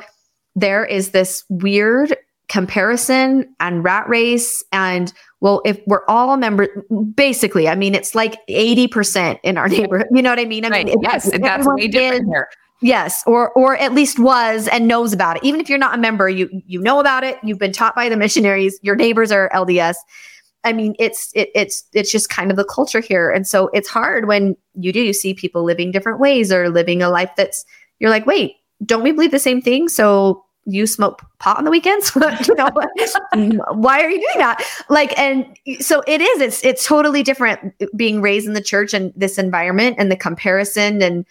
there 0.56 0.86
is 0.86 1.12
this 1.12 1.44
weird 1.50 2.16
comparison 2.48 3.54
and 3.60 3.84
rat 3.84 4.08
race 4.08 4.64
and 4.72 5.12
well 5.42 5.62
if 5.66 5.80
we're 5.88 6.06
all 6.08 6.38
members 6.38 6.70
basically 7.16 7.68
i 7.68 7.76
mean 7.76 7.96
it's 7.96 8.14
like 8.14 8.36
80% 8.48 9.40
in 9.44 9.58
our 9.58 9.68
neighborhood 9.68 10.08
you 10.12 10.22
know 10.22 10.30
what 10.30 10.40
i 10.40 10.46
mean? 10.46 10.64
I 10.64 10.70
right. 10.70 10.86
mean 10.86 10.96
yes 11.02 11.30
that's 11.40 11.68
way 11.68 11.88
different 11.88 12.24
is, 12.24 12.30
here. 12.30 12.50
Yes 12.82 13.24
or 13.26 13.52
or 13.54 13.78
at 13.78 13.94
least 13.94 14.20
was 14.20 14.68
and 14.68 14.88
knows 14.88 15.14
about 15.14 15.38
it. 15.38 15.44
Even 15.44 15.62
if 15.62 15.70
you're 15.70 15.80
not 15.80 15.96
a 15.96 15.98
member 15.98 16.30
you 16.30 16.50
you 16.68 16.80
know 16.82 17.00
about 17.00 17.24
it. 17.24 17.40
You've 17.42 17.58
been 17.58 17.72
taught 17.72 17.96
by 17.96 18.10
the 18.10 18.18
missionaries. 18.18 18.78
Your 18.84 18.96
neighbors 18.96 19.32
are 19.32 19.50
lds 19.54 19.96
i 20.66 20.74
mean 20.74 20.94
it's 21.00 21.32
it, 21.36 21.50
it's 21.56 21.86
it's 21.94 22.12
just 22.12 22.30
kind 22.30 22.52
of 22.52 22.58
the 22.58 22.66
culture 22.66 23.00
here. 23.00 23.32
And 23.32 23.48
so 23.48 23.70
it's 23.74 23.88
hard 23.88 24.28
when 24.28 24.58
you 24.74 24.92
do 24.92 25.00
you 25.00 25.14
see 25.14 25.34
people 25.34 25.64
living 25.64 25.92
different 25.92 26.20
ways 26.20 26.52
or 26.52 26.70
living 26.70 27.02
a 27.02 27.10
life 27.10 27.32
that's 27.38 27.66
you're 28.00 28.10
like 28.10 28.26
wait 28.26 28.58
don't 28.84 29.04
we 29.04 29.12
believe 29.12 29.32
the 29.32 29.40
same 29.40 29.62
thing? 29.62 29.88
So 29.88 30.46
you 30.66 30.88
smoke 30.88 31.22
pot 31.40 31.58
on 31.58 31.64
the 31.64 31.72
weekends? 31.72 32.12
You 32.46 32.56
know 32.56 33.64
why 33.74 34.02
are 34.02 34.10
you 34.10 34.20
doing 34.20 34.38
that? 34.38 34.64
Like 34.90 35.18
and 35.18 35.46
so 35.80 36.04
it 36.08 36.22
is 36.22 36.42
it's 36.42 36.64
it's 36.64 36.86
totally 36.86 37.24
different 37.24 37.74
being 37.96 38.22
raised 38.22 38.48
in 38.48 38.54
the 38.54 38.62
church 38.62 38.94
and 38.94 39.14
this 39.16 39.38
environment 39.38 39.98
and 40.00 40.12
the 40.12 40.16
comparison. 40.16 41.02
And 41.02 41.26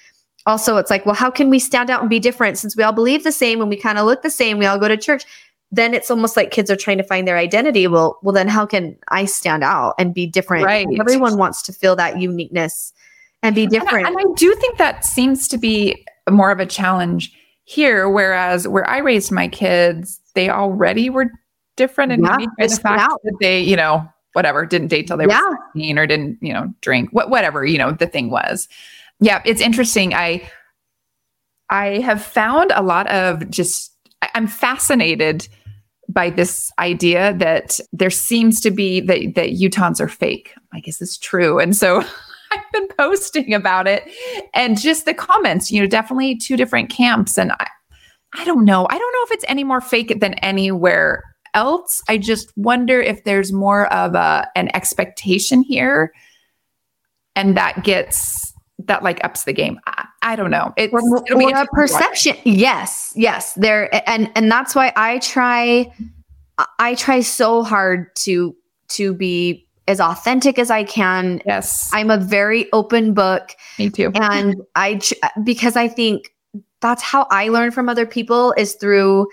also 0.47 0.77
it's 0.77 0.91
like 0.91 1.05
well 1.05 1.15
how 1.15 1.31
can 1.31 1.51
we 1.51 1.59
stand 1.59 1.91
out 1.91 2.01
and 2.01 2.11
be 2.11 2.21
different 2.21 2.59
since 2.59 2.77
we 2.77 2.83
all 2.83 2.93
believe 2.93 3.25
the 3.25 3.33
same 3.33 3.61
and 3.61 3.69
we 3.69 3.77
kind 3.77 3.99
of 3.99 4.07
look 4.07 4.23
the 4.23 4.31
same 4.31 4.59
we 4.59 4.67
all 4.67 4.79
go 4.79 4.89
to 4.89 4.97
church? 4.97 5.25
Then 5.73 5.93
it's 5.95 6.11
almost 6.11 6.37
like 6.37 6.53
kids 6.53 6.71
are 6.71 6.77
trying 6.77 6.99
to 6.99 7.05
find 7.05 7.27
their 7.27 7.39
identity. 7.39 7.89
Well 7.89 8.19
well 8.23 8.33
then 8.33 8.49
how 8.49 8.67
can 8.67 8.97
i 9.09 9.25
stand 9.25 9.65
out 9.65 9.95
and 9.99 10.15
be 10.15 10.27
different? 10.27 10.65
Right. 10.65 10.87
Everyone 11.01 11.37
wants 11.37 11.63
to 11.63 11.73
feel 11.73 11.97
that 11.97 12.21
uniqueness 12.21 12.93
and 13.43 13.55
be 13.55 13.67
different 13.67 14.07
and 14.07 14.17
I, 14.17 14.23
and 14.23 14.31
I 14.31 14.35
do 14.37 14.55
think 14.55 14.79
that 14.79 15.05
seems 15.05 15.49
to 15.49 15.59
be 15.59 16.07
more 16.31 16.51
of 16.51 16.61
a 16.61 16.67
challenge 16.67 17.33
here. 17.65 18.09
Whereas 18.09 18.69
where 18.69 18.89
I 18.89 18.99
raised 18.99 19.33
my 19.33 19.49
kids, 19.49 20.21
they 20.35 20.51
already 20.51 21.11
were 21.11 21.31
different 21.77 22.13
and 22.13 22.23
yeah, 22.25 22.47
by 22.59 22.67
the 22.67 22.77
fact 22.77 23.03
out. 23.03 23.21
that 23.25 23.37
they, 23.41 23.61
you 23.61 23.77
know, 23.77 24.09
whatever, 24.33 24.67
didn't 24.67 24.89
date 24.89 25.07
till 25.07 25.17
they 25.17 25.27
yeah. 25.27 25.41
were 25.41 25.59
16 25.75 25.99
or 25.99 26.07
didn't, 26.07 26.39
you 26.41 26.53
know, 26.53 26.73
drink, 26.81 27.11
what, 27.13 27.31
whatever, 27.31 27.65
you 27.65 27.79
know, 27.79 27.93
the 27.93 28.07
thing 28.07 28.31
was. 28.31 28.69
Yeah, 29.21 29.43
it's 29.45 29.61
interesting. 29.61 30.13
I, 30.15 30.49
I 31.71 32.01
have 32.01 32.23
found 32.23 32.73
a 32.75 32.83
lot 32.83 33.07
of 33.09 33.49
just, 33.51 33.93
I'm 34.35 34.47
fascinated 34.47 35.49
by 36.09 36.31
this 36.31 36.71
idea 36.79 37.33
that 37.35 37.81
there 37.93 38.11
seems 38.11 38.61
to 38.61 38.71
be 38.71 39.01
that, 39.01 39.35
that 39.35 39.51
Utahns 39.51 40.01
are 40.01 40.09
fake. 40.09 40.55
Like, 40.73 40.87
is 40.87 40.99
this 40.99 41.17
true? 41.17 41.59
And 41.59 41.75
so 41.75 42.05
I've 42.55 42.73
been 42.73 42.89
posting 42.97 43.55
about 43.55 43.87
it 43.87 44.05
and 44.55 44.79
just 44.79 45.05
the 45.05 45.15
comments, 45.15 45.71
you 45.71 45.81
know, 45.81 45.87
definitely 45.87 46.37
two 46.37 46.57
different 46.57 46.91
camps. 46.91 47.37
And 47.39 47.53
I, 47.53 47.67
I 48.35 48.45
don't 48.45 48.65
know. 48.65 48.87
I 48.89 48.99
don't 48.99 49.13
know 49.13 49.25
if 49.25 49.33
it's 49.33 49.45
any 49.49 49.65
more 49.65 49.81
fake 49.81 50.21
than 50.21 50.35
anywhere 50.35 51.23
else. 51.55 52.03
I 52.09 52.19
just 52.19 52.53
wonder 52.57 53.01
if 53.01 53.25
there's 53.25 53.53
more 53.53 53.93
of 53.93 54.15
a 54.15 54.49
an 54.57 54.75
expectation 54.75 55.63
here 55.63 56.13
and 57.37 57.57
that 57.57 57.85
gets 57.85 58.53
that 58.79 59.03
like 59.03 59.25
ups 59.25 59.45
the 59.45 59.53
game. 59.53 59.79
I, 59.87 60.07
I 60.23 60.37
don't 60.37 60.51
know. 60.51 60.73
It's 60.77 60.93
or, 60.93 61.01
or 61.01 61.55
a 61.55 61.67
perception. 61.69 62.37
Yes, 62.45 63.13
yes. 63.17 63.55
There 63.55 63.89
and 64.09 64.31
and 64.35 64.51
that's 64.51 64.75
why 64.75 64.93
I 64.97 65.19
try 65.19 65.93
I 66.79 66.95
try 66.95 67.21
so 67.21 67.63
hard 67.63 68.15
to 68.17 68.55
to 68.91 69.15
be 69.15 69.64
as 69.87 70.01
authentic 70.01 70.59
as 70.59 70.71
I 70.71 70.85
can. 70.85 71.43
Yes. 71.45 71.91
I'm 71.93 72.11
a 72.11 72.17
very 72.17 72.71
open 72.73 73.15
book. 73.15 73.55
Me 73.79 73.91
too. 73.91 74.13
And 74.21 74.57
I, 74.75 75.01
because 75.43 75.77
I 75.77 75.89
think 75.89 76.35
that's 76.81 77.03
how 77.03 77.27
I 77.31 77.49
learn 77.49 77.71
from 77.71 77.89
other 77.89 78.07
people 78.07 78.55
is 78.57 78.75
through 78.75 79.29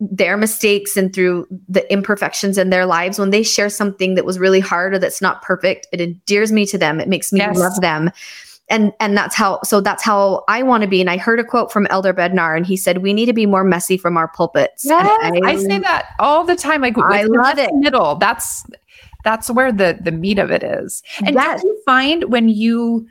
their 0.00 0.36
mistakes 0.36 0.96
and 0.96 1.14
through 1.14 1.46
the 1.68 1.90
imperfections 1.92 2.56
in 2.56 2.70
their 2.70 2.86
lives. 2.86 3.18
When 3.18 3.30
they 3.30 3.42
share 3.42 3.68
something 3.68 4.14
that 4.14 4.24
was 4.24 4.38
really 4.38 4.60
hard 4.60 4.94
or 4.94 4.98
that's 4.98 5.20
not 5.20 5.42
perfect, 5.42 5.86
it 5.92 6.00
endears 6.00 6.52
me 6.52 6.64
to 6.66 6.78
them. 6.78 7.00
It 7.00 7.08
makes 7.08 7.32
me 7.32 7.40
yes. 7.40 7.56
love 7.56 7.80
them. 7.80 8.10
And, 8.70 8.92
and 9.00 9.16
that's 9.16 9.34
how, 9.34 9.60
so 9.64 9.80
that's 9.80 10.02
how 10.02 10.44
I 10.48 10.62
want 10.62 10.82
to 10.82 10.88
be. 10.88 11.00
And 11.00 11.10
I 11.10 11.16
heard 11.16 11.40
a 11.40 11.44
quote 11.44 11.72
from 11.72 11.86
Elder 11.90 12.14
Bednar 12.14 12.56
and 12.56 12.64
he 12.64 12.76
said, 12.76 12.98
we 12.98 13.12
need 13.12 13.26
to 13.26 13.32
be 13.32 13.44
more 13.44 13.64
messy 13.64 13.98
from 13.98 14.16
our 14.16 14.28
pulpits. 14.28 14.84
Yes, 14.84 15.06
I, 15.22 15.40
I, 15.44 15.56
say 15.56 15.80
that 15.80 16.10
all 16.20 16.44
the 16.44 16.54
time. 16.54 16.80
Like 16.80 16.96
I 16.96 17.24
love 17.24 17.58
it. 17.58 17.70
Middle. 17.74 18.14
That's, 18.14 18.64
that's 19.24 19.50
where 19.50 19.72
the 19.72 19.98
the 20.00 20.12
meat 20.12 20.38
of 20.38 20.50
it 20.50 20.62
is. 20.62 21.02
And 21.24 21.34
yes. 21.34 21.62
do 21.62 21.68
you 21.68 21.82
find 21.84 22.24
when 22.24 22.48
you 22.48 23.06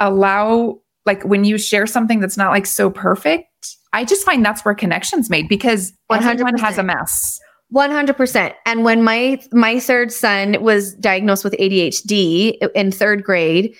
allow 0.00 0.80
like 1.06 1.22
when 1.24 1.44
you 1.44 1.58
share 1.58 1.86
something 1.86 2.20
that's 2.20 2.36
not 2.36 2.50
like 2.50 2.66
so 2.66 2.90
perfect, 2.90 3.76
I 3.92 4.04
just 4.04 4.24
find 4.24 4.44
that's 4.44 4.64
where 4.64 4.74
connections 4.74 5.30
made 5.30 5.48
because 5.48 5.92
100%. 6.10 6.22
everyone 6.24 6.58
has 6.58 6.78
a 6.78 6.82
mess. 6.82 7.38
100%. 7.72 8.54
And 8.66 8.84
when 8.84 9.02
my 9.02 9.40
my 9.52 9.80
third 9.80 10.12
son 10.12 10.62
was 10.62 10.94
diagnosed 10.94 11.44
with 11.44 11.54
ADHD 11.54 12.56
in 12.74 12.90
3rd 12.90 13.22
grade, 13.22 13.74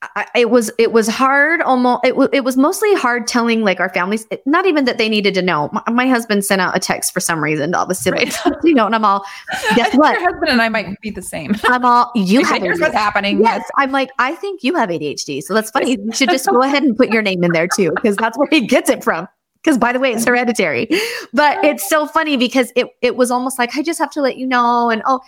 I, 0.00 0.26
it 0.36 0.50
was 0.50 0.70
it 0.78 0.92
was 0.92 1.08
hard 1.08 1.60
almost 1.60 2.04
it, 2.04 2.10
w- 2.10 2.28
it 2.32 2.44
was 2.44 2.56
mostly 2.56 2.94
hard 2.94 3.26
telling 3.26 3.62
like 3.64 3.80
our 3.80 3.88
families 3.88 4.28
it- 4.30 4.46
not 4.46 4.64
even 4.64 4.84
that 4.84 4.96
they 4.96 5.08
needed 5.08 5.34
to 5.34 5.42
know. 5.42 5.70
My, 5.72 5.82
my 5.90 6.06
husband 6.06 6.44
sent 6.44 6.60
out 6.60 6.76
a 6.76 6.78
text 6.78 7.12
for 7.12 7.18
some 7.18 7.42
reason 7.42 7.72
to 7.72 7.78
all 7.78 7.86
the 7.86 7.96
siblings. 7.96 8.38
You 8.62 8.74
know 8.74 8.86
and 8.86 8.94
i'm 8.94 9.04
all 9.04 9.24
guess 9.74 9.92
what? 9.96 10.20
Your 10.20 10.30
husband 10.30 10.50
and 10.52 10.62
I 10.62 10.68
might 10.68 11.00
be 11.00 11.10
the 11.10 11.20
same. 11.22 11.52
i'm 11.64 11.84
all 11.84 12.12
you 12.14 12.44
have 12.44 12.62
here's 12.62 12.78
ADHD. 12.78 12.80
what's 12.82 12.94
happening. 12.94 13.40
yes. 13.42 13.64
I'm 13.76 13.90
like 13.90 14.10
i 14.20 14.36
think 14.36 14.62
you 14.62 14.76
have 14.76 14.88
adhd 14.88 15.42
so 15.42 15.52
that's 15.52 15.70
funny. 15.70 15.92
You 16.00 16.12
should 16.12 16.30
just 16.30 16.46
go 16.48 16.62
ahead 16.62 16.84
and 16.84 16.96
put 16.96 17.08
your 17.10 17.22
name 17.22 17.42
in 17.42 17.50
there 17.50 17.66
too 17.66 17.90
because 17.96 18.16
that's 18.16 18.38
where 18.38 18.48
he 18.50 18.66
gets 18.68 18.88
it 18.90 19.02
from. 19.02 19.26
Because 19.64 19.78
by 19.78 19.92
the 19.92 19.98
way 19.98 20.12
it's 20.12 20.24
hereditary. 20.24 20.86
But 21.32 21.64
it's 21.64 21.88
so 21.88 22.06
funny 22.06 22.36
because 22.36 22.72
it 22.76 22.86
it 23.02 23.16
was 23.16 23.32
almost 23.32 23.58
like 23.58 23.76
i 23.76 23.82
just 23.82 23.98
have 23.98 24.12
to 24.12 24.20
let 24.22 24.36
you 24.36 24.46
know 24.46 24.90
and 24.90 25.02
oh 25.06 25.18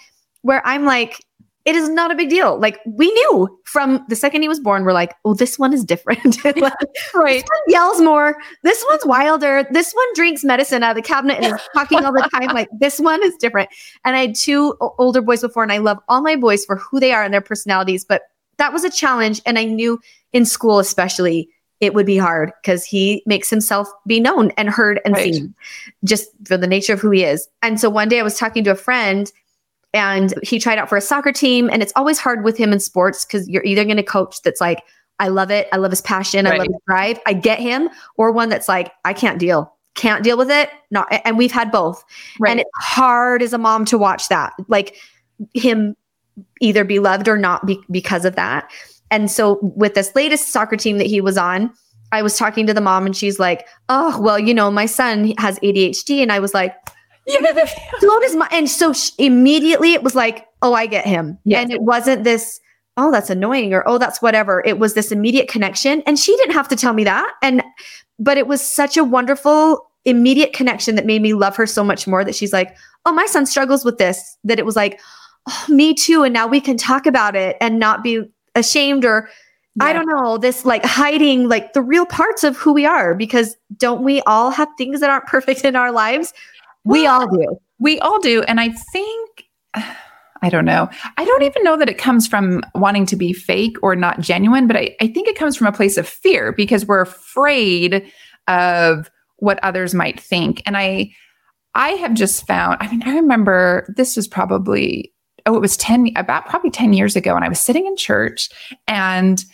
where 0.42 0.64
i'm 0.64 0.85
like 0.85 1.24
it 1.66 1.75
is 1.75 1.88
not 1.90 2.11
a 2.11 2.14
big 2.14 2.31
deal. 2.31 2.59
Like 2.59 2.81
we 2.87 3.11
knew 3.12 3.59
from 3.64 4.05
the 4.09 4.16
second 4.16 4.42
he 4.42 4.49
was 4.49 4.59
born, 4.59 4.85
we're 4.85 4.92
like, 4.94 5.14
oh, 5.25 5.35
this 5.35 5.59
one 5.59 5.73
is 5.75 5.85
different. 5.85 6.42
like, 6.44 6.57
Right. 7.14 7.42
This 7.42 7.42
one 7.42 7.62
yells 7.68 8.01
more. 8.01 8.37
This 8.62 8.83
one's 8.88 9.05
wilder. 9.05 9.66
This 9.70 9.92
one 9.92 10.07
drinks 10.14 10.42
medicine 10.42 10.83
out 10.83 10.96
of 10.96 10.96
the 10.96 11.07
cabinet 11.07 11.37
and 11.42 11.55
is 11.55 11.61
talking 11.75 12.05
all 12.05 12.12
the 12.12 12.29
time. 12.35 12.49
Like 12.55 12.68
this 12.79 12.99
one 12.99 13.23
is 13.23 13.35
different. 13.37 13.68
And 14.05 14.16
I 14.16 14.20
had 14.20 14.35
two 14.35 14.75
older 14.99 15.20
boys 15.20 15.42
before, 15.42 15.62
and 15.62 15.73
I 15.73 15.79
love 15.79 15.99
all 16.09 16.23
my 16.23 16.37
boys 16.37 16.64
for 16.64 16.77
who 16.77 16.99
they 16.99 17.12
are 17.12 17.23
and 17.23 17.33
their 17.35 17.40
personalities. 17.42 18.05
But 18.05 18.23
that 18.57 18.73
was 18.73 18.85
a 18.85 18.90
challenge. 18.90 19.42
And 19.44 19.59
I 19.59 19.64
knew 19.64 20.01
in 20.33 20.46
school, 20.46 20.79
especially, 20.79 21.49
it 21.81 21.94
would 21.94 22.05
be 22.07 22.18
hard 22.18 22.53
because 22.62 22.85
he 22.85 23.23
makes 23.25 23.49
himself 23.49 23.88
be 24.07 24.20
known 24.20 24.51
and 24.59 24.68
heard 24.68 25.01
and 25.05 25.14
Right. 25.14 25.35
seen 25.35 25.55
just 26.05 26.29
for 26.46 26.59
the 26.59 26.66
nature 26.66 26.92
of 26.92 27.01
who 27.01 27.11
he 27.11 27.25
is. 27.25 27.49
And 27.62 27.81
so 27.81 27.88
one 27.88 28.09
day 28.09 28.20
I 28.20 28.23
was 28.23 28.37
talking 28.38 28.64
to 28.64 28.70
a 28.70 28.77
friend 28.77 29.33
and 29.92 30.35
he 30.42 30.59
tried 30.59 30.79
out 30.79 30.88
for 30.88 30.96
a 30.96 31.00
soccer 31.00 31.33
team. 31.33 31.68
And 31.70 31.83
it's 31.83 31.92
always 31.96 32.18
hard 32.18 32.44
with 32.44 32.57
him 32.57 32.72
in 32.72 32.81
sports 32.81 33.24
because 33.24 33.48
you're 33.48 33.64
either 33.64 33.85
going 33.85 33.96
to 33.96 34.03
coach 34.03 34.42
that's 34.42 34.61
like, 34.61 34.83
I 35.18 35.29
love 35.29 35.50
it. 35.50 35.68
I 35.72 35.76
love 35.76 35.90
his 35.90 36.00
passion. 36.00 36.46
I 36.46 36.57
love 36.57 36.66
his 36.66 36.76
drive. 36.87 37.18
I 37.26 37.33
get 37.35 37.59
him. 37.59 37.90
Or 38.16 38.33
one 38.33 38.48
that's 38.48 38.68
like, 38.68 38.92
I 39.05 39.12
can't 39.12 39.38
deal. 39.38 39.74
Can't 39.94 40.24
deal 40.24 40.38
with 40.38 40.50
it. 40.50 40.70
Not, 40.90 41.09
and 41.24 41.37
we've 41.37 41.53
had 41.53 41.70
both. 41.70 42.03
Right. 42.38 42.53
And 42.53 42.61
it's 42.61 42.70
hard 42.81 43.42
as 43.42 43.53
a 43.53 43.59
mom 43.59 43.85
to 43.87 43.98
watch 43.98 44.29
that, 44.29 44.55
like 44.68 44.96
him 45.53 45.96
either 46.61 46.85
be 46.85 47.00
loved 47.00 47.29
or 47.29 47.37
not 47.37 47.66
be, 47.66 47.81
because 47.90 48.24
of 48.24 48.37
that. 48.37 48.70
And 49.11 49.31
so 49.31 49.59
with 49.61 49.94
this 49.94 50.14
latest 50.14 50.48
soccer 50.48 50.76
team 50.76 50.98
that 50.98 51.07
he 51.07 51.20
was 51.20 51.37
on, 51.37 51.72
I 52.12 52.22
was 52.22 52.37
talking 52.37 52.66
to 52.66 52.74
the 52.74 52.81
mom 52.81 53.07
and 53.07 53.16
she's 53.16 53.38
like, 53.38 53.66
"Oh, 53.88 54.20
well, 54.20 54.38
you 54.38 54.55
know, 54.55 54.70
my 54.70 54.87
son 54.87 55.33
has 55.38 55.59
ADHD." 55.61 56.22
And 56.22 56.33
I 56.33 56.38
was 56.40 56.55
like, 56.55 56.74
so 58.01 58.21
does 58.21 58.37
my 58.37 58.49
and 58.53 58.69
so 58.69 58.93
sh- 58.93 59.11
immediately 59.19 59.93
it 59.93 60.03
was 60.03 60.14
like 60.14 60.47
oh 60.62 60.75
i 60.75 60.87
get 60.87 61.07
him 61.07 61.38
Yes. 61.45 61.62
and 61.62 61.73
it 61.73 61.83
wasn't 61.83 62.25
this 62.25 62.61
oh 62.97 63.11
that's 63.11 63.31
annoying 63.31 63.73
or 63.73 63.83
oh 63.88 63.99
that's 63.99 64.21
whatever 64.21 64.62
it 64.64 64.79
was 64.79 64.95
this 64.95 65.12
immediate 65.12 65.49
connection 65.49 66.03
and 66.07 66.19
she 66.19 66.37
didn't 66.37 66.55
have 66.55 66.69
to 66.69 66.77
tell 66.77 66.93
me 66.93 67.05
that 67.05 67.33
and 67.43 67.62
but 68.19 68.37
it 68.37 68.47
was 68.47 68.61
such 68.61 68.97
a 68.97 69.05
wonderful 69.05 69.87
immediate 70.05 70.53
connection 70.53 70.95
that 70.95 71.07
made 71.07 71.23
me 71.23 71.35
love 71.35 71.57
her 71.57 71.66
so 71.66 71.85
much 71.85 72.07
more 72.07 72.25
that 72.25 72.35
she's 72.35 72.53
like 72.53 72.77
oh 73.07 73.12
my 73.12 73.27
son 73.27 73.47
struggles 73.47 73.85
with 73.85 73.99
this 73.99 74.37
that 74.45 74.59
it 74.59 74.66
was 74.66 74.77
like 74.77 75.01
oh, 75.49 75.66
me 75.69 75.95
too 75.95 76.23
and 76.23 76.33
now 76.33 76.47
we 76.47 76.61
can 76.61 76.77
talk 76.77 77.07
about 77.07 77.37
it 77.37 77.57
and 77.61 77.79
not 77.79 78.03
be 78.03 78.23
ashamed 78.55 79.05
or 79.05 79.29
I 79.81 79.93
don't 79.93 80.07
know, 80.07 80.37
this 80.37 80.64
like 80.66 80.85
hiding 80.85 81.49
like 81.49 81.73
the 81.73 81.81
real 81.81 82.05
parts 82.05 82.45
of 82.45 82.57
who 82.57 82.73
we 82.73 82.85
are 82.85 83.14
because 83.14 83.57
don't 83.77 84.03
we 84.03 84.21
all 84.23 84.51
have 84.51 84.69
things 84.77 85.01
that 85.01 85.09
aren't 85.09 85.27
perfect 85.29 85.64
in 85.64 85.77
our 85.77 85.93
lives? 85.93 86.35
We 86.85 87.07
all 87.07 87.27
do. 87.27 87.59
We 87.79 87.99
all 88.01 88.21
do. 88.21 88.43
And 88.43 88.61
I 88.61 88.71
think, 88.93 89.45
I 90.43 90.49
don't 90.49 90.64
know. 90.64 90.88
I 91.19 91.25
don't 91.25 91.43
even 91.43 91.62
know 91.62 91.77
that 91.77 91.90
it 91.90 91.99
comes 91.99 92.27
from 92.27 92.62
wanting 92.75 93.05
to 93.07 93.16
be 93.16 93.35
fake 93.35 93.77
or 93.83 93.95
not 93.95 94.21
genuine, 94.21 94.66
but 94.66 94.77
I, 94.77 94.97
I 95.01 95.09
think 95.09 95.29
it 95.29 95.37
comes 95.37 95.55
from 95.55 95.66
a 95.66 95.73
place 95.73 95.99
of 95.99 96.09
fear 96.09 96.53
because 96.53 96.87
we're 96.87 97.03
afraid 97.03 98.11
of 98.49 99.11
what 99.37 99.62
others 99.62 99.95
might 99.95 100.19
think. 100.19 100.62
And 100.64 100.79
I, 100.79 101.12
I 101.75 101.90
have 101.90 102.14
just 102.14 102.47
found, 102.47 102.79
I 102.81 102.90
mean, 102.90 103.03
I 103.05 103.16
remember 103.16 103.93
this 103.97 104.16
was 104.16 104.27
probably, 104.27 105.12
oh, 105.45 105.57
it 105.57 105.61
was 105.61 105.77
10, 105.77 106.12
about 106.16 106.47
probably 106.47 106.71
10 106.71 106.95
years 106.95 107.16
ago. 107.16 107.37
And 107.37 107.45
I 107.45 107.49
was 107.49 107.61
sitting 107.61 107.87
in 107.87 107.97
church 107.97 108.49
and 108.88 109.45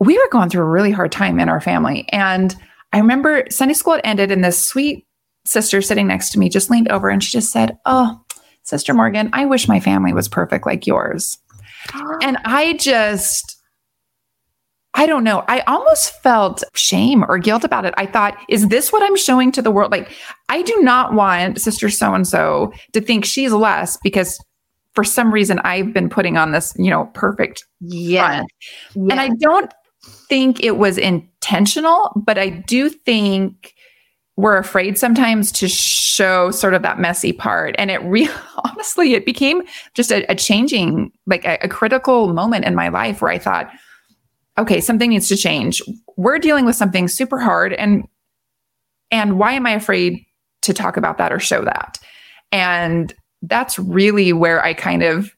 we 0.00 0.18
were 0.18 0.28
going 0.30 0.50
through 0.50 0.64
a 0.64 0.70
really 0.70 0.90
hard 0.90 1.12
time 1.12 1.40
in 1.40 1.48
our 1.48 1.60
family. 1.60 2.06
And 2.10 2.54
I 2.92 2.98
remember 2.98 3.44
Sunday 3.50 3.74
school 3.74 3.94
had 3.94 4.02
ended 4.04 4.30
and 4.30 4.44
this 4.44 4.62
sweet 4.62 5.06
sister 5.44 5.82
sitting 5.82 6.06
next 6.06 6.30
to 6.30 6.38
me 6.38 6.48
just 6.48 6.70
leaned 6.70 6.90
over 6.90 7.08
and 7.08 7.22
she 7.22 7.32
just 7.32 7.52
said, 7.52 7.78
Oh, 7.86 8.20
Sister 8.62 8.94
Morgan, 8.94 9.30
I 9.32 9.44
wish 9.44 9.68
my 9.68 9.78
family 9.78 10.12
was 10.12 10.28
perfect 10.28 10.66
like 10.66 10.86
yours. 10.86 11.38
And 12.22 12.38
I 12.46 12.74
just, 12.74 13.60
I 14.94 15.04
don't 15.06 15.24
know. 15.24 15.44
I 15.48 15.60
almost 15.60 16.22
felt 16.22 16.64
shame 16.74 17.24
or 17.28 17.36
guilt 17.36 17.64
about 17.64 17.84
it. 17.84 17.92
I 17.98 18.06
thought, 18.06 18.38
is 18.48 18.68
this 18.68 18.90
what 18.90 19.02
I'm 19.02 19.16
showing 19.16 19.52
to 19.52 19.60
the 19.60 19.70
world? 19.70 19.92
Like, 19.92 20.10
I 20.48 20.62
do 20.62 20.80
not 20.80 21.12
want 21.12 21.60
Sister 21.60 21.90
So 21.90 22.14
and 22.14 22.26
so 22.26 22.72
to 22.94 23.02
think 23.02 23.26
she's 23.26 23.52
less 23.52 23.98
because 24.02 24.38
for 24.94 25.04
some 25.04 25.32
reason 25.34 25.58
I've 25.58 25.92
been 25.92 26.08
putting 26.08 26.38
on 26.38 26.52
this, 26.52 26.72
you 26.78 26.88
know, 26.88 27.10
perfect 27.12 27.66
yeah. 27.80 28.36
front. 28.36 28.52
And 28.94 29.20
I 29.20 29.28
don't 29.40 29.70
think 30.28 30.62
it 30.62 30.78
was 30.78 30.96
intentional, 30.96 32.12
but 32.24 32.38
I 32.38 32.48
do 32.48 32.88
think 32.88 33.73
we're 34.36 34.56
afraid 34.56 34.98
sometimes 34.98 35.52
to 35.52 35.68
show 35.68 36.50
sort 36.50 36.74
of 36.74 36.82
that 36.82 36.98
messy 36.98 37.32
part. 37.32 37.74
And 37.78 37.90
it 37.90 38.02
really, 38.02 38.34
honestly, 38.64 39.14
it 39.14 39.24
became 39.24 39.62
just 39.94 40.10
a, 40.10 40.30
a 40.30 40.34
changing, 40.34 41.12
like 41.26 41.44
a, 41.44 41.58
a 41.62 41.68
critical 41.68 42.32
moment 42.32 42.64
in 42.64 42.74
my 42.74 42.88
life 42.88 43.22
where 43.22 43.30
I 43.30 43.38
thought, 43.38 43.70
okay, 44.58 44.80
something 44.80 45.10
needs 45.10 45.28
to 45.28 45.36
change. 45.36 45.82
We're 46.16 46.38
dealing 46.38 46.64
with 46.64 46.76
something 46.76 47.08
super 47.08 47.38
hard. 47.38 47.72
And, 47.72 48.04
and 49.10 49.38
why 49.38 49.52
am 49.52 49.66
I 49.66 49.72
afraid 49.72 50.24
to 50.62 50.72
talk 50.72 50.96
about 50.96 51.18
that 51.18 51.32
or 51.32 51.38
show 51.38 51.64
that? 51.64 51.98
And 52.50 53.14
that's 53.42 53.78
really 53.78 54.32
where 54.32 54.64
I 54.64 54.74
kind 54.74 55.02
of 55.02 55.34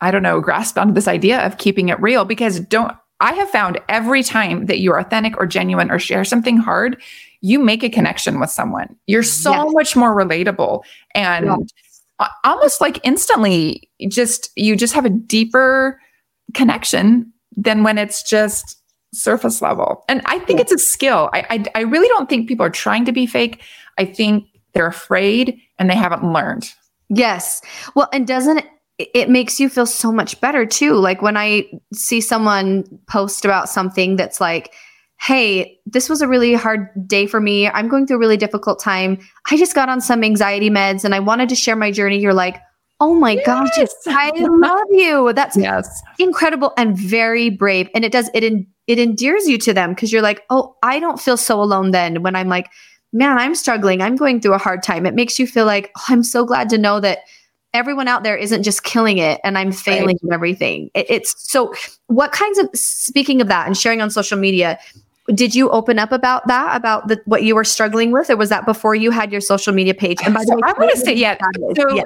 I 0.00 0.10
don't 0.10 0.22
know, 0.22 0.40
grasped 0.40 0.78
onto 0.78 0.94
this 0.94 1.08
idea 1.08 1.44
of 1.44 1.58
keeping 1.58 1.90
it 1.90 2.00
real 2.00 2.24
because 2.24 2.60
don't 2.60 2.96
I 3.20 3.34
have 3.34 3.50
found 3.50 3.78
every 3.88 4.22
time 4.22 4.66
that 4.66 4.80
you're 4.80 4.98
authentic 4.98 5.36
or 5.36 5.46
genuine 5.46 5.90
or 5.90 5.98
share 5.98 6.24
something 6.24 6.56
hard, 6.56 7.00
you 7.40 7.58
make 7.58 7.82
a 7.82 7.88
connection 7.88 8.38
with 8.40 8.50
someone. 8.50 8.94
You're 9.06 9.22
so 9.22 9.52
Yes. 9.52 9.72
much 9.72 9.96
more 9.96 10.14
relatable 10.14 10.82
and 11.14 11.46
Yeah. 11.46 12.26
almost 12.44 12.80
like 12.80 13.00
instantly 13.02 13.88
just 14.08 14.50
you 14.56 14.76
just 14.76 14.92
have 14.92 15.04
a 15.06 15.10
deeper 15.10 16.00
connection 16.54 17.32
than 17.56 17.82
when 17.82 17.98
it's 17.98 18.22
just 18.22 18.76
surface 19.14 19.60
level. 19.62 20.04
And 20.08 20.22
I 20.26 20.38
think 20.40 20.58
Yeah. 20.58 20.62
it's 20.62 20.72
a 20.72 20.78
skill. 20.78 21.30
I, 21.32 21.44
I 21.50 21.64
I 21.76 21.80
really 21.82 22.08
don't 22.08 22.28
think 22.28 22.48
people 22.48 22.64
are 22.66 22.70
trying 22.70 23.04
to 23.06 23.12
be 23.12 23.26
fake. 23.26 23.62
I 23.98 24.04
think 24.04 24.44
they're 24.74 24.86
afraid 24.86 25.58
and 25.78 25.90
they 25.90 25.96
haven't 25.96 26.24
learned. 26.32 26.72
Yes. 27.08 27.60
Well, 27.96 28.08
and 28.12 28.26
doesn't 28.26 28.64
it, 28.98 29.10
it 29.14 29.30
makes 29.30 29.58
you 29.58 29.68
feel 29.68 29.86
so 29.86 30.12
much 30.12 30.40
better 30.40 30.64
too? 30.66 30.92
Like 30.94 31.22
when 31.22 31.36
I 31.36 31.64
see 31.92 32.20
someone 32.20 32.84
post 33.08 33.44
about 33.44 33.68
something 33.68 34.16
that's 34.16 34.40
like, 34.40 34.72
hey, 35.20 35.78
this 35.84 36.08
was 36.08 36.22
a 36.22 36.28
really 36.28 36.54
hard 36.54 36.88
day 37.06 37.26
for 37.26 37.40
me. 37.40 37.68
I'm 37.68 37.88
going 37.88 38.06
through 38.06 38.16
a 38.16 38.20
really 38.20 38.38
difficult 38.38 38.80
time. 38.80 39.18
I 39.50 39.58
just 39.58 39.74
got 39.74 39.90
on 39.90 40.00
some 40.00 40.24
anxiety 40.24 40.70
meds 40.70 41.04
and 41.04 41.14
I 41.14 41.20
wanted 41.20 41.50
to 41.50 41.54
share 41.54 41.76
my 41.76 41.90
journey. 41.90 42.18
You're 42.18 42.32
like, 42.32 42.56
oh 43.00 43.14
my 43.14 43.36
gosh, 43.44 43.68
I 44.06 44.30
love 44.34 44.86
you. 44.90 45.32
That's 45.34 45.56
Yes. 45.58 46.02
incredible 46.18 46.72
and 46.78 46.96
very 46.96 47.50
brave. 47.50 47.88
And 47.94 48.04
it 48.04 48.12
does, 48.12 48.30
it, 48.32 48.44
en- 48.44 48.66
it 48.86 48.98
endears 48.98 49.46
you 49.46 49.58
to 49.58 49.74
them 49.74 49.90
because 49.90 50.10
you're 50.10 50.22
like, 50.22 50.42
oh, 50.48 50.74
I 50.82 50.98
don't 50.98 51.20
feel 51.20 51.36
so 51.36 51.62
alone 51.62 51.90
then 51.90 52.22
when 52.22 52.34
I'm 52.34 52.48
like, 52.48 52.70
man, 53.12 53.38
I'm 53.38 53.54
struggling. 53.54 54.00
I'm 54.00 54.16
going 54.16 54.40
through 54.40 54.54
a 54.54 54.58
hard 54.58 54.82
time. 54.82 55.04
It 55.04 55.14
makes 55.14 55.38
you 55.38 55.46
feel 55.46 55.66
like, 55.66 55.90
oh, 55.98 56.04
I'm 56.08 56.22
so 56.22 56.46
glad 56.46 56.70
to 56.70 56.78
know 56.78 56.98
that 57.00 57.18
everyone 57.74 58.08
out 58.08 58.22
there 58.22 58.36
isn't 58.36 58.62
just 58.62 58.84
killing 58.84 59.18
it 59.18 59.40
and 59.44 59.58
I'm 59.58 59.70
failing 59.70 60.16
at 60.24 60.32
everything. 60.32 60.90
It, 60.94 61.06
it's 61.10 61.34
so, 61.50 61.74
what 62.06 62.32
kinds 62.32 62.58
of, 62.58 62.68
speaking 62.74 63.40
of 63.40 63.48
that 63.48 63.66
and 63.66 63.76
sharing 63.76 64.00
on 64.00 64.10
social 64.10 64.38
media, 64.38 64.78
did 65.34 65.54
you 65.54 65.70
open 65.70 65.98
up 65.98 66.12
about 66.12 66.46
that, 66.46 66.76
about 66.76 67.08
the, 67.08 67.20
what 67.24 67.42
you 67.42 67.54
were 67.54 67.64
struggling 67.64 68.12
with, 68.12 68.30
or 68.30 68.36
was 68.36 68.48
that 68.48 68.66
before 68.66 68.94
you 68.94 69.10
had 69.10 69.32
your 69.32 69.40
social 69.40 69.72
media 69.72 69.94
page? 69.94 70.18
And 70.24 70.34
by 70.34 70.40
the 70.40 70.46
So 70.46 70.54
way, 70.56 70.62
I 70.64 70.72
want 70.72 70.90
to 70.90 70.96
say, 70.96 71.14
yeah. 71.14 71.36
So 71.76 71.94
yeah. 71.94 72.02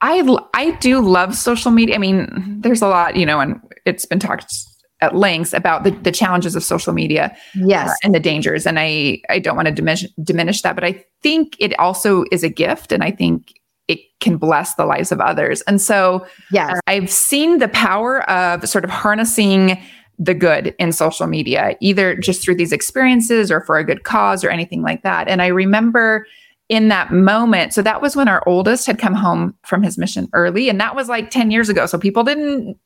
I 0.00 0.38
I 0.54 0.72
do 0.80 1.00
love 1.00 1.34
social 1.34 1.70
media. 1.70 1.94
I 1.94 1.98
mean, 1.98 2.60
there's 2.60 2.82
a 2.82 2.88
lot, 2.88 3.16
you 3.16 3.24
know, 3.24 3.40
and 3.40 3.60
it's 3.86 4.04
been 4.04 4.18
talked 4.18 4.52
at 5.00 5.16
lengths 5.16 5.52
about 5.52 5.84
the, 5.84 5.90
the 5.90 6.12
challenges 6.12 6.54
of 6.54 6.62
social 6.62 6.92
media 6.92 7.36
yes, 7.54 7.90
uh, 7.90 7.94
and 8.04 8.14
the 8.14 8.20
dangers. 8.20 8.66
And 8.66 8.78
I 8.78 9.20
I 9.28 9.38
don't 9.38 9.56
want 9.56 9.66
to 9.66 9.72
diminish 9.74 10.04
diminish 10.22 10.62
that, 10.62 10.74
but 10.74 10.84
I 10.84 11.04
think 11.22 11.56
it 11.58 11.78
also 11.78 12.24
is 12.32 12.42
a 12.42 12.48
gift, 12.48 12.92
and 12.92 13.02
I 13.02 13.10
think 13.10 13.52
it 13.88 13.98
can 14.20 14.36
bless 14.36 14.74
the 14.74 14.86
lives 14.86 15.12
of 15.12 15.20
others. 15.20 15.60
And 15.62 15.80
so 15.80 16.26
yes, 16.50 16.78
I've 16.86 17.10
seen 17.10 17.58
the 17.58 17.68
power 17.68 18.28
of 18.30 18.68
sort 18.68 18.84
of 18.84 18.90
harnessing 18.90 19.80
the 20.18 20.34
good 20.34 20.74
in 20.78 20.92
social 20.92 21.26
media, 21.26 21.76
either 21.80 22.14
just 22.16 22.42
through 22.42 22.54
these 22.56 22.72
experiences 22.72 23.50
or 23.50 23.60
for 23.62 23.78
a 23.78 23.84
good 23.84 24.04
cause 24.04 24.44
or 24.44 24.50
anything 24.50 24.82
like 24.82 25.02
that. 25.02 25.28
And 25.28 25.42
I 25.42 25.48
remember 25.48 26.26
in 26.68 26.88
that 26.88 27.12
moment, 27.12 27.74
so 27.74 27.82
that 27.82 28.00
was 28.00 28.14
when 28.16 28.28
our 28.28 28.42
oldest 28.46 28.86
had 28.86 28.98
come 28.98 29.14
home 29.14 29.54
from 29.64 29.82
his 29.82 29.98
mission 29.98 30.28
early, 30.32 30.68
and 30.68 30.80
that 30.80 30.94
was 30.94 31.08
like 31.08 31.30
10 31.30 31.50
years 31.50 31.68
ago. 31.68 31.86
So 31.86 31.98
people 31.98 32.24
didn't 32.24 32.78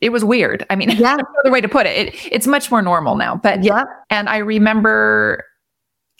it 0.00 0.10
was 0.10 0.24
weird. 0.24 0.66
I 0.70 0.76
mean, 0.76 0.90
Yeah. 0.98 1.16
no 1.16 1.24
other 1.40 1.50
way 1.50 1.60
to 1.60 1.68
put 1.68 1.86
it. 1.86 2.08
it. 2.14 2.28
It's 2.32 2.46
much 2.46 2.70
more 2.70 2.82
normal 2.82 3.16
now. 3.16 3.36
But 3.36 3.62
yeah. 3.62 3.84
and 4.10 4.28
I 4.28 4.38
remember 4.38 5.44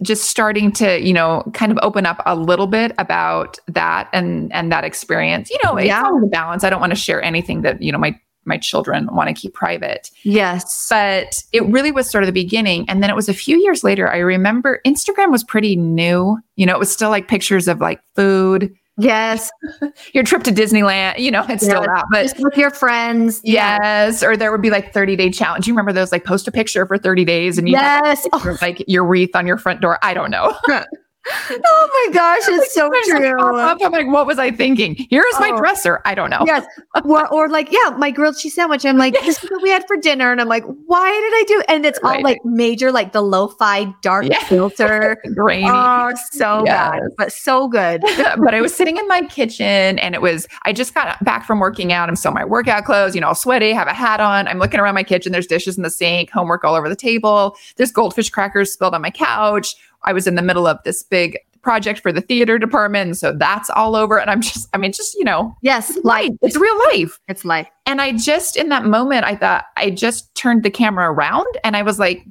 just 0.03 0.31
starting 0.31 0.73
to, 0.73 1.01
you 1.01 1.13
know, 1.13 1.43
kind 1.55 1.71
of 1.71 1.79
open 1.83 2.07
up 2.07 2.21
a 2.25 2.35
little 2.35 2.67
bit 2.67 2.93
about 2.99 3.59
that 3.69 4.09
and 4.13 4.53
and 4.53 4.73
that 4.73 4.85
experience. 4.85 5.51
You 5.51 5.59
know, 5.65 5.77
it's 5.77 5.87
Yeah. 5.89 6.03
always 6.05 6.25
a 6.25 6.27
balance. 6.29 6.65
I 6.65 6.71
don't 6.71 6.81
want 6.81 6.91
to 6.93 6.97
share 6.99 7.23
anything 7.23 7.63
that, 7.63 7.83
you 7.83 7.93
know, 7.93 7.99
my 7.99 8.19
my 8.47 8.59
children 8.59 9.09
want 9.15 9.29
to 9.29 9.35
keep 9.35 9.55
private. 9.55 10.11
Yes. 10.23 10.87
But 10.91 11.43
it 11.53 11.65
really 11.67 11.93
was 11.93 12.11
sort 12.11 12.25
of 12.25 12.27
the 12.27 12.33
beginning. 12.33 12.85
And 12.89 13.03
then 13.03 13.11
it 13.11 13.17
was 13.17 13.29
a 13.29 13.35
few 13.35 13.59
years 13.59 13.85
later. 13.85 14.11
I 14.11 14.19
remember 14.19 14.81
Instagram 14.87 15.31
was 15.31 15.45
pretty 15.45 15.77
new. 15.77 16.39
You 16.57 16.67
know, 16.67 16.75
it 16.75 16.79
was 16.79 16.93
still 16.93 17.11
like 17.11 17.29
pictures 17.29 17.69
of 17.69 17.81
like 17.81 18.01
food, 18.17 18.75
Yes. 18.97 19.51
your 20.15 20.23
trip 20.23 20.45
to 20.45 20.53
Disneyland, 20.53 21.19
you 21.19 21.33
know, 21.33 21.45
it's 21.49 21.65
still 21.65 21.81
Yes. 21.83 21.87
that. 21.87 22.05
But 22.13 22.23
Just 22.23 22.37
with 22.39 22.57
your 22.57 22.71
friends. 22.71 23.41
Yes, 23.43 24.23
or 24.23 24.37
there 24.37 24.53
would 24.53 24.63
be 24.63 24.71
like 24.71 24.93
30 24.93 25.17
day 25.17 25.31
challenge. 25.31 25.65
Do 25.65 25.71
you 25.71 25.75
remember 25.75 25.93
those 25.93 26.13
like 26.13 26.25
post 26.25 26.47
a 26.47 26.53
picture 26.53 26.87
for 26.87 26.97
30 26.97 27.25
days 27.25 27.59
and 27.59 27.69
you 27.69 27.77
have 27.77 28.03
Yes. 28.05 28.27
Oh, 28.33 28.57
like 28.63 28.85
your 28.87 29.05
wreath 29.05 29.35
on 29.35 29.47
your 29.49 29.59
front 29.59 29.81
door. 29.81 29.99
I 30.03 30.15
don't 30.15 30.31
know. 30.31 30.55
oh 31.51 32.07
my 32.09 32.15
gosh, 32.15 32.43
it's 32.49 32.75
so 32.75 32.91
true. 33.07 33.35
I'm 33.41 33.93
like, 33.93 34.07
what 34.09 34.27
was 34.27 34.39
I 34.39 34.51
thinking? 34.51 34.95
Here's 35.11 35.25
my 35.41 35.51
Oh. 35.55 35.57
dresser. 35.57 36.01
I 36.05 36.15
don't 36.15 36.31
know. 36.31 36.43
Yes. 36.47 36.67
Or, 37.05 37.27
or 37.33 37.49
like, 37.49 37.71
yeah, 37.73 37.91
my 37.97 38.11
grilled 38.11 38.37
cheese 38.37 38.55
sandwich. 38.55 38.85
I'm 38.85 38.99
like, 38.99 39.15
this 39.15 39.43
is 39.43 39.51
what 39.51 39.63
we 39.63 39.71
had 39.71 39.87
for 39.87 39.97
dinner. 39.97 40.33
And 40.33 40.41
I'm 40.41 40.49
like, 40.49 40.65
why 40.87 41.11
did 41.11 41.33
I 41.35 41.45
do? 41.47 41.63
And 41.69 41.87
it's 41.87 41.99
all 42.03 42.11
Right. 42.11 42.25
like 42.25 42.45
major, 42.45 42.93
like 42.93 43.13
the 43.13 43.23
lo-fi 43.23 43.85
dark 44.03 44.27
Yeah. 44.27 44.39
filter. 44.45 45.17
Grainy. 45.35 45.69
Oh, 45.71 46.13
so 46.33 46.65
bad, 46.65 47.01
but 47.17 47.33
so 47.33 47.69
good. 47.69 48.03
but 48.39 48.55
I 48.55 48.61
was 48.61 48.75
sitting 48.75 48.97
in 48.99 49.07
my 49.09 49.23
kitchen 49.23 49.99
and 49.99 50.15
it 50.15 50.21
was, 50.21 50.47
I 50.65 50.73
just 50.73 50.95
got 50.95 51.23
back 51.25 51.47
from 51.47 51.59
working 51.61 51.93
out. 51.93 52.09
I'm 52.09 52.17
still 52.17 52.31
in 52.33 52.35
my 52.35 52.45
workout 52.45 52.85
clothes, 52.85 53.15
you 53.15 53.21
know, 53.21 53.29
all 53.29 53.35
sweaty, 53.35 53.73
have 53.73 53.89
a 53.89 53.95
hat 53.95 54.21
on. 54.21 54.47
I'm 54.49 54.59
looking 54.59 54.81
around 54.81 54.95
my 54.95 55.05
kitchen. 55.05 55.33
There's 55.33 55.47
dishes 55.47 55.77
in 55.77 55.83
the 55.85 55.91
sink, 55.91 56.31
homework 56.31 56.65
all 56.65 56.75
over 56.75 56.89
the 56.89 56.97
table. 56.97 57.57
There's 57.77 57.93
goldfish 57.93 58.31
crackers 58.31 58.73
spilled 58.73 58.95
on 58.95 59.03
my 59.03 59.11
couch. 59.11 59.75
I 60.05 60.13
was 60.13 60.27
in 60.27 60.35
the 60.35 60.43
middle 60.43 60.67
of 60.67 60.79
this 60.85 61.03
big 61.03 61.39
project 61.63 62.01
for 62.01 62.13
the 62.13 62.21
theater 62.21 62.59
department. 62.59 63.17
So 63.17 63.33
that's 63.33 63.71
all 63.71 63.97
over. 63.97 64.21
And 64.21 64.31
I'm 64.31 64.43
just, 64.43 64.69
I 64.75 64.79
mean, 64.79 64.93
just, 64.93 65.15
you 65.15 65.25
know, 65.25 65.55
Yes, 65.63 65.97
life. 66.05 66.31
It's 66.43 66.57
real 66.57 66.79
life. 66.93 67.19
It's 67.27 67.45
life. 67.45 67.69
And 67.87 68.03
I 68.03 68.13
just, 68.13 68.57
in 68.57 68.69
that 68.69 68.85
moment, 68.85 69.25
I 69.25 69.35
thought, 69.35 69.65
I 69.77 69.91
just 69.91 70.35
turned 70.35 70.63
the 70.63 70.71
camera 70.71 71.11
around 71.11 71.47
and 71.65 71.77
I 71.77 71.83
was 71.83 71.99
like, 71.99 72.25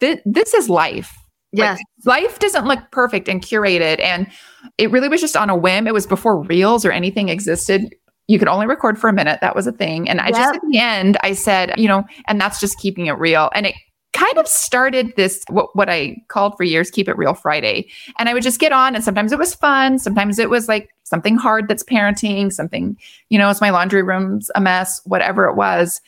this, 0.00 0.20
this 0.26 0.52
is 0.54 0.68
life. 0.68 1.16
Yes. 1.50 1.80
Like, 2.04 2.22
life 2.22 2.38
doesn't 2.40 2.66
look 2.66 2.80
perfect 2.92 3.26
and 3.26 3.40
curated. 3.42 4.00
And 4.00 4.30
it 4.76 4.90
really 4.90 5.08
was 5.08 5.22
just 5.22 5.36
on 5.36 5.48
a 5.48 5.56
whim. 5.56 5.86
It 5.86 5.94
was 5.94 6.06
before 6.06 6.42
reels 6.42 6.84
or 6.84 6.92
anything 6.92 7.30
existed. 7.30 7.94
You 8.26 8.38
could 8.38 8.48
only 8.48 8.66
record 8.66 8.98
for 8.98 9.08
a 9.08 9.14
minute. 9.14 9.40
That 9.40 9.56
was 9.56 9.66
a 9.66 9.72
thing. 9.72 10.10
And 10.10 10.20
I 10.20 10.28
just, 10.28 10.56
at 10.56 10.60
the 10.70 10.78
end, 10.78 11.16
I 11.22 11.32
said, 11.32 11.72
you 11.78 11.88
know, 11.88 12.04
and 12.26 12.38
that's 12.38 12.60
just 12.60 12.78
keeping 12.78 13.06
it 13.06 13.12
real. 13.12 13.50
And 13.54 13.64
it 13.64 13.74
kind 14.18 14.38
of 14.38 14.48
started 14.48 15.14
this, 15.14 15.44
what, 15.48 15.74
what 15.76 15.88
I 15.88 16.16
called 16.26 16.56
for 16.56 16.64
years, 16.64 16.90
Keep 16.90 17.08
It 17.08 17.16
Real 17.16 17.34
Friday. 17.34 17.88
And 18.18 18.28
I 18.28 18.34
would 18.34 18.42
just 18.42 18.58
get 18.58 18.72
on, 18.72 18.96
and 18.96 19.04
sometimes 19.04 19.30
it 19.30 19.38
was 19.38 19.54
fun. 19.54 19.98
Sometimes 20.00 20.40
it 20.40 20.50
was 20.50 20.66
like 20.66 20.90
something 21.04 21.36
hard 21.36 21.68
that's 21.68 21.84
parenting, 21.84 22.52
something, 22.52 22.96
you 23.28 23.38
know, 23.38 23.48
is 23.48 23.60
my 23.60 23.70
laundry 23.70 24.02
room's 24.02 24.50
a 24.56 24.60
mess, 24.60 25.00
whatever 25.04 25.44
it 25.44 25.54
was. 25.54 26.00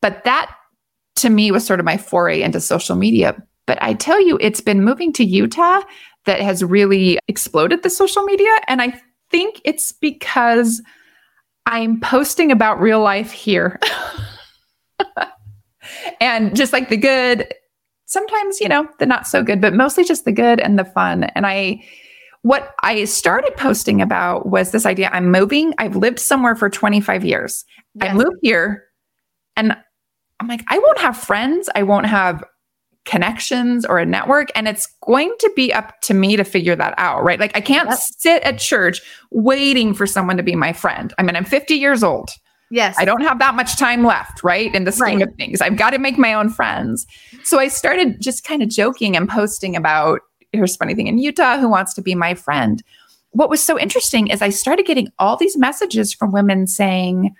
But 0.00 0.22
that 0.22 0.54
to 1.16 1.30
me 1.30 1.50
was 1.50 1.66
sort 1.66 1.80
of 1.80 1.86
my 1.86 1.96
foray 1.96 2.42
into 2.42 2.60
social 2.60 2.94
media. 2.94 3.34
But 3.66 3.82
I 3.82 3.94
tell 3.94 4.24
you, 4.24 4.38
it's 4.40 4.60
been 4.60 4.84
moving 4.84 5.12
to 5.14 5.24
Utah 5.24 5.80
that 6.26 6.40
has 6.40 6.62
really 6.62 7.18
exploded 7.26 7.82
the 7.82 7.90
social 7.90 8.22
media. 8.22 8.50
And 8.68 8.80
I 8.80 9.00
think 9.30 9.60
it's 9.64 9.90
because 9.90 10.80
I'm 11.66 12.00
posting 12.00 12.52
about 12.52 12.80
real 12.80 13.00
life 13.00 13.32
here. 13.32 13.80
and 16.20 16.54
just 16.56 16.72
like 16.72 16.88
the 16.88 16.96
good, 16.96 17.52
sometimes, 18.06 18.60
you 18.60 18.68
know, 18.68 18.88
the 18.98 19.06
not 19.06 19.26
so 19.26 19.42
good, 19.42 19.60
but 19.60 19.74
mostly 19.74 20.04
just 20.04 20.24
the 20.24 20.32
good 20.32 20.60
and 20.60 20.78
the 20.78 20.84
fun. 20.84 21.24
And 21.24 21.46
I, 21.46 21.84
what 22.42 22.74
I 22.82 23.04
started 23.04 23.56
posting 23.56 24.00
about 24.00 24.46
was 24.46 24.70
this 24.70 24.86
idea 24.86 25.10
I'm 25.12 25.30
moving. 25.30 25.74
I've 25.78 25.96
lived 25.96 26.18
somewhere 26.18 26.54
for 26.54 26.70
25 26.70 27.24
years. 27.24 27.64
I 28.00 28.12
move 28.14 28.34
here 28.42 28.84
and 29.56 29.76
I'm 30.40 30.46
like, 30.46 30.62
I 30.68 30.78
won't 30.78 30.98
have 30.98 31.16
friends. 31.16 31.68
I 31.74 31.82
won't 31.82 32.06
have 32.06 32.44
connections 33.04 33.84
or 33.84 33.98
a 33.98 34.06
network. 34.06 34.50
And 34.54 34.68
it's 34.68 34.86
going 35.02 35.34
to 35.40 35.50
be 35.56 35.72
up 35.72 36.00
to 36.02 36.14
me 36.14 36.36
to 36.36 36.44
figure 36.44 36.76
that 36.76 36.94
out, 36.98 37.24
right? 37.24 37.40
Like, 37.40 37.56
I 37.56 37.60
can't 37.60 37.90
sit 37.92 38.42
at 38.42 38.58
church 38.58 39.00
waiting 39.30 39.94
for 39.94 40.06
someone 40.06 40.36
to 40.36 40.42
be 40.42 40.54
my 40.54 40.72
friend. 40.72 41.12
I 41.18 41.22
mean, 41.22 41.34
I'm 41.34 41.44
50 41.44 41.74
years 41.74 42.02
old. 42.02 42.30
Yes. 42.70 42.96
I 42.98 43.04
don't 43.04 43.22
have 43.22 43.38
that 43.38 43.54
much 43.54 43.76
time 43.76 44.04
left, 44.04 44.42
right? 44.44 44.74
In 44.74 44.84
the 44.84 44.92
scheme 44.92 45.18
Right. 45.18 45.28
of 45.28 45.34
things, 45.36 45.60
I've 45.60 45.76
got 45.76 45.90
to 45.90 45.98
make 45.98 46.18
my 46.18 46.34
own 46.34 46.50
friends. 46.50 47.06
So 47.44 47.58
I 47.58 47.68
started 47.68 48.20
just 48.20 48.44
kind 48.44 48.62
of 48.62 48.68
joking 48.68 49.16
and 49.16 49.28
posting 49.28 49.74
about 49.76 50.20
here's 50.52 50.74
a 50.74 50.78
funny 50.78 50.94
thing 50.94 51.06
in 51.06 51.18
Utah 51.18 51.58
who 51.58 51.68
wants 51.68 51.92
to 51.94 52.02
be 52.02 52.14
my 52.14 52.34
friend. 52.34 52.82
What 53.30 53.50
was 53.50 53.62
so 53.62 53.78
interesting 53.78 54.28
is 54.28 54.40
I 54.40 54.48
started 54.48 54.86
getting 54.86 55.08
all 55.18 55.36
these 55.36 55.56
messages 55.58 56.12
from 56.14 56.32
women 56.32 56.66
saying, 56.66 57.34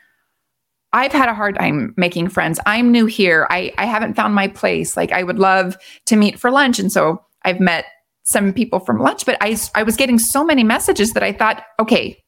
I've 0.93 1.13
had 1.13 1.29
a 1.29 1.35
hard 1.35 1.59
time 1.59 1.95
making 1.97 2.29
friends. 2.29 2.59
I'm 2.67 2.91
new 2.93 3.07
here. 3.07 3.47
I, 3.51 3.73
I 3.79 3.85
haven't 3.87 4.15
found 4.15 4.35
my 4.35 4.49
place. 4.49 4.97
Like 4.97 5.13
I 5.13 5.23
would 5.23 5.39
love 5.39 5.77
to 6.07 6.17
meet 6.17 6.39
for 6.39 6.51
lunch. 6.51 6.79
And 6.79 6.91
so 6.93 7.23
I've 7.45 7.61
met 7.61 7.87
some 8.25 8.53
people 8.53 8.81
from 8.81 8.99
lunch, 9.01 9.25
but 9.25 9.39
I, 9.41 9.57
I 9.75 9.83
was 9.83 9.97
getting 9.97 10.19
so 10.19 10.45
many 10.45 10.63
messages 10.65 11.13
that 11.15 11.23
I 11.23 11.33
thought, 11.33 11.63
okay, 11.81 12.23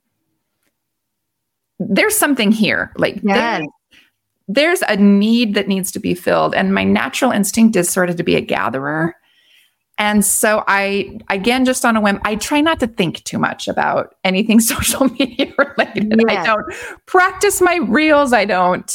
there's 1.80 2.16
something 2.16 2.52
here. 2.52 2.92
Like 2.96 3.20
Yes. 3.24 3.58
there- 3.60 3.66
there's 4.52 4.82
a 4.88 4.96
need 4.96 5.54
that 5.54 5.68
needs 5.68 5.92
to 5.92 6.00
be 6.00 6.12
filled. 6.14 6.54
And 6.56 6.74
my 6.74 6.82
natural 6.84 7.30
instinct 7.30 7.76
is 7.76 7.88
sort 7.88 8.10
of 8.10 8.16
to 8.16 8.22
be 8.24 8.34
a 8.36 8.40
gatherer. 8.40 9.14
And 9.96 10.24
so 10.24 10.64
I, 10.66 11.18
again, 11.28 11.64
just 11.64 11.84
on 11.84 11.94
a 11.96 12.00
whim, 12.00 12.20
I 12.24 12.34
try 12.34 12.60
not 12.60 12.80
to 12.80 12.86
think 12.86 13.22
too 13.24 13.38
much 13.38 13.68
about 13.68 14.14
anything 14.24 14.58
social 14.60 15.08
media 15.08 15.52
related. 15.58 16.20
I 16.28 16.44
don't 16.46 16.64
practice 17.06 17.60
my 17.60 17.76
reels. 17.76 18.32
I 18.32 18.44
don't. 18.44 18.90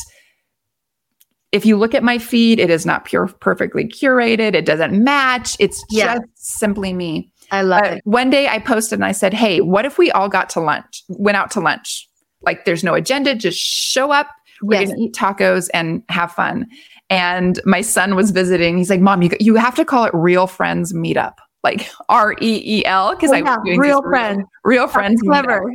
If 1.52 1.66
you 1.66 1.78
look 1.78 1.94
at 1.96 2.04
my 2.04 2.18
feed, 2.18 2.60
it 2.60 2.70
is 2.70 2.86
not 2.86 3.06
pure, 3.06 3.28
perfectly 3.28 3.86
curated. 3.86 4.56
It 4.56 4.66
doesn't 4.66 5.02
match. 5.02 5.56
It's 5.60 5.82
Yeah. 5.90 6.16
just 6.16 6.28
simply 6.36 6.92
me. 6.92 7.32
I 7.52 7.62
love 7.62 7.84
Uh, 7.84 7.88
it. 7.96 8.02
one 8.04 8.30
day 8.30 8.48
I 8.50 8.60
posted 8.60 8.98
and 8.98 9.06
I 9.06 9.14
said, 9.14 9.34
Hey, 9.34 9.62
what 9.62 9.86
if 9.86 9.98
we 9.98 10.12
all 10.12 10.28
got 10.28 10.50
to 10.52 10.60
lunch, 10.60 11.04
went 11.08 11.38
out 11.38 11.52
to 11.52 11.62
lunch? 11.62 12.10
Like 12.46 12.66
there's 12.66 12.84
no 12.84 12.94
agenda, 12.94 13.36
just 13.36 13.60
show 13.60 14.12
up. 14.12 14.28
We're 14.62 14.80
Yes. 14.80 14.88
going 14.90 14.98
to 14.98 15.04
eat 15.04 15.14
tacos 15.14 15.70
and 15.74 16.02
have 16.10 16.32
fun. 16.32 16.66
And 17.10 17.60
my 17.66 17.82
son 17.82 18.16
was 18.16 18.32
visiting. 18.32 18.78
He's 18.78 18.90
like, 18.90 19.02
Mom, 19.02 19.22
you, 19.22 19.30
you 19.40 19.56
have 19.56 19.76
to 19.76 19.86
call 19.86 20.06
it 20.06 20.12
Real 20.14 20.48
Friends 20.48 20.94
Meetup, 20.94 21.34
like 21.64 21.90
R 22.10 22.34
E 22.42 22.62
E 22.80 22.86
L, 22.86 23.14
because 23.16 23.32
Oh, 23.32 23.36
I 23.36 23.42
was 23.42 23.58
doing 23.66 23.80
real 23.80 24.02
friends. 24.02 24.44
real 24.64 24.88
friends. 24.88 25.22
meetup. 25.24 25.44
Clever. 25.44 25.74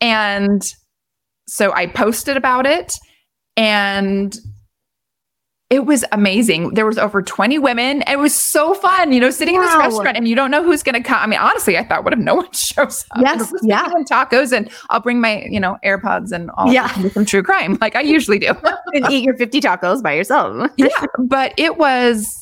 And 0.00 0.62
so 1.46 1.72
I 1.72 1.86
posted 1.86 2.36
about 2.36 2.66
it 2.66 2.94
and 3.56 4.36
it 5.74 5.86
was 5.86 6.04
amazing. 6.12 6.74
There 6.74 6.86
was 6.86 6.98
over 6.98 7.20
20 7.20 7.58
women. 7.58 8.04
It 8.06 8.16
was 8.20 8.32
so 8.32 8.74
fun, 8.74 9.12
you 9.12 9.18
know, 9.18 9.30
sitting 9.30 9.56
in 9.56 9.60
this 9.60 9.74
restaurant 9.74 10.16
and 10.16 10.28
you 10.28 10.36
don't 10.36 10.52
know 10.52 10.62
who's 10.62 10.84
going 10.84 10.94
to 10.94 11.02
come. 11.02 11.18
I 11.20 11.26
mean, 11.26 11.40
honestly, 11.40 11.76
I 11.76 11.82
thought, 11.82 12.04
what 12.04 12.12
if 12.12 12.20
no 12.20 12.36
one 12.36 12.48
shows 12.52 13.04
up? 13.10 13.20
Yes, 13.20 13.52
yeah. 13.64 13.78
having 13.82 14.04
tacos 14.04 14.56
and 14.56 14.70
I'll 14.90 15.00
bring 15.00 15.20
my, 15.20 15.42
you 15.50 15.58
know, 15.58 15.76
AirPods 15.84 16.30
and 16.30 16.48
all 16.52 16.72
Yeah. 16.72 16.92
yeah. 17.00 17.08
some 17.08 17.24
true 17.24 17.42
crime 17.42 17.76
like 17.80 17.96
I 17.96 18.02
usually 18.02 18.38
do. 18.38 18.52
and 18.94 19.10
eat 19.10 19.24
your 19.24 19.36
50 19.36 19.60
tacos 19.60 20.00
by 20.00 20.12
yourself. 20.12 20.70
yeah, 20.76 20.88
but 21.18 21.52
it 21.56 21.76
was 21.76 22.32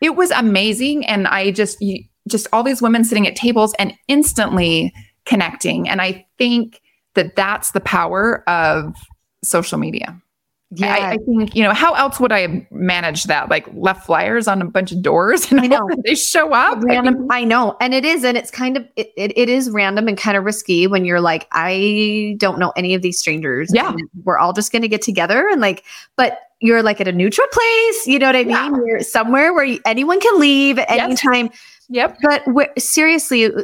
it 0.00 0.16
was 0.16 0.30
amazing 0.30 1.04
and 1.04 1.28
I 1.28 1.50
just 1.50 1.76
you, 1.82 2.02
just 2.26 2.46
all 2.54 2.62
these 2.62 2.80
women 2.80 3.04
sitting 3.04 3.26
at 3.26 3.36
tables 3.36 3.74
and 3.78 3.92
instantly 4.08 4.94
connecting 5.26 5.90
and 5.90 6.00
I 6.00 6.26
think 6.38 6.80
that 7.16 7.36
that's 7.36 7.72
the 7.72 7.80
power 7.80 8.48
of 8.48 8.94
social 9.44 9.76
media. 9.76 10.18
Yeah. 10.70 10.92
I, 10.94 11.10
I 11.12 11.16
think, 11.16 11.56
you 11.56 11.62
know, 11.62 11.72
how 11.72 11.94
else 11.94 12.20
would 12.20 12.30
I 12.30 12.66
manage 12.70 13.24
that? 13.24 13.48
Like 13.48 13.66
left 13.72 14.04
flyers 14.04 14.46
on 14.46 14.60
a 14.60 14.66
bunch 14.66 14.92
of 14.92 15.00
doors 15.00 15.50
and 15.50 15.60
I 15.62 15.66
know. 15.68 15.88
they 16.04 16.14
show 16.14 16.52
up. 16.52 16.78
I 16.78 16.80
random 16.80 17.20
mean, 17.20 17.28
I, 17.30 17.44
know 17.44 17.74
and 17.80 17.94
it 17.94 18.04
is 18.04 18.22
and 18.22 18.36
it's 18.36 18.50
kind 18.50 18.76
of 18.76 18.86
it, 18.96 19.10
it, 19.16 19.32
it 19.36 19.48
is 19.48 19.70
random 19.70 20.08
and 20.08 20.18
kind 20.18 20.36
of 20.36 20.44
risky 20.44 20.86
when 20.86 21.06
you're 21.06 21.20
like 21.22 21.46
i 21.52 22.36
don't 22.38 22.58
know 22.58 22.72
any 22.76 22.94
of 22.94 23.00
these 23.00 23.18
strangers 23.18 23.70
Yeah. 23.72 23.94
we're 24.24 24.36
all 24.36 24.52
just 24.52 24.70
going 24.70 24.82
to 24.82 24.88
get 24.88 25.00
together 25.00 25.48
and 25.48 25.60
like 25.62 25.84
but 26.16 26.38
you're 26.60 26.82
like 26.82 27.00
at 27.00 27.08
a 27.08 27.12
neutral 27.12 27.46
place 27.50 28.06
you 28.06 28.18
know 28.18 28.26
what 28.26 28.36
i 28.36 28.40
mean 28.44 28.50
Yeah. 28.50 28.70
you're 28.84 29.00
somewhere 29.00 29.54
where 29.54 29.64
you, 29.64 29.80
anyone 29.86 30.20
can 30.20 30.38
leave 30.38 30.78
at 30.78 30.90
any 30.90 31.14
time 31.14 31.48
yep. 31.88 32.18
but 32.22 32.42
seriously 32.78 33.46
uh, 33.46 33.62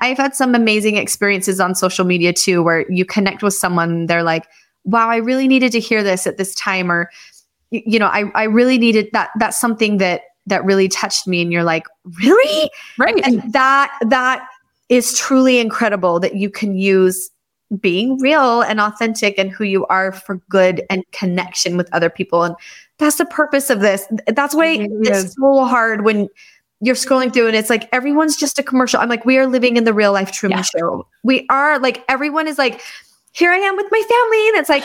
i've 0.00 0.18
had 0.18 0.34
some 0.34 0.54
amazing 0.54 0.96
experiences 0.96 1.60
on 1.60 1.74
social 1.74 2.04
media 2.04 2.32
too 2.34 2.62
where 2.62 2.84
you 2.92 3.04
connect 3.06 3.42
with 3.42 3.54
someone 3.54 4.04
they're 4.06 4.22
like 4.22 4.46
wow 4.84 5.08
i 5.08 5.16
really 5.16 5.46
needed 5.48 5.72
to 5.72 5.80
hear 5.80 6.02
this 6.02 6.26
at 6.26 6.36
this 6.36 6.54
time 6.54 6.90
or 6.90 7.10
you 7.70 7.98
know 7.98 8.06
i, 8.06 8.24
I 8.34 8.44
really 8.44 8.78
needed 8.78 9.08
that 9.12 9.30
that's 9.38 9.58
something 9.60 9.98
that 9.98 10.22
that 10.46 10.64
really 10.64 10.88
touched 10.88 11.26
me 11.26 11.42
and 11.42 11.52
you're 11.52 11.64
like 11.64 11.86
really 12.22 12.70
Right. 12.98 13.20
and 13.24 13.52
that 13.52 13.96
that 14.08 14.46
is 14.88 15.16
truly 15.16 15.58
incredible 15.58 16.18
that 16.20 16.34
you 16.34 16.50
can 16.50 16.74
use 16.76 17.30
being 17.80 18.18
real 18.18 18.62
and 18.62 18.80
authentic 18.80 19.38
and 19.38 19.52
who 19.52 19.62
you 19.62 19.86
are 19.86 20.10
for 20.10 20.36
good 20.48 20.82
and 20.90 21.04
connection 21.12 21.76
with 21.76 21.88
other 21.92 22.10
people. 22.10 22.42
And 22.42 22.56
that's 22.98 23.14
the 23.14 23.24
purpose 23.26 23.70
of 23.70 23.78
this. 23.78 24.04
That's 24.26 24.56
why 24.56 24.66
It 24.72 24.90
it's 25.02 25.34
so 25.36 25.64
hard 25.64 26.04
when 26.04 26.28
you're 26.80 26.96
scrolling 26.96 27.32
through 27.32 27.46
and 27.46 27.54
it's 27.54 27.70
like 27.70 27.88
everyone's 27.92 28.36
just 28.36 28.58
a 28.58 28.64
commercial. 28.64 28.98
I'm 28.98 29.08
like, 29.08 29.24
we 29.24 29.38
are 29.38 29.46
living 29.46 29.76
in 29.76 29.84
the 29.84 29.94
real 29.94 30.12
life 30.12 30.32
Truman 30.32 30.58
Yeah. 30.58 30.62
show. 30.62 31.06
We 31.22 31.46
are 31.48 31.78
like, 31.78 32.04
everyone 32.08 32.48
is 32.48 32.58
like, 32.58 32.80
here 33.32 33.50
I 33.52 33.56
am 33.58 33.76
with 33.76 33.86
my 33.90 34.00
family. 34.02 34.48
And 34.48 34.56
it's 34.56 34.68
like, 34.68 34.84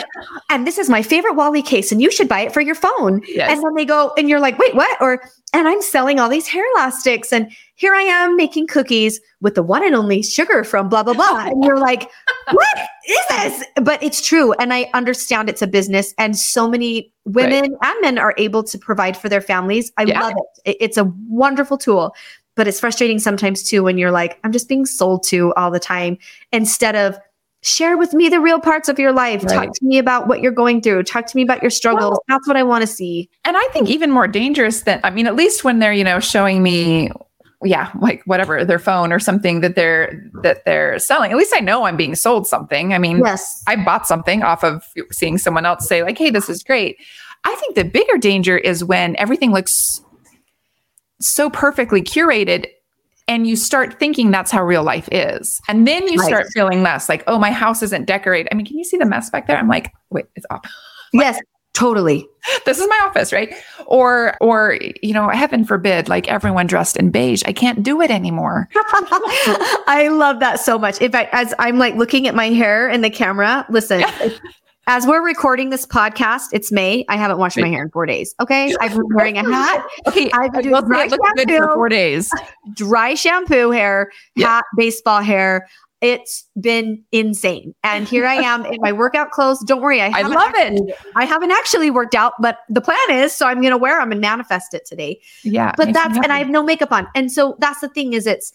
and 0.50 0.66
this 0.66 0.78
is 0.78 0.88
my 0.88 1.02
favorite 1.02 1.34
Wally 1.34 1.62
case, 1.62 1.90
and 1.90 2.00
you 2.00 2.10
should 2.10 2.28
buy 2.28 2.40
it 2.40 2.52
for 2.52 2.60
your 2.60 2.74
phone. 2.76 3.20
Yes. 3.26 3.50
And 3.50 3.62
then 3.62 3.74
they 3.74 3.84
go, 3.84 4.12
and 4.16 4.28
you're 4.28 4.40
like, 4.40 4.58
wait, 4.58 4.74
what? 4.74 4.96
Or, 5.00 5.20
and 5.52 5.66
I'm 5.66 5.82
selling 5.82 6.20
all 6.20 6.28
these 6.28 6.46
hair 6.46 6.64
elastics, 6.76 7.32
and 7.32 7.50
here 7.74 7.94
I 7.94 8.02
am 8.02 8.36
making 8.36 8.68
cookies 8.68 9.20
with 9.40 9.54
the 9.56 9.62
one 9.62 9.84
and 9.84 9.94
only 9.94 10.22
sugar 10.22 10.62
from 10.64 10.88
blah, 10.88 11.02
blah, 11.02 11.14
blah. 11.14 11.46
And 11.46 11.64
you're 11.64 11.78
like, 11.78 12.08
what 12.52 12.78
is 13.08 13.26
this? 13.30 13.64
But 13.82 14.02
it's 14.02 14.24
true. 14.26 14.52
And 14.54 14.72
I 14.72 14.88
understand 14.94 15.48
it's 15.48 15.62
a 15.62 15.66
business, 15.66 16.14
and 16.18 16.36
so 16.36 16.68
many 16.68 17.12
women 17.24 17.76
and 17.82 18.00
men 18.00 18.18
are 18.18 18.34
able 18.38 18.62
to 18.62 18.78
provide 18.78 19.16
for 19.16 19.28
their 19.28 19.40
families. 19.40 19.92
I 19.96 20.04
Yeah. 20.04 20.20
love 20.20 20.34
it. 20.64 20.76
It's 20.80 20.96
a 20.96 21.12
wonderful 21.28 21.78
tool. 21.78 22.14
But 22.54 22.66
it's 22.66 22.80
frustrating 22.80 23.18
sometimes 23.18 23.62
too 23.62 23.82
when 23.82 23.98
you're 23.98 24.10
like, 24.10 24.38
I'm 24.42 24.50
just 24.50 24.66
being 24.66 24.86
sold 24.86 25.24
to 25.24 25.52
all 25.56 25.70
the 25.70 25.78
time 25.78 26.16
instead 26.52 26.96
of 26.96 27.18
share 27.62 27.96
with 27.96 28.14
me 28.14 28.28
the 28.28 28.40
real 28.40 28.60
parts 28.60 28.88
of 28.88 28.98
your 28.98 29.12
life. 29.12 29.42
Right. 29.44 29.52
Talk 29.66 29.74
to 29.74 29.84
me 29.84 29.98
about 29.98 30.28
what 30.28 30.40
you're 30.40 30.52
going 30.52 30.80
through. 30.80 31.02
Talk 31.02 31.26
to 31.26 31.36
me 31.36 31.42
about 31.42 31.62
your 31.62 31.70
struggles. 31.70 32.12
Well- 32.12 32.24
That's 32.28 32.46
what 32.46 32.56
I 32.56 32.62
want 32.62 32.82
to 32.82 32.86
see. 32.86 33.28
And 33.44 33.56
I 33.56 33.68
think 33.72 33.88
even 33.88 34.10
more 34.10 34.28
dangerous 34.28 34.82
than 34.82 35.00
I 35.02 35.10
mean, 35.10 35.26
at 35.26 35.34
least 35.34 35.64
when 35.64 35.78
they're, 35.78 35.92
you 35.92 36.04
know, 36.04 36.20
showing 36.20 36.62
me 36.62 37.10
yeah, 37.64 37.90
like 38.00 38.22
whatever, 38.26 38.64
their 38.66 38.78
phone 38.78 39.12
or 39.12 39.18
something 39.18 39.60
that 39.62 39.74
they're 39.74 40.22
that 40.42 40.64
they're 40.66 40.98
selling. 40.98 41.32
At 41.32 41.38
least 41.38 41.54
I 41.56 41.60
know 41.60 41.84
I'm 41.84 41.96
being 41.96 42.14
sold 42.14 42.46
something. 42.46 42.92
I 42.92 42.98
mean, 42.98 43.22
Yes. 43.24 43.62
I 43.66 43.76
bought 43.82 44.06
something 44.06 44.42
off 44.42 44.62
of 44.62 44.84
seeing 45.10 45.38
someone 45.38 45.64
else 45.64 45.88
say, 45.88 46.02
like, 46.02 46.18
hey, 46.18 46.30
this 46.30 46.48
is 46.50 46.62
great. 46.62 46.98
I 47.44 47.54
think 47.56 47.74
the 47.74 47.84
bigger 47.84 48.18
danger 48.18 48.58
is 48.58 48.84
when 48.84 49.16
everything 49.16 49.52
looks 49.52 50.00
so 51.20 51.48
perfectly 51.48 52.02
curated 52.02 52.66
and 53.28 53.46
you 53.46 53.56
start 53.56 53.98
thinking 53.98 54.30
that's 54.30 54.50
how 54.50 54.62
real 54.64 54.82
life 54.82 55.08
is. 55.10 55.60
And 55.68 55.86
then 55.86 56.06
you 56.08 56.18
Right. 56.18 56.26
start 56.28 56.46
feeling 56.52 56.82
less 56.82 57.08
like, 57.08 57.24
oh, 57.26 57.38
my 57.38 57.50
house 57.50 57.82
isn't 57.82 58.06
decorated. 58.06 58.48
I 58.52 58.54
mean, 58.54 58.66
can 58.66 58.78
you 58.78 58.84
see 58.84 58.96
the 58.96 59.06
mess 59.06 59.30
back 59.30 59.46
there? 59.46 59.56
I'm 59.56 59.68
like, 59.68 59.92
wait, 60.10 60.26
it's 60.36 60.46
off. 60.50 60.64
Yes. 61.12 61.38
Totally. 61.74 62.26
This 62.64 62.78
is 62.78 62.86
my 62.88 63.00
office, 63.04 63.32
right? 63.32 63.52
Or, 63.86 64.36
or, 64.40 64.78
you 65.02 65.12
know, 65.12 65.28
heaven 65.28 65.64
forbid, 65.64 66.08
like 66.08 66.28
everyone 66.28 66.68
dressed 66.68 66.96
in 66.96 67.10
beige. 67.10 67.42
I 67.44 67.52
can't 67.52 67.82
do 67.82 68.00
it 68.00 68.10
anymore. 68.10 68.68
I 68.74 70.08
love 70.12 70.38
that 70.40 70.60
so 70.60 70.78
much. 70.78 71.00
In 71.00 71.10
fact, 71.10 71.30
as 71.34 71.52
I'm 71.58 71.76
like 71.78 71.96
looking 71.96 72.28
at 72.28 72.36
my 72.36 72.46
hair 72.50 72.88
in 72.88 73.00
the 73.00 73.10
camera, 73.10 73.66
listen, 73.68 74.04
as 74.86 75.06
we're 75.06 75.24
recording 75.24 75.70
this 75.70 75.84
podcast, 75.84 76.44
it's 76.52 76.70
May. 76.70 77.04
I 77.08 77.16
haven't 77.16 77.38
washed 77.38 77.58
my 77.58 77.68
hair 77.68 77.82
in 77.82 77.90
four 77.90 78.06
days. 78.06 78.34
Okay. 78.40 78.74
I've 78.80 78.92
been 78.92 79.14
wearing 79.14 79.36
a 79.36 79.42
hat, 79.42 79.84
Okay, 80.06 80.30
I've 80.34 80.52
been 80.52 80.62
doing 80.62 80.84
dry 80.84 81.08
good 81.08 81.18
for 81.48 81.74
four 81.74 81.88
days. 81.88 82.30
dry 82.74 83.14
shampoo 83.14 83.70
hair, 83.70 84.10
Yeah. 84.36 84.48
hat, 84.48 84.64
baseball 84.76 85.22
hair. 85.22 85.68
It's 86.02 86.44
been 86.60 87.02
insane. 87.10 87.74
And 87.82 88.06
here 88.06 88.26
I 88.26 88.34
am 88.34 88.64
in 88.66 88.76
my 88.80 88.92
workout 88.92 89.30
clothes. 89.30 89.64
Don't 89.64 89.80
worry. 89.80 90.00
I, 90.00 90.06
I 90.14 90.22
love 90.22 90.52
it. 90.54 90.94
I 91.16 91.24
haven't 91.24 91.50
actually 91.50 91.90
worked 91.90 92.14
out, 92.14 92.34
but 92.40 92.58
the 92.68 92.80
plan 92.82 92.98
is 93.10 93.32
so 93.32 93.46
I'm 93.46 93.60
going 93.60 93.72
to 93.72 93.78
wear 93.78 93.98
them 93.98 94.12
and 94.12 94.20
manifest 94.20 94.72
it 94.74 94.84
today. 94.86 95.20
Yeah. 95.42 95.72
but 95.76 95.92
that's 95.94 96.16
and 96.16 96.32
I 96.32 96.38
have 96.38 96.50
no 96.50 96.62
makeup 96.62 96.92
on. 96.92 97.08
And 97.14 97.32
so 97.32 97.56
that's 97.60 97.80
the 97.80 97.88
thing 97.88 98.12
is 98.12 98.26
it's 98.26 98.52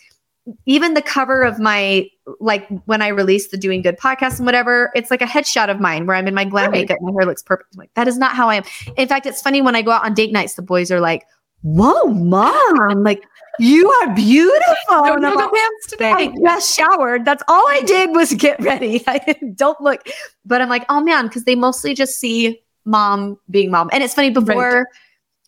even 0.66 0.94
the 0.96 1.02
cover 1.02 1.44
of 1.44 1.60
my 1.60 2.10
like 2.40 2.68
when 2.86 3.02
I 3.02 3.10
released 3.10 3.52
the 3.52 3.58
Doing 3.58 3.82
Good 3.82 3.98
podcast 3.98 4.38
and 4.38 4.46
whatever, 4.46 4.92
it's 4.96 5.12
like 5.12 5.22
a 5.22 5.26
headshot 5.26 5.70
of 5.70 5.80
mine 5.80 6.06
where 6.08 6.16
I'm 6.16 6.28
in 6.28 6.34
my 6.34 6.46
glam 6.46 6.72
Right. 6.72 6.82
makeup, 6.82 6.98
my 7.02 7.12
hair 7.12 7.26
looks 7.28 7.44
perfect. 7.44 7.74
I'm 7.74 7.80
like, 7.80 7.94
that 7.96 8.08
is 8.08 8.18
not 8.18 8.34
how 8.34 8.50
I 8.50 8.56
am. 8.56 8.64
In 8.98 9.08
fact, 9.08 9.26
it's 9.26 9.42
funny 9.42 9.62
when 9.62 9.76
I 9.76 9.82
go 9.82 9.92
out 9.92 10.04
on 10.04 10.14
date 10.14 10.32
nights, 10.32 10.56
the 10.56 10.62
boys 10.62 10.92
are 10.92 11.00
like, 11.00 11.26
Whoa, 11.64 12.06
mom, 12.08 13.04
like 13.04 13.24
you 13.60 13.88
are 13.92 14.16
beautiful. 14.16 14.66
Don't 14.90 15.24
And 15.24 15.36
like, 15.36 15.54
pants 15.54 15.88
today. 15.88 16.12
I 16.12 16.34
just 16.44 16.76
showered. 16.76 17.24
That's 17.24 17.44
all 17.48 17.68
I 17.68 17.82
did 17.82 18.10
was 18.12 18.34
get 18.34 18.60
ready. 18.62 19.04
I 19.08 19.36
don't 19.54 19.80
look, 19.80 20.02
but 20.44 20.62
I'm 20.62 20.70
like, 20.70 20.86
oh 20.90 21.02
man, 21.02 21.28
because 21.28 21.44
they 21.44 21.54
mostly 21.54 21.94
just 21.94 22.20
see 22.20 22.60
mom 22.86 23.38
being 23.52 23.70
mom. 23.70 23.90
And 23.94 24.04
it's 24.04 24.16
funny 24.16 24.32
before, 24.32 24.88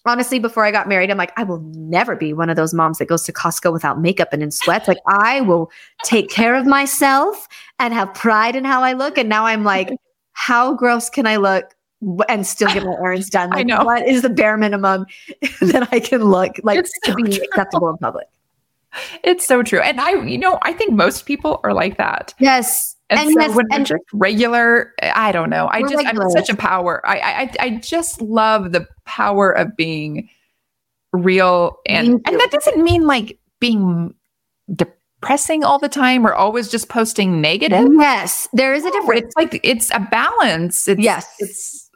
honestly, 0.05 0.39
before 0.39 0.65
I 0.65 0.71
got 0.71 0.87
married, 0.87 1.09
I'm 1.11 1.17
like, 1.17 1.31
I 1.37 1.43
will 1.43 1.59
never 1.75 2.15
be 2.15 2.33
one 2.33 2.49
of 2.49 2.55
those 2.55 2.73
moms 2.73 2.97
that 2.97 3.07
goes 3.07 3.23
to 3.23 3.33
Costco 3.33 3.71
without 3.71 3.99
makeup 4.01 4.29
and 4.31 4.43
in 4.43 4.51
sweats. 4.51 4.87
Like 4.87 4.97
I 5.07 5.41
will 5.41 5.71
take 6.03 6.29
care 6.29 6.55
of 6.55 6.65
myself 6.65 7.47
and 7.79 7.93
have 7.93 8.13
pride 8.13 8.55
in 8.55 8.65
how 8.65 8.83
I 8.83 8.93
look. 8.93 9.17
And 9.17 9.29
now 9.29 9.45
I'm 9.45 9.63
like, 9.63 9.89
how 10.33 10.73
gross 10.73 11.09
can 11.09 11.25
I 11.27 11.37
look? 11.37 11.73
And 12.27 12.45
still 12.45 12.67
get 12.67 12.83
my 12.83 12.93
errands 12.95 13.29
done. 13.29 13.49
I 13.53 13.57
Like, 13.57 13.67
know. 13.67 13.83
What 13.85 14.05
is 14.07 14.23
the 14.23 14.29
bare 14.29 14.57
minimum 14.57 15.05
that 15.61 15.87
I 15.91 15.99
can 16.01 16.23
look 16.25 16.59
like 16.63 16.79
It's 16.79 16.91
to 17.03 17.11
so 17.11 17.15
be 17.15 17.23
true. 17.23 17.43
acceptable 17.45 17.89
in 17.89 17.97
public? 17.97 18.27
It's 19.23 19.45
so 19.45 19.63
true. 19.63 19.79
And 19.79 19.99
I, 19.99 20.23
you 20.23 20.37
know, 20.37 20.59
I 20.63 20.73
think 20.73 20.93
most 20.93 21.25
people 21.25 21.59
are 21.63 21.73
like 21.73 21.97
that. 21.97 22.33
Yes. 22.39 22.95
And, 23.09 23.19
And 23.19 23.33
so 23.33 23.39
yes, 23.39 23.55
when 23.55 23.65
and- 23.71 23.85
just 23.85 24.03
regular, 24.13 24.93
I 25.01 25.31
don't 25.31 25.49
know. 25.49 25.67
I 25.71 25.81
just, 25.81 26.05
I'm 26.05 26.29
such 26.31 26.49
a 26.49 26.55
power. 26.55 27.01
I, 27.05 27.17
I, 27.59 27.65
I 27.65 27.69
just 27.77 28.21
love 28.21 28.71
the 28.71 28.87
power 29.05 29.51
of 29.51 29.75
being 29.75 30.29
real. 31.11 31.77
And, 31.87 32.21
and 32.25 32.39
that 32.39 32.49
doesn't 32.51 32.83
mean 32.83 33.05
like 33.05 33.37
being 33.59 34.13
depressing 34.73 35.63
all 35.63 35.79
the 35.79 35.89
time 35.89 36.25
or 36.25 36.33
always 36.33 36.69
just 36.69 36.89
posting 36.89 37.39
negative. 37.41 37.87
Yes, 37.93 38.47
there 38.53 38.73
is 38.73 38.83
a 38.85 38.91
difference. 38.91 39.21
It's 39.25 39.35
like, 39.35 39.59
it's 39.63 39.91
a 39.91 39.99
balance. 39.99 40.87
It's, 40.87 41.01
Yes. 41.01 41.27
It's, 41.39 41.89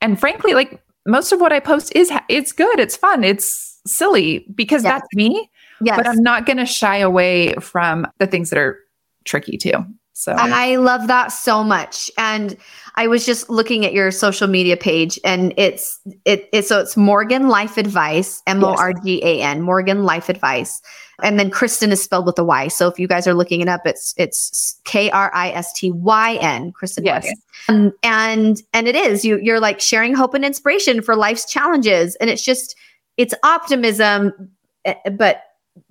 and 0.00 0.18
frankly, 0.18 0.54
like 0.54 0.82
most 1.06 1.32
of 1.32 1.40
what 1.40 1.52
I 1.52 1.60
post 1.60 1.94
is, 1.94 2.10
it's 2.28 2.52
good. 2.52 2.80
It's 2.80 2.96
fun. 2.96 3.24
It's 3.24 3.78
silly 3.86 4.46
because 4.54 4.84
Yes. 4.84 4.92
that's 4.94 5.08
me 5.14 5.50
Yes. 5.82 5.96
but 5.96 6.06
I'm 6.06 6.22
not 6.22 6.46
going 6.46 6.58
to 6.58 6.66
shy 6.66 6.98
away 6.98 7.54
from 7.54 8.06
the 8.18 8.26
things 8.26 8.50
that 8.50 8.58
are 8.58 8.78
tricky 9.24 9.56
too. 9.56 9.84
So 10.14 10.32
I 10.32 10.76
love 10.76 11.06
that 11.08 11.28
so 11.28 11.64
much. 11.64 12.10
And 12.18 12.56
I 12.96 13.06
was 13.06 13.24
just 13.24 13.48
looking 13.48 13.86
at 13.86 13.92
your 13.92 14.10
social 14.10 14.46
media 14.46 14.76
page 14.76 15.18
and 15.24 15.54
it's 15.56 15.98
it, 16.24 16.48
it 16.52 16.66
so 16.66 16.78
it's 16.80 16.96
Morgan 16.96 17.48
Life 17.48 17.78
Advice, 17.78 18.42
M 18.46 18.62
O 18.62 18.74
R 18.74 18.92
G 18.92 19.20
A 19.24 19.40
N, 19.42 19.62
Morgan 19.62 20.04
Life 20.04 20.28
Advice. 20.28 20.82
And 21.22 21.38
then 21.38 21.50
Kristyn 21.50 21.92
is 21.92 22.02
spelled 22.02 22.26
with 22.26 22.38
a 22.38 22.44
Y. 22.44 22.68
So 22.68 22.88
if 22.88 22.98
you 22.98 23.08
guys 23.08 23.26
are 23.26 23.34
looking 23.34 23.62
it 23.62 23.68
up, 23.68 23.86
it's 23.86 24.14
it's 24.18 24.78
K 24.84 25.10
R 25.10 25.30
I 25.34 25.50
S 25.50 25.72
T 25.72 25.90
Y 25.90 26.36
N, 26.36 26.72
Kristyn 26.72 27.04
Yes. 27.04 27.26
Um, 27.68 27.92
and 28.02 28.62
and 28.74 28.86
it 28.86 28.94
is 28.94 29.24
you 29.24 29.38
you're 29.42 29.60
like 29.60 29.80
sharing 29.80 30.14
hope 30.14 30.34
and 30.34 30.44
inspiration 30.44 31.00
for 31.00 31.16
life's 31.16 31.50
challenges. 31.50 32.16
And 32.16 32.28
it's 32.28 32.42
just 32.42 32.76
it's 33.16 33.34
optimism, 33.42 34.50
eh, 34.84 34.94
but 35.10 35.42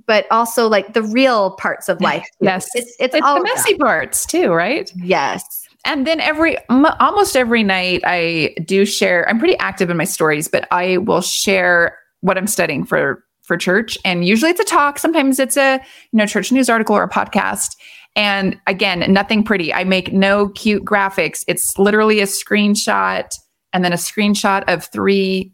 but 0.06 0.26
also 0.32 0.68
like 0.68 0.94
the 0.94 1.04
real 1.04 1.52
parts 1.52 1.90
of 1.90 2.02
life. 2.02 2.28
Yes. 2.40 2.68
It's 2.76 2.96
it's, 3.00 3.16
it's 3.16 3.26
all 3.26 3.38
the 3.38 3.44
messy 3.44 3.76
parts 3.76 4.26
too, 4.26 4.52
right? 4.52 4.92
Yes. 4.96 5.44
And 5.86 6.06
then 6.06 6.20
every 6.20 6.58
m- 6.70 6.86
almost 7.00 7.36
every 7.36 7.64
night 7.64 8.02
I 8.04 8.54
do 8.66 8.86
share. 8.86 9.28
I'm 9.28 9.40
pretty 9.40 9.58
active 9.58 9.90
in 9.90 9.98
my 9.98 10.04
stories, 10.04 10.48
but 10.48 10.68
I 10.72 10.98
will 10.98 11.22
share 11.22 11.98
what 12.22 12.38
I'm 12.38 12.48
studying 12.48 12.86
for 12.86 13.24
for 13.42 13.58
church. 13.58 13.98
And 14.06 14.26
usually 14.26 14.52
it's 14.52 14.60
a 14.60 14.66
talk. 14.66 15.00
Sometimes 15.00 15.40
it's 15.40 15.58
a 15.58 15.76
you 16.12 16.18
know 16.18 16.26
church 16.26 16.52
news 16.52 16.70
article 16.70 16.96
or 16.96 17.04
a 17.04 17.10
podcast. 17.10 17.76
And 18.16 18.60
again, 18.68 19.06
nothing 19.12 19.44
pretty. 19.44 19.74
I 19.74 19.86
make 19.86 20.12
no 20.12 20.50
cute 20.50 20.84
graphics. 20.84 21.44
It's 21.48 21.78
literally 21.78 22.20
a 22.20 22.26
screenshot 22.26 23.34
and 23.72 23.86
then 23.86 23.94
a 23.94 23.98
screenshot 23.98 24.64
of 24.68 24.86
three 24.86 25.54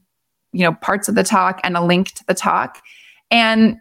you 0.52 0.64
know 0.64 0.74
parts 0.74 1.08
of 1.08 1.16
the 1.16 1.24
talk 1.24 1.62
and 1.64 1.78
a 1.78 1.82
link 1.82 2.14
to 2.14 2.26
the 2.26 2.34
talk. 2.34 2.82
And 3.30 3.78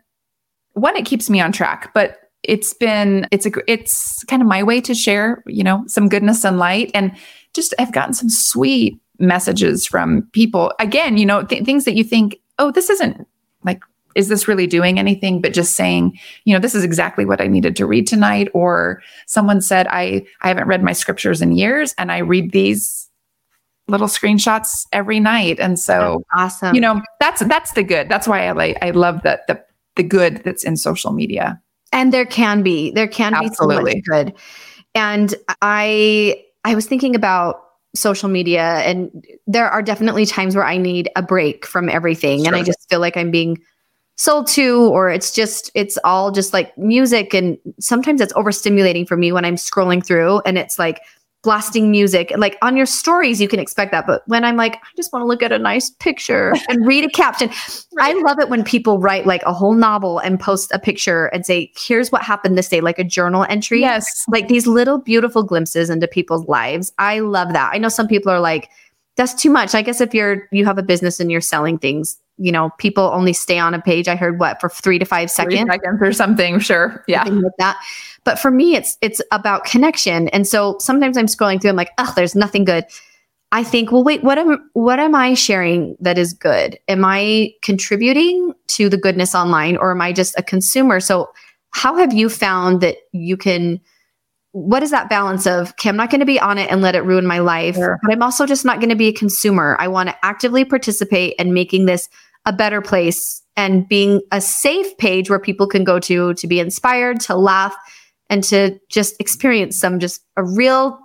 one, 0.77 0.95
it 0.97 1.07
keeps 1.07 1.31
me 1.31 1.41
on 1.41 1.53
track, 1.53 1.91
but 1.95 2.19
it's 2.43 2.75
been 2.75 3.27
it's 3.33 3.47
a 3.47 3.51
it's 3.67 4.23
kind 4.25 4.43
of 4.43 4.47
my 4.47 4.63
way 4.63 4.81
to 4.81 4.95
share 4.95 5.43
you 5.47 5.65
know 5.65 5.83
some 5.89 6.09
goodness 6.09 6.45
and 6.45 6.59
light. 6.59 6.91
And 6.95 7.17
just 7.55 7.75
i've 7.79 7.93
gotten 7.93 8.13
some 8.15 8.29
sweet 8.29 9.01
messages 9.19 9.87
from 9.87 10.23
people. 10.33 10.73
Again 10.79 11.17
you 11.17 11.27
know 11.27 11.43
th- 11.43 11.65
things 11.65 11.85
that 11.87 11.97
you 11.97 12.05
think 12.05 12.37
oh 12.59 12.71
this 12.71 12.91
isn't 12.91 13.27
like 13.65 13.83
is 14.15 14.29
this 14.29 14.49
really 14.49 14.67
doing 14.67 14.99
anything? 14.99 15.41
But 15.41 15.55
just 15.55 15.75
saying 15.75 16.19
you 16.45 16.55
know 16.55 16.61
this 16.61 16.75
is 16.75 16.85
exactly 16.85 17.25
what 17.25 17.41
i 17.41 17.47
needed 17.47 17.75
to 17.77 17.87
read 17.87 18.07
tonight 18.07 18.49
or 18.55 19.03
someone 19.27 19.61
said 19.61 19.87
i 19.89 20.25
i 20.43 20.49
haven't 20.49 20.69
read 20.69 20.83
my 20.83 20.93
scriptures 20.93 21.43
in 21.43 21.53
years 21.53 21.95
and 21.99 22.13
i 22.13 22.19
read 22.19 22.53
these 22.53 23.07
little 23.89 24.09
screenshots 24.09 24.87
every 24.93 25.21
night. 25.21 25.61
And 25.61 25.79
so 25.79 26.25
awesome. 26.35 26.75
you 26.75 26.81
know 26.81 27.01
that's 27.21 27.45
that's 27.47 27.73
the 27.73 27.83
good. 27.83 28.09
That's 28.09 28.29
why 28.29 28.47
i 28.47 28.53
like 28.53 28.79
i 28.83 28.91
love 28.91 29.23
the 29.23 29.41
the 29.49 29.63
the 29.97 30.03
good 30.03 30.43
that's 30.45 30.65
in 30.65 30.77
social 30.77 31.13
media 31.13 31.61
and 31.93 32.13
there 32.13 32.27
can 32.27 32.63
be 32.63 32.91
there 32.91 33.09
can 33.09 33.33
be 33.33 33.49
so 33.55 33.67
much 33.67 33.77
Absolutely. 33.79 34.01
good. 34.03 34.35
And 34.95 35.35
I 35.63 36.45
I 36.65 36.75
was 36.75 36.87
thinking 36.87 37.15
about 37.15 37.63
social 37.95 38.29
media 38.29 38.79
and 38.81 39.25
there 39.47 39.71
are 39.71 39.83
definitely 39.83 40.27
times 40.27 40.55
where 40.55 40.65
I 40.65 40.77
need 40.77 41.11
a 41.17 41.23
break 41.23 41.65
from 41.65 41.89
everything 41.89 42.47
and 42.47 42.55
I 42.55 42.63
just 42.63 42.87
feel 42.91 43.01
like 43.01 43.17
I'm 43.17 43.31
being 43.31 43.59
sold 44.17 44.47
to 44.49 44.89
or 44.91 45.09
it's 45.09 45.33
just 45.33 45.71
it's 45.75 45.99
all 46.05 46.31
just 46.31 46.53
like 46.53 46.77
music 46.77 47.33
and 47.33 47.57
sometimes 47.81 48.21
it's 48.21 48.33
overstimulating 48.35 49.09
for 49.09 49.17
me 49.17 49.33
when 49.33 49.47
I'm 49.47 49.57
scrolling 49.57 50.05
through 50.05 50.41
and 50.41 50.59
it's 50.59 50.79
like 50.79 51.01
blasting 51.47 51.93
music. 51.93 52.33
Like 52.37 52.59
on 52.61 52.77
your 52.77 52.87
stories, 52.87 53.41
you 53.41 53.47
can 53.47 53.61
expect 53.61 53.93
that. 53.93 54.05
But 54.05 54.25
when 54.27 54.45
I'm 54.45 54.57
like, 54.57 54.75
I 54.75 54.89
just 54.97 55.13
want 55.13 55.23
to 55.23 55.27
look 55.29 55.45
at 55.45 55.53
a 55.53 55.61
nice 55.61 55.91
picture 55.91 56.53
and 56.69 56.85
read 56.85 57.05
a 57.05 57.09
caption, 57.09 57.51
right. 57.97 58.17
I 58.17 58.21
love 58.23 58.41
it 58.41 58.49
when 58.49 58.65
people 58.65 58.99
write 58.99 59.27
like 59.27 59.45
a 59.45 59.53
whole 59.53 59.75
novel 59.75 60.19
and 60.19 60.41
post 60.41 60.73
a 60.73 60.81
picture 60.81 61.27
and 61.27 61.47
say, 61.47 61.71
here's 61.77 62.11
what 62.11 62.23
happened 62.23 62.59
this 62.59 62.69
day, 62.69 62.81
like 62.81 62.99
a 62.99 63.05
journal 63.05 63.47
entry. 63.49 63.81
Yes. 63.81 64.25
Like 64.27 64.49
these 64.49 64.67
little 64.67 64.99
beautiful 64.99 65.45
glimpses 65.45 65.89
into 65.89 66.09
people's 66.09 66.49
lives. 66.49 66.93
I 66.99 67.21
love 67.21 67.53
that. 67.53 67.71
I 67.73 67.79
know 67.79 67.89
some 67.89 68.09
people 68.09 68.33
are 68.33 68.41
like, 68.41 68.69
that's 69.17 69.33
too 69.33 69.51
much. 69.51 69.73
I 69.73 69.83
guess 69.83 70.01
if 70.01 70.15
you're 70.15 70.49
you 70.51 70.65
have 70.65 70.79
a 70.79 70.83
business 70.83 71.21
and 71.21 71.31
you're 71.31 71.41
selling 71.41 71.79
things, 71.79 72.19
you 72.39 72.53
know, 72.53 72.71
people 72.79 73.11
only 73.15 73.33
stay 73.33 73.59
on 73.59 73.75
a 73.75 73.81
page. 73.81 74.09
I 74.09 74.17
heard 74.17 74.39
what 74.39 74.61
for 74.61 74.69
three 74.69 74.99
to 74.99 75.05
five 75.05 75.31
seconds, 75.31 75.61
three 75.61 75.71
seconds 75.71 75.99
or 76.03 76.13
something. 76.13 76.59
Sure, 76.59 77.05
yeah, 77.09 77.25
like 77.25 77.53
that. 77.59 77.79
But 78.25 78.39
for 78.39 78.51
me, 78.51 78.75
it's 78.75 78.99
it's 79.01 79.23
about 79.33 79.65
connection. 79.65 80.29
And 80.29 80.47
so 80.47 80.77
sometimes 80.79 81.17
I'm 81.17 81.27
scrolling 81.27 81.61
through. 81.61 81.71
I'm 81.71 81.77
like, 81.77 81.93
oh, 81.99 82.13
there's 82.17 82.35
nothing 82.35 82.65
good. 82.65 82.85
I 83.53 83.63
think, 83.63 83.93
well, 83.93 84.05
wait, 84.05 84.23
what 84.23 84.39
am 84.39 84.69
what 84.75 84.99
am 84.99 85.15
I 85.15 85.35
sharing 85.35 85.97
that 86.01 86.19
is 86.19 86.33
good? 86.33 86.79
Am 86.89 87.05
I 87.05 87.53
contributing 87.63 88.53
to 88.69 88.89
the 88.89 88.99
goodness 88.99 89.35
online, 89.35 89.77
or 89.77 89.93
am 89.93 90.03
I 90.03 90.13
just 90.13 90.39
a 90.39 90.43
consumer? 90.43 91.01
So, 91.01 91.31
how 91.71 91.97
have 91.97 92.13
you 92.13 92.29
found 92.29 92.81
that 92.81 92.97
you 93.13 93.37
can? 93.37 93.81
what 94.57 94.83
is 94.83 94.91
that 94.91 95.11
balance 95.11 95.47
of 95.47 95.69
okay 95.73 95.91
i'm 95.91 95.97
not 95.97 96.09
going 96.09 96.21
to 96.21 96.25
be 96.25 96.41
on 96.41 96.57
it 96.57 96.71
and 96.71 96.81
let 96.81 96.95
it 96.95 97.03
ruin 97.03 97.27
my 97.27 97.41
life 97.41 97.75
sure. 97.75 97.99
but 98.03 98.11
i'm 98.11 98.23
also 98.23 98.47
just 98.47 98.65
not 98.65 98.79
going 98.79 98.89
to 98.89 98.97
be 98.97 99.09
a 99.09 99.13
consumer 99.13 99.77
i 99.79 99.87
want 99.87 100.09
to 100.09 100.25
actively 100.25 100.65
participate 100.65 101.35
in 101.39 101.53
making 101.53 101.85
this 101.85 102.09
a 102.47 102.53
better 102.53 102.81
place 102.81 103.43
and 103.57 103.89
being 103.89 104.23
a 104.33 104.41
safe 104.41 104.97
page 104.99 105.29
where 105.29 105.39
people 105.39 105.67
can 105.67 105.85
go 105.85 105.99
to 105.99 106.35
to 106.35 106.47
be 106.47 106.61
inspired 106.61 107.21
to 107.21 107.35
laugh 107.35 107.75
and 108.31 108.43
to 108.45 108.79
just 108.89 109.15
experience 109.21 109.79
some 109.79 109.99
just 109.99 110.23
a 110.37 110.45
real 110.45 110.99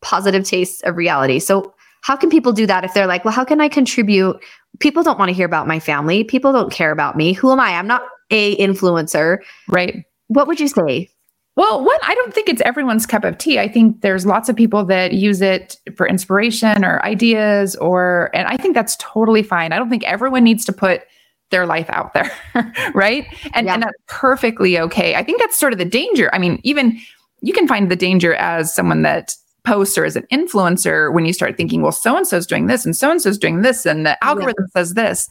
positive 0.00 0.44
taste 0.44 0.82
of 0.84 0.96
reality. 0.96 1.38
So 1.38 1.74
how 2.02 2.16
can 2.16 2.30
people 2.30 2.52
do 2.52 2.66
that 2.66 2.84
if 2.84 2.94
they're 2.94 3.06
like 3.06 3.24
well 3.24 3.34
how 3.34 3.44
can 3.44 3.60
i 3.60 3.68
contribute? 3.68 4.42
People 4.78 5.02
don't 5.02 5.18
want 5.18 5.28
to 5.28 5.34
hear 5.34 5.46
about 5.46 5.66
my 5.66 5.78
family. 5.78 6.24
People 6.24 6.52
don't 6.52 6.72
care 6.72 6.90
about 6.90 7.16
me. 7.16 7.32
Who 7.34 7.52
am 7.52 7.60
i? 7.60 7.70
I'm 7.70 7.86
not 7.86 8.02
a 8.30 8.56
influencer. 8.56 9.38
Right. 9.68 10.04
What 10.28 10.46
would 10.46 10.60
you 10.60 10.68
say 10.68 11.10
well, 11.56 11.84
one, 11.84 11.98
I 12.02 12.14
don't 12.14 12.32
think 12.32 12.48
it's 12.48 12.62
everyone's 12.62 13.06
cup 13.06 13.24
of 13.24 13.36
tea. 13.36 13.58
I 13.58 13.68
think 13.68 14.00
there's 14.02 14.24
lots 14.24 14.48
of 14.48 14.56
people 14.56 14.84
that 14.86 15.12
use 15.12 15.40
it 15.40 15.76
for 15.96 16.06
inspiration 16.06 16.84
or 16.84 17.04
ideas, 17.04 17.76
or, 17.76 18.30
and 18.32 18.46
I 18.48 18.56
think 18.56 18.74
that's 18.74 18.96
totally 18.96 19.42
fine. 19.42 19.72
I 19.72 19.78
don't 19.78 19.90
think 19.90 20.04
everyone 20.04 20.44
needs 20.44 20.64
to 20.66 20.72
put 20.72 21.02
their 21.50 21.66
life 21.66 21.90
out 21.90 22.14
there, 22.14 22.30
right? 22.94 23.26
And, 23.52 23.66
yeah. 23.66 23.74
and 23.74 23.82
that's 23.82 23.98
perfectly 24.06 24.78
okay. 24.78 25.16
I 25.16 25.24
think 25.24 25.40
that's 25.40 25.58
sort 25.58 25.72
of 25.72 25.78
the 25.78 25.84
danger. 25.84 26.30
I 26.32 26.38
mean, 26.38 26.60
even 26.62 26.98
you 27.40 27.52
can 27.52 27.66
find 27.66 27.90
the 27.90 27.96
danger 27.96 28.34
as 28.34 28.74
someone 28.74 29.02
that 29.02 29.34
posts 29.64 29.98
or 29.98 30.04
as 30.04 30.16
an 30.16 30.26
influencer 30.32 31.12
when 31.12 31.24
you 31.24 31.32
start 31.32 31.56
thinking, 31.56 31.82
well, 31.82 31.92
so 31.92 32.16
and 32.16 32.26
so's 32.26 32.46
doing 32.46 32.66
this 32.66 32.84
and 32.84 32.96
so 32.96 33.10
and 33.10 33.20
so's 33.20 33.38
doing 33.38 33.62
this, 33.62 33.84
and 33.84 34.06
the 34.06 34.22
algorithm 34.24 34.66
yeah. 34.68 34.80
says 34.80 34.94
this. 34.94 35.28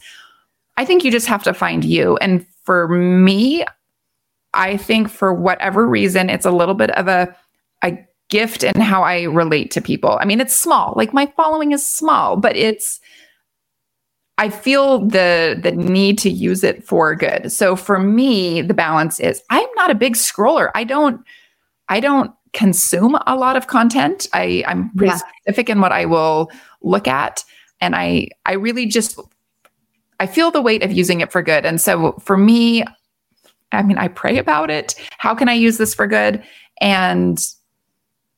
I 0.76 0.84
think 0.84 1.04
you 1.04 1.10
just 1.10 1.26
have 1.26 1.42
to 1.44 1.54
find 1.54 1.84
you. 1.84 2.16
And 2.18 2.46
for 2.64 2.88
me, 2.88 3.64
I 4.54 4.76
think 4.76 5.08
for 5.08 5.32
whatever 5.32 5.86
reason, 5.86 6.30
it's 6.30 6.46
a 6.46 6.50
little 6.50 6.74
bit 6.74 6.90
of 6.90 7.08
a, 7.08 7.34
a 7.82 7.98
gift 8.28 8.64
in 8.64 8.80
how 8.80 9.02
I 9.02 9.22
relate 9.22 9.70
to 9.72 9.80
people. 9.80 10.18
I 10.20 10.24
mean, 10.24 10.40
it's 10.40 10.58
small, 10.58 10.94
like 10.96 11.12
my 11.12 11.26
following 11.36 11.72
is 11.72 11.86
small, 11.86 12.36
but 12.36 12.56
it's, 12.56 13.00
I 14.38 14.48
feel 14.48 15.06
the 15.06 15.58
the 15.62 15.72
need 15.72 16.16
to 16.20 16.30
use 16.30 16.64
it 16.64 16.82
for 16.82 17.14
good. 17.14 17.52
So 17.52 17.76
for 17.76 17.98
me, 17.98 18.62
the 18.62 18.72
balance 18.72 19.20
is 19.20 19.42
I'm 19.50 19.68
not 19.76 19.90
a 19.90 19.94
big 19.94 20.14
scroller. 20.14 20.70
I 20.74 20.82
don't 20.82 21.22
I 21.90 22.00
don't 22.00 22.32
consume 22.54 23.18
a 23.26 23.36
lot 23.36 23.56
of 23.56 23.66
content. 23.66 24.28
I 24.32 24.64
I'm 24.66 24.90
pretty 24.96 25.12
yeah. 25.12 25.20
specific 25.44 25.68
in 25.68 25.82
what 25.82 25.92
I 25.92 26.06
will 26.06 26.50
look 26.80 27.06
at 27.06 27.44
and 27.82 27.94
I 27.94 28.28
I 28.46 28.54
really 28.54 28.86
just 28.86 29.20
I 30.20 30.26
feel 30.26 30.50
the 30.50 30.62
weight 30.62 30.82
of 30.82 30.90
using 30.92 31.20
it 31.20 31.30
for 31.30 31.42
good. 31.42 31.66
And 31.66 31.80
so 31.80 32.12
for 32.12 32.36
me, 32.36 32.84
I 33.72 33.82
mean, 33.82 33.98
I 33.98 34.08
pray 34.08 34.38
about 34.38 34.70
it. 34.70 34.94
How 35.18 35.34
can 35.34 35.48
I 35.48 35.54
use 35.54 35.78
this 35.78 35.94
for 35.94 36.06
good? 36.06 36.42
And 36.80 37.38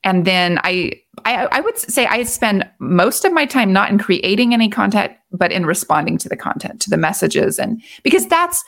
and 0.05 0.25
then 0.25 0.59
I, 0.65 0.93
I 1.25 1.47
I 1.53 1.61
would 1.61 1.79
say 1.79 2.07
I 2.07 2.25
spend 2.25 2.69
most 2.81 3.25
of 3.25 3.33
my 3.33 3.47
time 3.47 3.73
not 3.73 3.91
in 3.91 3.99
creating 3.99 4.53
any 4.53 4.69
content, 4.69 5.13
but 5.31 5.53
in 5.53 5.65
responding 5.65 6.19
to 6.19 6.29
the 6.29 6.37
content, 6.37 6.81
to 6.83 6.91
the 6.91 6.97
messages, 6.97 7.59
and 7.59 7.83
because 8.03 8.27
that's 8.27 8.65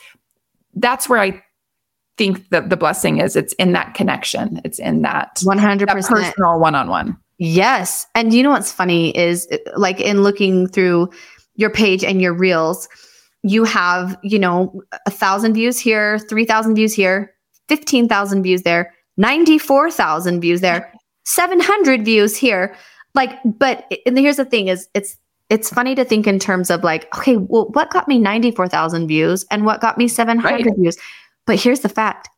that's 0.74 1.08
where 1.08 1.20
I 1.20 1.42
think 2.16 2.48
the 2.50 2.60
the 2.60 2.76
blessing 2.76 3.18
is. 3.20 3.36
It's 3.36 3.52
in 3.54 3.72
that 3.72 3.94
connection. 3.94 4.60
It's 4.64 4.78
in 4.78 5.02
that 5.02 5.40
one 5.42 5.58
hundred 5.58 5.88
percent 5.88 6.14
personal 6.14 6.60
one 6.60 6.74
on 6.74 6.88
one. 6.88 7.16
Yes, 7.38 8.06
and 8.14 8.32
you 8.32 8.42
know 8.42 8.50
what's 8.50 8.70
funny 8.70 9.16
is 9.16 9.48
like 9.76 10.00
in 10.00 10.22
looking 10.22 10.68
through 10.68 11.10
your 11.56 11.70
page 11.70 12.04
and 12.04 12.22
your 12.22 12.32
reels 12.32 12.88
you 13.44 13.64
have, 13.64 14.18
you 14.22 14.38
know, 14.38 14.82
a 15.06 15.10
thousand 15.10 15.52
views 15.52 15.78
here, 15.78 16.18
3,000 16.18 16.74
views 16.74 16.94
here, 16.94 17.32
15,000 17.68 18.42
views 18.42 18.62
there, 18.62 18.92
94,000 19.18 20.40
views 20.40 20.62
there, 20.62 20.90
700 21.24 22.04
views 22.04 22.36
here. 22.36 22.74
Like, 23.14 23.38
but, 23.44 23.84
and 24.06 24.18
here's 24.18 24.38
the 24.38 24.46
thing 24.46 24.68
is 24.68 24.88
it's, 24.94 25.18
it's 25.50 25.68
funny 25.68 25.94
to 25.94 26.06
think 26.06 26.26
in 26.26 26.38
terms 26.38 26.70
of 26.70 26.82
like, 26.82 27.14
okay, 27.16 27.36
well, 27.36 27.68
what 27.72 27.90
got 27.90 28.08
me 28.08 28.18
94,000 28.18 29.06
views 29.06 29.44
and 29.50 29.66
what 29.66 29.82
got 29.82 29.98
me 29.98 30.08
700 30.08 30.66
right. 30.66 30.76
views? 30.76 30.96
But 31.46 31.60
here's 31.60 31.80
the 31.80 31.90
fact 31.90 32.30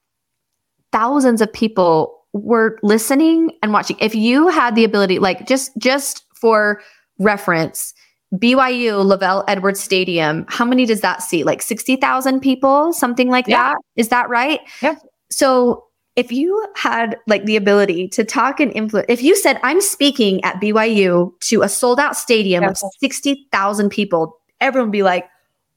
thousands 0.90 1.40
of 1.40 1.52
people 1.52 2.20
were 2.32 2.80
listening 2.82 3.52
and 3.62 3.72
watching. 3.72 3.96
If 4.00 4.16
you 4.16 4.48
had 4.48 4.74
the 4.74 4.82
ability, 4.82 5.20
like 5.20 5.46
just, 5.46 5.70
just 5.78 6.24
for 6.34 6.80
reference, 7.20 7.94
BYU 8.34 9.04
LaVell 9.04 9.44
Edwards 9.46 9.80
Stadium, 9.80 10.44
how 10.48 10.64
many 10.64 10.84
does 10.84 11.00
that 11.00 11.22
seat? 11.22 11.44
Like 11.44 11.62
60,000 11.62 12.40
people, 12.40 12.92
something 12.92 13.28
like 13.28 13.46
yeah. 13.46 13.74
that? 13.74 13.78
Is 13.96 14.08
that 14.08 14.28
right? 14.28 14.60
Yeah. 14.82 14.96
So 15.30 15.84
if 16.16 16.32
you 16.32 16.66
had 16.74 17.18
like 17.26 17.44
the 17.44 17.56
ability 17.56 18.08
to 18.08 18.24
talk 18.24 18.58
and 18.58 18.72
influence, 18.72 19.06
if 19.08 19.22
you 19.22 19.36
said, 19.36 19.60
I'm 19.62 19.80
speaking 19.80 20.42
at 20.44 20.60
BYU 20.60 21.38
to 21.40 21.62
a 21.62 21.68
sold 21.68 22.00
out 22.00 22.16
stadium 22.16 22.64
yes. 22.64 22.82
of 22.82 22.90
60,000 23.00 23.90
people, 23.90 24.38
everyone 24.60 24.88
would 24.88 24.92
be 24.92 25.02
like, 25.02 25.28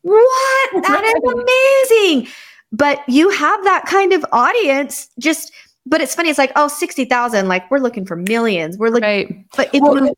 what? 0.01 0.83
That 0.83 1.03
is 1.03 1.91
amazing. 1.91 2.31
But 2.71 3.01
you 3.07 3.29
have 3.29 3.63
that 3.65 3.85
kind 3.85 4.13
of 4.13 4.25
audience 4.31 5.09
just, 5.19 5.51
but 5.85 6.01
it's 6.01 6.15
funny. 6.15 6.29
It's 6.29 6.37
like, 6.37 6.53
oh, 6.55 6.67
60,000, 6.67 7.47
like 7.47 7.69
we're 7.69 7.79
looking 7.79 8.05
for 8.05 8.15
millions. 8.15 8.77
We're 8.77 8.89
looking, 8.89 9.03
right. 9.03 9.45
but 9.57 9.73
if 9.73 9.81
well, 9.81 10.13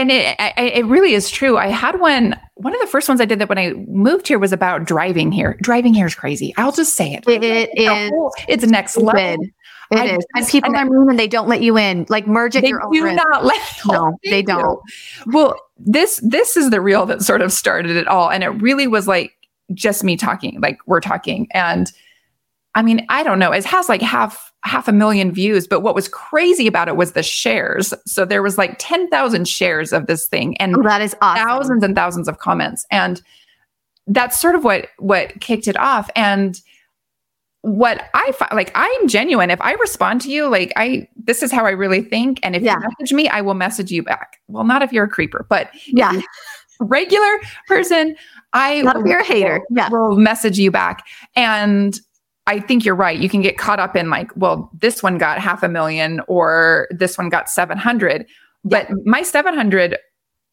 and 0.00 0.10
it 0.10 0.36
it 0.56 0.86
really 0.86 1.14
is 1.14 1.30
true. 1.30 1.56
I 1.56 1.68
had 1.68 2.00
one 2.00 2.38
one 2.54 2.74
of 2.74 2.80
the 2.80 2.86
first 2.86 3.08
ones 3.08 3.20
I 3.20 3.24
did 3.24 3.38
that 3.38 3.48
when 3.48 3.58
I 3.58 3.72
moved 3.88 4.28
here 4.28 4.38
was 4.38 4.52
about 4.52 4.84
driving 4.84 5.32
here. 5.32 5.56
Driving 5.60 5.94
here 5.94 6.06
is 6.06 6.14
crazy. 6.14 6.54
I'll 6.56 6.72
just 6.72 6.94
say 6.94 7.14
it. 7.14 7.24
It, 7.28 7.42
it 7.42 7.70
is. 7.78 8.12
It's 8.48 8.64
next 8.64 8.96
level. 8.96 9.46
It 9.90 9.98
I 9.98 10.06
is. 10.16 10.24
and 10.34 10.46
people 10.46 10.74
are 10.74 10.84
mean 10.84 11.10
and 11.10 11.18
they 11.18 11.26
don't 11.26 11.48
let 11.48 11.62
you 11.62 11.76
in. 11.76 12.06
Like 12.08 12.26
merge 12.26 12.56
at 12.56 12.62
they 12.62 12.68
your 12.68 12.82
own. 12.84 12.92
Do 12.92 13.12
not 13.12 13.44
let. 13.44 13.60
No, 13.86 14.16
they, 14.24 14.30
they 14.30 14.42
don't. 14.42 14.80
Well, 15.26 15.56
this 15.78 16.20
this 16.22 16.56
is 16.56 16.70
the 16.70 16.80
reel 16.80 17.06
that 17.06 17.22
sort 17.22 17.42
of 17.42 17.52
started 17.52 17.96
it 17.96 18.06
all, 18.06 18.30
and 18.30 18.44
it 18.44 18.48
really 18.48 18.86
was 18.86 19.08
like 19.08 19.32
just 19.74 20.04
me 20.04 20.16
talking. 20.16 20.60
Like 20.60 20.78
we're 20.86 21.00
talking, 21.00 21.48
and 21.50 21.90
I 22.74 22.82
mean, 22.82 23.04
I 23.08 23.22
don't 23.22 23.38
know. 23.38 23.52
It 23.52 23.64
has 23.64 23.88
like 23.88 24.00
half 24.00 24.49
half 24.62 24.88
a 24.88 24.92
million 24.92 25.32
views. 25.32 25.66
But 25.66 25.80
what 25.80 25.94
was 25.94 26.08
crazy 26.08 26.66
about 26.66 26.88
it 26.88 26.96
was 26.96 27.12
the 27.12 27.22
shares. 27.22 27.94
So 28.06 28.24
there 28.24 28.42
was 28.42 28.58
like 28.58 28.76
10,000 28.78 29.48
shares 29.48 29.92
of 29.92 30.06
this 30.06 30.26
thing 30.26 30.56
and 30.58 30.76
oh, 30.76 30.82
that 30.82 31.00
is 31.00 31.16
awesome. 31.22 31.46
thousands 31.46 31.84
and 31.84 31.94
thousands 31.94 32.28
of 32.28 32.38
comments. 32.38 32.86
And 32.90 33.22
that's 34.06 34.40
sort 34.40 34.54
of 34.54 34.64
what 34.64 34.88
what 34.98 35.40
kicked 35.40 35.68
it 35.68 35.78
off. 35.78 36.10
And 36.16 36.60
what 37.62 38.08
I 38.14 38.32
find 38.32 38.52
like 38.52 38.72
I'm 38.74 39.08
genuine. 39.08 39.50
If 39.50 39.60
I 39.60 39.72
respond 39.74 40.20
to 40.22 40.30
you, 40.30 40.48
like 40.48 40.72
I 40.76 41.08
this 41.16 41.42
is 41.42 41.52
how 41.52 41.66
I 41.66 41.70
really 41.70 42.02
think. 42.02 42.40
And 42.42 42.56
if 42.56 42.62
yeah. 42.62 42.76
you 42.76 42.88
message 42.98 43.12
me, 43.12 43.28
I 43.28 43.40
will 43.40 43.54
message 43.54 43.90
you 43.90 44.02
back. 44.02 44.38
Well, 44.48 44.64
not 44.64 44.82
if 44.82 44.92
you're 44.92 45.04
a 45.04 45.08
creeper, 45.08 45.46
but 45.48 45.70
yeah. 45.86 46.20
regular 46.80 47.40
person, 47.68 48.16
I 48.52 48.82
not 48.82 48.96
if 48.96 49.06
you're 49.06 49.20
a 49.20 49.24
hater. 49.24 49.62
Yeah. 49.70 49.90
will 49.90 50.16
message 50.16 50.58
you 50.58 50.70
back. 50.70 51.06
And 51.36 52.00
I 52.50 52.58
think 52.58 52.84
you're 52.84 52.96
right. 52.96 53.16
You 53.16 53.28
can 53.28 53.42
get 53.42 53.58
caught 53.58 53.78
up 53.78 53.94
in 53.94 54.10
like, 54.10 54.32
well, 54.34 54.72
this 54.74 55.04
one 55.04 55.18
got 55.18 55.38
half 55.38 55.62
a 55.62 55.68
million 55.68 56.20
or 56.26 56.88
this 56.90 57.16
one 57.16 57.28
got 57.28 57.48
700. 57.48 58.26
But 58.64 58.88
yeah. 58.88 58.96
my 59.04 59.22
700 59.22 59.96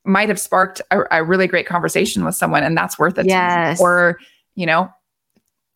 might 0.06 0.30
have 0.30 0.40
sparked 0.40 0.80
a, 0.92 1.00
a, 1.10 1.24
really 1.24 1.48
great 1.48 1.66
conversation 1.66 2.24
with 2.24 2.36
someone 2.36 2.62
and 2.62 2.78
that's 2.78 3.00
worth 3.00 3.18
it. 3.18 3.26
Yes. 3.26 3.82
Or, 3.82 4.20
you 4.54 4.68
know, 4.68 4.92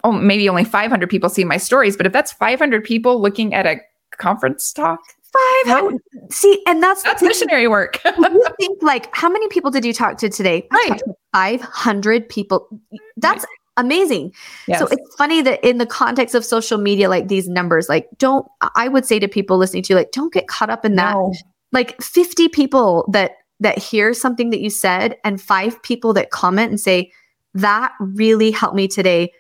oh, 0.04 0.12
maybe 0.12 0.48
only 0.48 0.64
500 0.64 1.10
people 1.10 1.28
see 1.28 1.44
my 1.44 1.58
stories. 1.58 1.98
But 1.98 2.06
if 2.06 2.14
that's 2.14 2.32
500 2.34 2.84
people 2.84 3.20
looking 3.20 3.56
at 3.56 3.66
a 3.66 3.78
conference 4.20 4.72
talk, 4.72 5.00
500. 5.66 6.00
See, 6.30 6.62
and 6.68 6.84
that's 6.84 7.02
that's 7.02 7.24
missionary 7.24 7.68
work. 7.68 8.00
you 8.06 8.46
think 8.60 8.84
like, 8.84 9.10
how 9.16 9.30
many 9.30 9.48
people 9.48 9.72
did 9.72 9.84
you 9.84 9.94
talk 9.94 10.20
to 10.20 10.30
today? 10.30 10.68
Right. 10.72 11.02
500 11.34 12.30
people. 12.30 12.68
That's 13.18 13.44
amazing. 13.82 14.34
Yes. 14.68 14.80
So 14.80 14.88
it's 14.90 15.16
funny 15.16 15.42
that 15.42 15.64
in 15.68 15.78
the 15.78 15.86
context 15.86 16.36
of 16.36 16.46
social 16.46 16.78
media, 16.78 17.10
like 17.10 17.28
these 17.28 17.50
numbers, 17.50 17.90
like 17.90 18.08
don't, 18.18 18.46
I 18.76 18.88
would 18.88 19.06
say 19.06 19.20
to 19.20 19.28
people 19.28 19.58
listening 19.58 19.84
to 19.84 19.94
you, 19.94 19.98
like, 19.98 20.12
don't 20.12 20.34
get 20.34 20.48
caught 20.48 20.70
up 20.70 20.86
in 20.86 20.96
that. 20.96 21.16
No. 21.16 21.34
Like 21.74 22.02
50 22.02 22.48
people 22.50 23.10
that, 23.12 23.32
that 23.60 23.78
hear 23.78 24.14
something 24.14 24.50
that 24.52 24.62
you 24.62 24.70
said 24.70 25.18
and 25.24 25.42
five 25.42 25.82
people 25.84 26.14
that 26.14 26.32
comment 26.32 26.70
and 26.70 26.80
say, 26.80 27.12
that 27.54 27.92
really 28.00 28.52
helped 28.52 28.76
me 28.76 28.88
today. 28.88 29.32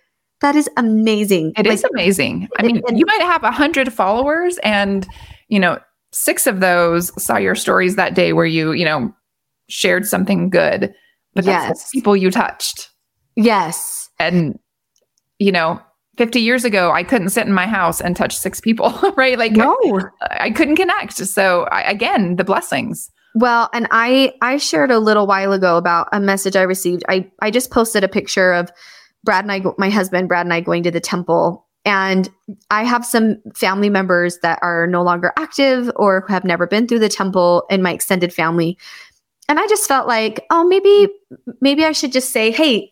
That 0.41 0.55
is 0.55 0.69
amazing. 0.75 1.53
It 1.57 1.65
like, 1.65 1.75
is 1.75 1.83
amazing. 1.83 2.49
I 2.57 2.63
mean, 2.63 2.81
and- 2.87 2.99
you 2.99 3.05
might 3.05 3.21
have 3.21 3.43
a 3.43 3.51
hundred 3.51 3.93
followers 3.93 4.57
and, 4.63 5.07
you 5.47 5.59
know, 5.59 5.79
six 6.11 6.45
of 6.45 6.59
those 6.59 7.11
saw 7.23 7.37
your 7.37 7.55
stories 7.55 7.95
that 7.95 8.15
day 8.15 8.33
where 8.33 8.45
you, 8.45 8.73
you 8.73 8.83
know, 8.85 9.13
shared 9.69 10.05
something 10.05 10.49
good, 10.49 10.93
but 11.33 11.45
that's 11.45 11.67
the 11.67 11.73
Yes. 11.73 11.89
people 11.91 12.17
you 12.17 12.29
touched. 12.31 12.89
Yes. 13.35 14.00
And, 14.21 14.59
you 15.39 15.51
know, 15.51 15.81
50 16.17 16.39
years 16.39 16.65
ago, 16.65 16.91
I 16.91 17.03
couldn't 17.03 17.29
sit 17.29 17.47
in 17.47 17.53
my 17.53 17.65
house 17.65 18.01
and 18.01 18.15
touch 18.15 18.37
six 18.37 18.61
people, 18.61 18.91
right? 19.17 19.37
Like 19.37 19.53
No. 19.53 19.77
I, 20.21 20.45
I 20.45 20.51
couldn't 20.51 20.75
connect. 20.75 21.17
So 21.17 21.63
I, 21.71 21.81
again, 21.81 22.35
the 22.35 22.43
blessings. 22.43 23.09
Well, 23.33 23.69
and 23.73 23.87
I 23.91 24.33
I 24.41 24.57
shared 24.57 24.91
a 24.91 24.99
little 24.99 25.25
while 25.25 25.53
ago 25.53 25.77
about 25.77 26.09
a 26.11 26.19
message 26.19 26.55
I 26.55 26.63
received. 26.63 27.03
I 27.07 27.29
I 27.41 27.49
just 27.49 27.71
posted 27.71 28.03
a 28.03 28.09
picture 28.09 28.51
of 28.51 28.69
Brad 29.23 29.45
and 29.45 29.51
I, 29.51 29.63
my 29.77 29.89
husband 29.89 30.27
Brad 30.27 30.45
and 30.45 30.53
I, 30.53 30.59
going 30.59 30.83
to 30.83 30.91
the 30.91 30.99
temple, 30.99 31.65
and 31.85 32.29
I 32.71 32.83
have 32.83 33.05
some 33.05 33.37
family 33.55 33.89
members 33.89 34.39
that 34.39 34.59
are 34.61 34.85
no 34.85 35.01
longer 35.01 35.31
active 35.37 35.89
or 35.95 36.21
who 36.21 36.33
have 36.33 36.43
never 36.43 36.67
been 36.67 36.87
through 36.87 36.99
the 36.99 37.09
temple 37.09 37.63
in 37.69 37.81
my 37.81 37.93
extended 37.93 38.33
family, 38.33 38.77
and 39.47 39.59
I 39.59 39.67
just 39.67 39.87
felt 39.87 40.07
like, 40.07 40.45
oh, 40.49 40.67
maybe 40.67 41.07
maybe 41.61 41.85
I 41.85 41.93
should 41.93 42.11
just 42.11 42.31
say, 42.31 42.51
hey. 42.51 42.91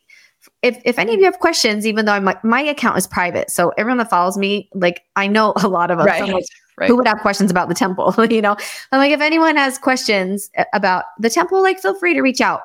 If, 0.61 0.81
if 0.83 0.99
any 0.99 1.13
of 1.13 1.19
you 1.19 1.25
have 1.25 1.39
questions, 1.39 1.87
even 1.87 2.05
though 2.05 2.11
I'm 2.11 2.25
like, 2.25 2.43
my 2.43 2.61
account 2.61 2.97
is 2.97 3.07
private, 3.07 3.49
so 3.49 3.69
everyone 3.77 3.97
that 3.99 4.09
follows 4.09 4.37
me, 4.37 4.69
like 4.73 5.03
I 5.15 5.27
know 5.27 5.53
a 5.63 5.67
lot 5.67 5.91
of 5.91 5.99
us. 5.99 6.07
I'm 6.09 6.29
like, 6.31 6.45
Right. 6.77 6.87
who 6.87 6.95
would 6.95 7.07
have 7.07 7.19
questions 7.19 7.51
about 7.51 7.67
the 7.67 7.75
temple 7.75 8.15
you 8.29 8.41
know 8.41 8.55
i'm 8.93 8.99
like 8.99 9.11
if 9.11 9.19
anyone 9.19 9.57
has 9.57 9.77
questions 9.77 10.49
about 10.71 11.03
the 11.19 11.29
temple 11.29 11.61
like 11.61 11.77
feel 11.77 11.93
free 11.93 12.13
to 12.13 12.21
reach 12.21 12.39
out 12.39 12.61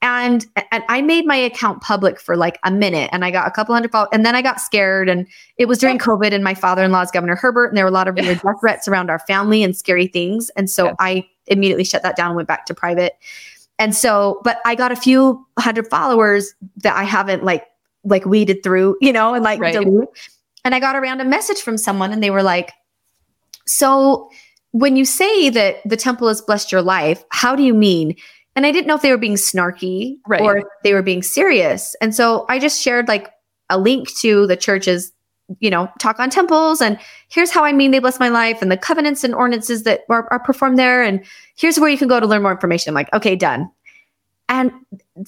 and 0.00 0.46
and 0.72 0.82
i 0.88 1.02
made 1.02 1.26
my 1.26 1.36
account 1.36 1.82
public 1.82 2.18
for 2.18 2.38
like 2.38 2.58
a 2.64 2.70
minute 2.70 3.10
and 3.12 3.22
i 3.22 3.30
got 3.30 3.46
a 3.46 3.50
couple 3.50 3.74
hundred 3.74 3.92
followers 3.92 4.08
and 4.14 4.24
then 4.24 4.34
i 4.34 4.40
got 4.40 4.62
scared 4.62 5.10
and 5.10 5.26
it 5.58 5.66
was 5.66 5.76
during 5.76 5.98
covid 5.98 6.32
and 6.32 6.42
my 6.42 6.54
father-in-law's 6.54 7.10
governor 7.10 7.36
herbert 7.36 7.66
and 7.66 7.76
there 7.76 7.84
were 7.84 7.90
a 7.90 7.92
lot 7.92 8.08
of 8.08 8.14
weird 8.14 8.40
death 8.40 8.54
threats 8.62 8.88
around 8.88 9.10
our 9.10 9.18
family 9.18 9.62
and 9.62 9.76
scary 9.76 10.06
things 10.06 10.48
and 10.56 10.70
so 10.70 10.86
Yeah. 10.86 10.94
i 10.98 11.28
immediately 11.48 11.84
shut 11.84 12.02
that 12.02 12.16
down 12.16 12.28
and 12.28 12.36
went 12.36 12.48
back 12.48 12.64
to 12.64 12.72
private 12.72 13.12
and 13.80 13.96
so 13.96 14.40
but 14.44 14.58
i 14.64 14.76
got 14.76 14.92
a 14.92 14.96
few 14.96 15.44
hundred 15.58 15.88
followers 15.88 16.54
that 16.76 16.94
i 16.96 17.02
haven't 17.02 17.42
like 17.42 17.66
like 18.04 18.24
weeded 18.24 18.62
through 18.62 18.96
you 19.00 19.12
know 19.12 19.34
and 19.34 19.42
like 19.42 19.58
Right. 19.60 19.72
delete 19.72 20.08
and 20.64 20.74
i 20.74 20.78
got 20.78 20.94
a 20.94 21.00
random 21.00 21.28
message 21.28 21.60
from 21.60 21.76
someone 21.76 22.12
and 22.12 22.22
they 22.22 22.30
were 22.30 22.42
like 22.44 22.70
so 23.66 24.30
when 24.72 24.96
you 24.96 25.04
say 25.04 25.50
that 25.50 25.76
the 25.84 25.96
temple 25.96 26.28
has 26.28 26.40
blessed 26.40 26.70
your 26.70 26.82
life, 26.82 27.24
how 27.30 27.56
do 27.56 27.62
you 27.62 27.74
mean? 27.74 28.14
And 28.54 28.66
I 28.66 28.72
didn't 28.72 28.86
know 28.86 28.94
if 28.94 29.02
they 29.02 29.10
were 29.10 29.18
being 29.18 29.34
snarky 29.34 30.16
Right. 30.26 30.40
or 30.40 30.58
if 30.58 30.64
they 30.84 30.92
were 30.92 31.02
being 31.02 31.22
serious. 31.22 31.96
And 32.00 32.14
so 32.14 32.46
I 32.48 32.58
just 32.58 32.80
shared 32.80 33.08
like 33.08 33.30
a 33.68 33.78
link 33.78 34.08
to 34.20 34.46
the 34.46 34.56
church's, 34.56 35.12
you 35.58 35.70
know, 35.70 35.90
talk 35.98 36.20
on 36.20 36.30
temples 36.30 36.80
and 36.80 36.98
here's 37.28 37.50
how 37.50 37.64
I 37.64 37.72
mean 37.72 37.90
they 37.90 37.98
bless 37.98 38.20
my 38.20 38.28
life 38.28 38.62
and 38.62 38.70
the 38.70 38.76
covenants 38.76 39.24
and 39.24 39.34
ordinances 39.34 39.82
that 39.82 40.02
are, 40.08 40.28
are 40.30 40.38
performed 40.38 40.78
there. 40.78 41.02
And 41.02 41.24
here's 41.56 41.78
where 41.78 41.90
you 41.90 41.98
can 41.98 42.08
go 42.08 42.20
to 42.20 42.26
learn 42.26 42.42
more 42.42 42.52
information. 42.52 42.90
I'm 42.90 42.94
like, 42.94 43.12
okay, 43.12 43.34
done. 43.34 43.70
And 44.48 44.72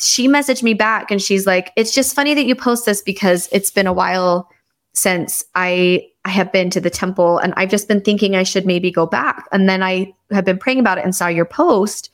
she 0.01 0.29
messaged 0.29 0.63
me 0.63 0.75
back 0.75 1.11
and 1.11 1.21
she's 1.21 1.47
like, 1.47 1.73
it's 1.77 1.95
just 1.95 2.15
funny 2.15 2.35
that 2.35 2.45
you 2.45 2.55
post 2.55 2.87
this 2.87 3.03
because 3.03 3.49
it's 3.53 3.71
been 3.71 3.87
a 3.87 3.93
while 3.93 4.51
since 4.95 5.45
I 5.55 6.09
I 6.25 6.31
have 6.31 6.53
been 6.53 6.71
to 6.71 6.81
the 6.81 6.91
temple 6.91 7.39
and 7.39 7.53
I've 7.57 7.71
just 7.71 7.89
been 7.89 8.01
thinking 8.01 8.37
I 8.37 8.43
should 8.45 8.67
maybe 8.67 8.91
go 8.91 9.07
back. 9.07 9.49
And 9.51 9.69
then 9.69 9.83
I 9.83 10.13
have 10.31 10.45
been 10.45 10.59
praying 10.59 10.81
about 10.81 10.99
it 10.99 11.05
and 11.05 11.15
saw 11.15 11.27
your 11.27 11.45
post. 11.45 12.11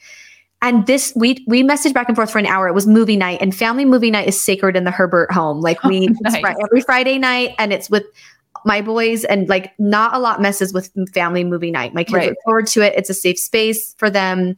And 0.61 0.87
this 0.87 1.13
we 1.15 1.45
we 1.47 1.63
messaged 1.63 1.95
back 1.95 2.09
and 2.09 2.17
forth 2.17 2.31
for 2.31 2.39
an 2.39 2.47
hour. 2.47 2.67
It 2.67 2.75
was 2.75 2.87
movie 2.87 3.17
night 3.17 3.39
and 3.41 3.55
family 3.55 3.85
movie 3.85 4.11
night 4.11 4.27
is 4.27 4.41
sacred 4.41 4.77
in 4.77 4.85
the 4.85 4.91
Herbert 4.91 5.31
home. 5.31 5.61
Like 5.61 5.83
we 5.85 6.09
oh, 6.11 6.15
it's 6.25 6.43
Nice. 6.43 6.57
every 6.65 6.81
Friday 6.81 7.19
night 7.19 7.55
and 7.59 7.73
it's 7.73 7.89
with 7.89 8.05
my 8.65 8.81
boys 8.81 9.25
and 9.25 9.49
like 9.49 9.73
not 9.79 10.15
a 10.15 10.19
lot 10.19 10.43
messes 10.43 10.73
with 10.73 10.91
family 11.15 11.45
movie 11.45 11.71
night. 11.71 11.95
My 11.95 12.03
kids 12.03 12.15
Right. 12.15 12.29
look 12.31 12.39
forward 12.45 12.67
to 12.69 12.83
it. 12.83 12.95
It's 12.97 13.09
a 13.09 13.15
safe 13.15 13.39
space 13.39 13.95
for 13.99 14.11
them 14.11 14.57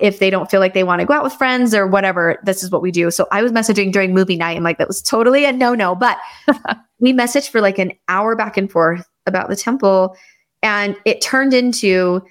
if 0.00 0.18
they 0.18 0.30
don't 0.30 0.50
feel 0.50 0.60
like 0.60 0.74
they 0.74 0.84
want 0.84 1.00
to 1.00 1.06
go 1.06 1.14
out 1.14 1.22
with 1.22 1.34
friends 1.34 1.74
or 1.74 1.86
whatever, 1.86 2.38
this 2.44 2.62
is 2.62 2.70
what 2.70 2.80
we 2.80 2.90
do. 2.90 3.10
So 3.10 3.28
I 3.30 3.42
was 3.42 3.52
messaging 3.52 3.92
during 3.92 4.14
movie 4.14 4.36
night 4.36 4.56
and 4.56 4.64
like 4.64 4.78
that 4.78 4.88
was 4.88 5.02
totally 5.02 5.44
a 5.44 5.52
no 5.52 5.74
no. 5.74 5.94
But 5.94 6.18
we 7.00 7.12
messaged 7.12 7.50
for 7.50 7.60
like 7.60 7.78
an 7.78 7.92
hour 8.08 8.34
back 8.34 8.56
and 8.56 8.70
forth 8.70 9.06
about 9.26 9.48
the 9.48 9.56
temple. 9.56 10.16
And 10.62 10.96
it 11.04 11.20
turned 11.20 11.52
into, 11.52 12.22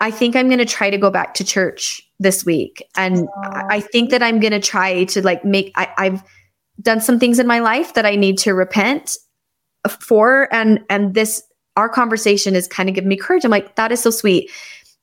I 0.00 0.10
think 0.12 0.36
I'm 0.36 0.46
going 0.46 0.58
to 0.58 0.64
try 0.64 0.90
to 0.90 0.98
go 0.98 1.10
back 1.10 1.34
to 1.34 1.44
church 1.44 2.08
this 2.22 2.44
week. 2.44 2.82
And 2.96 3.28
I 3.42 3.64
I 3.70 3.80
think 3.80 4.10
that 4.10 4.22
I'm 4.22 4.40
going 4.40 4.52
to 4.52 4.60
try 4.60 5.04
to 5.04 5.22
like 5.22 5.44
make, 5.44 5.72
I, 5.76 5.88
I've 5.98 6.22
done 6.80 7.00
some 7.00 7.18
things 7.18 7.38
in 7.38 7.46
my 7.46 7.58
life 7.58 7.94
that 7.94 8.06
I 8.06 8.16
need 8.16 8.38
to 8.38 8.54
repent 8.54 9.16
for. 9.88 10.48
And, 10.52 10.80
and 10.88 11.14
this, 11.14 11.42
our 11.76 11.88
conversation 11.88 12.54
is 12.54 12.68
kind 12.68 12.88
of 12.88 12.94
giving 12.94 13.08
me 13.08 13.16
courage. 13.16 13.44
I'm 13.44 13.50
like, 13.50 13.76
that 13.76 13.92
is 13.92 14.00
so 14.00 14.10
sweet 14.10 14.50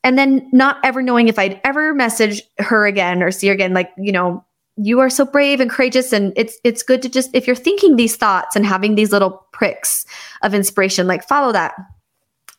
and 0.04 0.18
then 0.18 0.48
not 0.52 0.78
ever 0.84 1.02
knowing 1.02 1.28
if 1.28 1.38
I'd 1.38 1.60
ever 1.64 1.94
message 1.94 2.42
her 2.60 2.86
again 2.86 3.22
or 3.22 3.32
see 3.32 3.48
her 3.48 3.54
again. 3.54 3.74
Like, 3.74 3.92
you 3.98 4.12
know, 4.12 4.44
you 4.78 5.00
are 5.02 5.10
so 5.10 5.26
brave 5.26 5.60
and 5.60 5.70
courageous, 5.70 6.14
and 6.14 6.32
it's 6.38 6.58
it's 6.64 6.84
good 6.84 7.02
to 7.02 7.10
just 7.10 7.30
if 7.34 7.46
you're 7.46 7.56
thinking 7.56 7.96
these 7.96 8.16
thoughts 8.16 8.56
and 8.56 8.66
having 8.66 8.96
these 8.96 9.12
little 9.12 9.46
pricks 9.52 10.06
of 10.42 10.54
inspiration, 10.54 11.06
like 11.06 11.28
follow 11.28 11.52
that. 11.52 11.76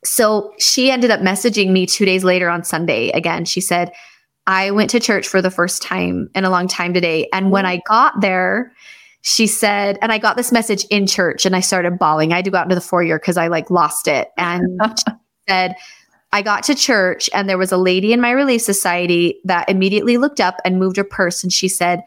So 0.04 0.52
she 0.58 0.90
ended 0.90 1.11
up 1.11 1.20
messaging 1.20 1.70
me 1.70 1.86
two 1.86 2.04
days 2.04 2.24
later 2.24 2.48
on 2.48 2.64
Sunday 2.64 3.11
again. 3.11 3.44
She 3.44 3.61
said, 3.61 3.92
I 4.51 4.72
went 4.72 4.90
to 4.90 4.98
church 4.98 5.28
for 5.28 5.40
the 5.40 5.51
first 5.51 5.80
time 5.80 6.28
in 6.34 6.44
a 6.44 6.51
long 6.51 6.66
time 6.66 6.92
today. 6.92 7.28
And 7.32 7.53
when 7.53 7.66
I 7.66 7.80
got 7.86 8.20
there, 8.20 8.72
she 9.22 9.46
said, 9.46 9.96
and 10.03 10.11
I 10.11 10.18
got 10.18 10.36
this 10.36 10.51
message 10.51 10.84
in 10.86 11.07
church 11.07 11.46
and 11.46 11.55
I 11.55 11.61
started 11.61 12.01
bawling. 12.01 12.32
I 12.32 12.36
had 12.36 12.46
to 12.46 12.51
go 12.51 12.59
out 12.59 12.64
into 12.64 12.74
the 12.74 12.80
foyer 12.80 13.20
because 13.20 13.36
I 13.36 13.46
like 13.46 13.70
lost 13.70 14.09
it. 14.09 14.30
And 14.36 14.80
she 14.98 15.14
said, 15.48 15.76
I 16.32 16.42
got 16.42 16.64
to 16.64 16.74
church 16.74 17.30
and 17.32 17.48
there 17.48 17.59
was 17.59 17.70
a 17.70 17.76
lady 17.76 18.12
in 18.12 18.20
my 18.20 18.32
relief 18.32 18.62
society 18.62 19.40
that 19.44 19.70
immediately 19.70 20.16
looked 20.16 20.40
up 20.40 20.57
and 20.64 20.80
moved 20.80 20.96
her 20.96 21.05
purse 21.05 21.44
and 21.44 21.53
she 21.53 21.68
said, 21.68 22.03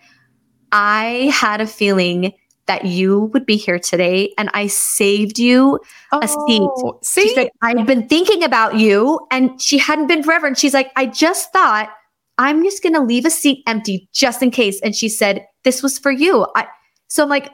I 0.73 1.31
had 1.33 1.61
a 1.61 1.67
feeling 1.67 2.33
that 2.65 2.83
you 2.83 3.21
would 3.33 3.45
be 3.45 3.55
here 3.55 3.79
today 3.79 4.33
and 4.37 4.49
I 4.53 4.67
saved 4.67 5.39
you 5.39 5.79
a 6.11 6.27
seat. 6.27 6.61
Oh, 6.61 6.99
She 7.03 7.29
See, 7.29 7.35
said, 7.35 7.51
I've 7.61 7.87
been 7.87 8.09
thinking 8.09 8.43
about 8.43 8.75
you 8.75 9.25
and 9.31 9.61
she 9.61 9.77
hadn't 9.77 10.07
been 10.07 10.23
forever. 10.23 10.45
And 10.45 10.57
she's 10.57 10.73
like, 10.73 10.91
I 10.97 11.05
just 11.05 11.53
thought 11.53 11.89
I'm 12.37 12.63
just 12.63 12.81
going 12.83 12.93
to 12.93 13.01
leave 13.01 13.25
a 13.25 13.29
seat 13.29 13.63
empty 13.67 14.07
just 14.13 14.41
in 14.41 14.51
case. 14.51 14.79
And 14.81 14.95
she 14.95 15.09
said, 15.09 15.45
this 15.63 15.83
was 15.83 15.99
for 15.99 16.11
you. 16.11 16.47
I, 16.55 16.67
so 17.07 17.23
I'm 17.23 17.29
like, 17.29 17.49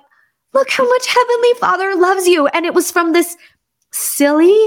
look 0.53 0.69
how 0.69 0.87
much 0.87 1.07
Heavenly 1.07 1.53
Father 1.59 1.95
loves 1.95 2.27
you. 2.27 2.47
And 2.47 2.65
it 2.65 2.73
was 2.73 2.89
from 2.91 3.13
this 3.13 3.35
silly 3.91 4.57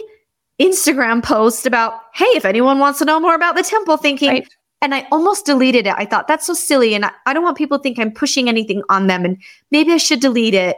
Instagram 0.60 1.22
post 1.22 1.66
about, 1.66 1.94
hey, 2.14 2.26
if 2.34 2.44
anyone 2.44 2.78
wants 2.78 2.98
to 3.00 3.04
know 3.04 3.18
more 3.20 3.34
about 3.34 3.56
the 3.56 3.62
temple, 3.62 3.96
thinking, 3.96 4.28
Right. 4.28 4.48
and 4.80 4.94
I 4.94 5.06
almost 5.10 5.46
deleted 5.46 5.86
it. 5.86 5.94
I 5.96 6.04
thought 6.04 6.28
that's 6.28 6.46
so 6.46 6.54
silly. 6.54 6.94
And 6.94 7.04
I, 7.06 7.10
I 7.26 7.32
don't 7.32 7.42
want 7.42 7.56
people 7.56 7.78
to 7.78 7.82
think 7.82 7.98
I'm 7.98 8.12
pushing 8.12 8.48
anything 8.48 8.82
on 8.88 9.06
them. 9.06 9.24
And 9.24 9.38
maybe 9.70 9.92
I 9.92 9.96
should 9.96 10.20
delete 10.20 10.54
it. 10.54 10.76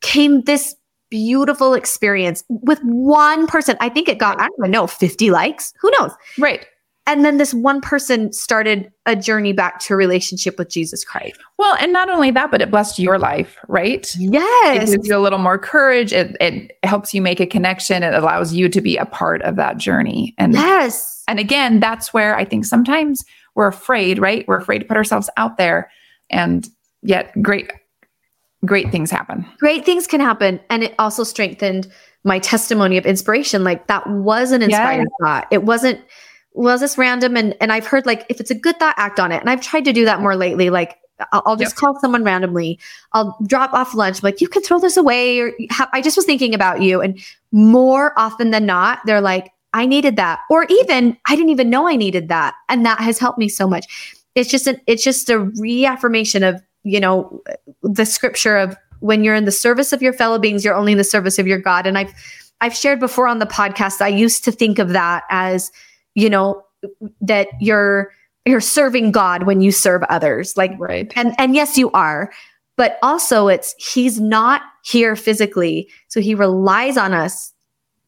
Came 0.00 0.42
this 0.42 0.74
beautiful 1.10 1.74
experience 1.74 2.44
with 2.48 2.78
one 2.82 3.46
person. 3.46 3.76
I 3.80 3.88
think 3.88 4.08
it 4.08 4.18
got, 4.18 4.38
I 4.38 4.42
don't 4.46 4.54
even 4.60 4.70
know, 4.70 4.86
50 4.86 5.30
likes. 5.30 5.72
Who 5.80 5.90
knows? 5.98 6.12
right. 6.38 6.64
And 7.08 7.24
then 7.24 7.38
this 7.38 7.54
one 7.54 7.80
person 7.80 8.32
started 8.32 8.92
a 9.06 9.16
journey 9.16 9.52
back 9.54 9.80
to 9.80 9.94
a 9.94 9.96
relationship 9.96 10.58
with 10.58 10.68
Jesus 10.68 11.04
Christ. 11.04 11.40
Well, 11.58 11.74
and 11.80 11.90
not 11.92 12.10
only 12.10 12.30
that, 12.32 12.50
but 12.50 12.60
it 12.60 12.70
blessed 12.70 12.98
your 12.98 13.18
life, 13.18 13.56
right? 13.66 14.06
Yes. 14.18 14.90
It 14.90 14.96
gives 14.96 15.08
you 15.08 15.16
a 15.16 15.18
little 15.18 15.38
more 15.38 15.56
courage. 15.58 16.12
It, 16.12 16.36
it 16.38 16.76
helps 16.82 17.14
you 17.14 17.22
make 17.22 17.40
a 17.40 17.46
connection. 17.46 18.02
It 18.02 18.12
allows 18.12 18.52
you 18.52 18.68
to 18.68 18.80
be 18.82 18.98
a 18.98 19.06
part 19.06 19.40
of 19.42 19.56
that 19.56 19.78
journey. 19.78 20.34
And 20.38 20.52
Yes. 20.52 21.24
and 21.26 21.38
again, 21.40 21.80
that's 21.80 22.12
where 22.12 22.36
I 22.36 22.44
think 22.44 22.66
sometimes 22.66 23.24
we're 23.54 23.68
afraid, 23.68 24.18
right? 24.18 24.46
We're 24.46 24.58
afraid 24.58 24.80
to 24.80 24.84
put 24.84 24.96
ourselves 24.98 25.30
out 25.38 25.56
there, 25.56 25.90
and 26.30 26.68
yet 27.02 27.32
great, 27.42 27.72
great 28.66 28.92
things 28.92 29.10
happen. 29.10 29.46
Great 29.58 29.84
things 29.86 30.06
can 30.06 30.20
happen. 30.20 30.60
And 30.68 30.84
it 30.84 30.94
also 30.98 31.24
strengthened 31.24 31.90
my 32.24 32.38
testimony 32.38 32.98
of 32.98 33.06
inspiration. 33.06 33.64
Like 33.64 33.86
that 33.86 34.06
was 34.08 34.52
an 34.52 34.60
inspired 34.62 35.06
Yes. 35.08 35.08
thought. 35.22 35.46
It 35.50 35.62
wasn't, 35.62 36.00
was 36.52 36.80
this 36.80 36.98
random? 36.98 37.36
And 37.36 37.56
and 37.60 37.72
I've 37.72 37.86
heard 37.86 38.06
like 38.06 38.26
if 38.28 38.40
it's 38.40 38.50
a 38.50 38.54
good 38.54 38.78
thought, 38.78 38.94
act 38.96 39.20
on 39.20 39.32
it. 39.32 39.40
And 39.40 39.50
I've 39.50 39.60
tried 39.60 39.84
to 39.84 39.92
do 39.92 40.04
that 40.04 40.20
more 40.20 40.36
lately. 40.36 40.70
Like 40.70 40.98
I'll, 41.32 41.42
I'll 41.46 41.56
just 41.56 41.72
Yep. 41.72 41.76
call 41.76 42.00
someone 42.00 42.24
randomly. 42.24 42.78
I'll 43.12 43.36
drop 43.46 43.72
off 43.72 43.94
lunch. 43.94 44.18
I'm 44.18 44.26
like, 44.26 44.40
you 44.40 44.48
can 44.48 44.62
throw 44.62 44.78
this 44.78 44.96
away, 44.96 45.40
or 45.40 45.52
I 45.92 46.00
just 46.00 46.16
was 46.16 46.26
thinking 46.26 46.54
about 46.54 46.82
you. 46.82 47.00
And 47.00 47.18
more 47.52 48.12
often 48.18 48.50
than 48.50 48.66
not, 48.66 49.00
they're 49.04 49.20
like, 49.20 49.50
I 49.72 49.86
needed 49.86 50.16
that, 50.16 50.40
or 50.50 50.64
even 50.68 51.16
I 51.26 51.36
didn't 51.36 51.50
even 51.50 51.70
know 51.70 51.88
I 51.88 51.96
needed 51.96 52.28
that, 52.28 52.54
and 52.68 52.86
that 52.86 53.00
has 53.00 53.18
helped 53.18 53.38
me 53.38 53.48
so 53.48 53.68
much. 53.68 54.16
It's 54.34 54.50
just 54.50 54.66
an, 54.66 54.80
it's 54.86 55.02
just 55.04 55.28
a 55.30 55.38
reaffirmation 55.40 56.42
of 56.42 56.62
you 56.84 57.00
know 57.00 57.42
the 57.82 58.06
scripture 58.06 58.56
of 58.56 58.76
when 59.00 59.22
you're 59.22 59.34
in 59.34 59.44
the 59.44 59.52
service 59.52 59.92
of 59.92 60.02
your 60.02 60.12
fellow 60.12 60.38
beings, 60.38 60.64
you're 60.64 60.74
only 60.74 60.92
in 60.92 60.98
the 60.98 61.04
service 61.04 61.38
of 61.38 61.46
your 61.46 61.58
God. 61.58 61.86
And 61.86 61.98
I've 61.98 62.12
I've 62.60 62.74
shared 62.74 62.98
before 63.00 63.28
on 63.28 63.38
the 63.38 63.46
podcast, 63.46 64.00
I 64.00 64.08
used 64.08 64.44
to 64.44 64.52
think 64.52 64.78
of 64.78 64.88
that 64.90 65.24
as, 65.30 65.70
you 66.18 66.28
know, 66.28 66.62
that 67.20 67.48
you're 67.60 68.12
you're 68.44 68.60
serving 68.60 69.12
God 69.12 69.44
when 69.44 69.60
you 69.60 69.70
serve 69.70 70.02
others. 70.04 70.56
Like 70.56 70.72
right. 70.78 71.12
and 71.16 71.34
and 71.38 71.54
yes, 71.54 71.78
you 71.78 71.90
are. 71.92 72.32
But 72.76 72.98
also 73.02 73.48
it's 73.48 73.74
he's 73.78 74.20
not 74.20 74.62
here 74.84 75.16
physically. 75.16 75.88
So 76.08 76.20
he 76.20 76.34
relies 76.34 76.96
on 76.96 77.12
us 77.12 77.52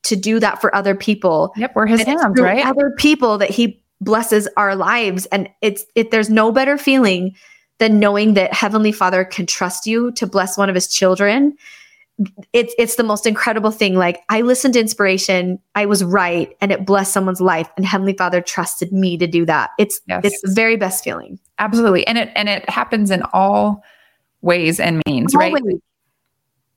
to 0.04 0.16
do 0.16 0.40
that 0.40 0.60
for 0.60 0.74
other 0.74 0.94
people. 0.94 1.52
Yep, 1.56 1.72
we're 1.74 1.86
his 1.86 2.00
And 2.00 2.20
hands, 2.20 2.40
right? 2.40 2.64
Other 2.64 2.92
people 2.96 3.38
that 3.38 3.50
he 3.50 3.82
blesses 4.00 4.48
our 4.56 4.74
lives. 4.74 5.26
And 5.26 5.48
it's 5.60 5.84
it 5.94 6.10
there's 6.10 6.30
no 6.30 6.52
better 6.52 6.78
feeling 6.78 7.34
than 7.78 7.98
knowing 7.98 8.34
that 8.34 8.52
Heavenly 8.52 8.92
Father 8.92 9.24
can 9.24 9.46
trust 9.46 9.86
you 9.86 10.12
to 10.12 10.26
bless 10.26 10.58
one 10.58 10.68
of 10.68 10.74
his 10.74 10.88
children. 10.88 11.56
It's 12.52 12.74
it's 12.78 12.96
the 12.96 13.02
most 13.02 13.26
incredible 13.26 13.70
thing. 13.70 13.94
Like 13.94 14.20
I 14.28 14.42
listened 14.42 14.74
to 14.74 14.80
inspiration, 14.80 15.58
I 15.74 15.86
was 15.86 16.04
right, 16.04 16.54
and 16.60 16.70
it 16.70 16.84
blessed 16.84 17.12
someone's 17.12 17.40
life, 17.40 17.70
and 17.76 17.86
Heavenly 17.86 18.14
Father 18.14 18.40
trusted 18.40 18.92
me 18.92 19.16
to 19.18 19.26
do 19.26 19.46
that. 19.46 19.70
It's 19.78 20.00
Yes. 20.06 20.22
it's 20.24 20.40
the 20.42 20.52
very 20.52 20.76
best 20.76 21.02
feeling. 21.02 21.38
Absolutely. 21.58 22.06
And 22.06 22.18
it 22.18 22.30
and 22.34 22.48
it 22.48 22.68
happens 22.68 23.10
in 23.10 23.22
all 23.32 23.82
ways 24.42 24.80
and 24.80 25.02
means, 25.06 25.34
right? 25.34 25.54
Always. 25.54 25.80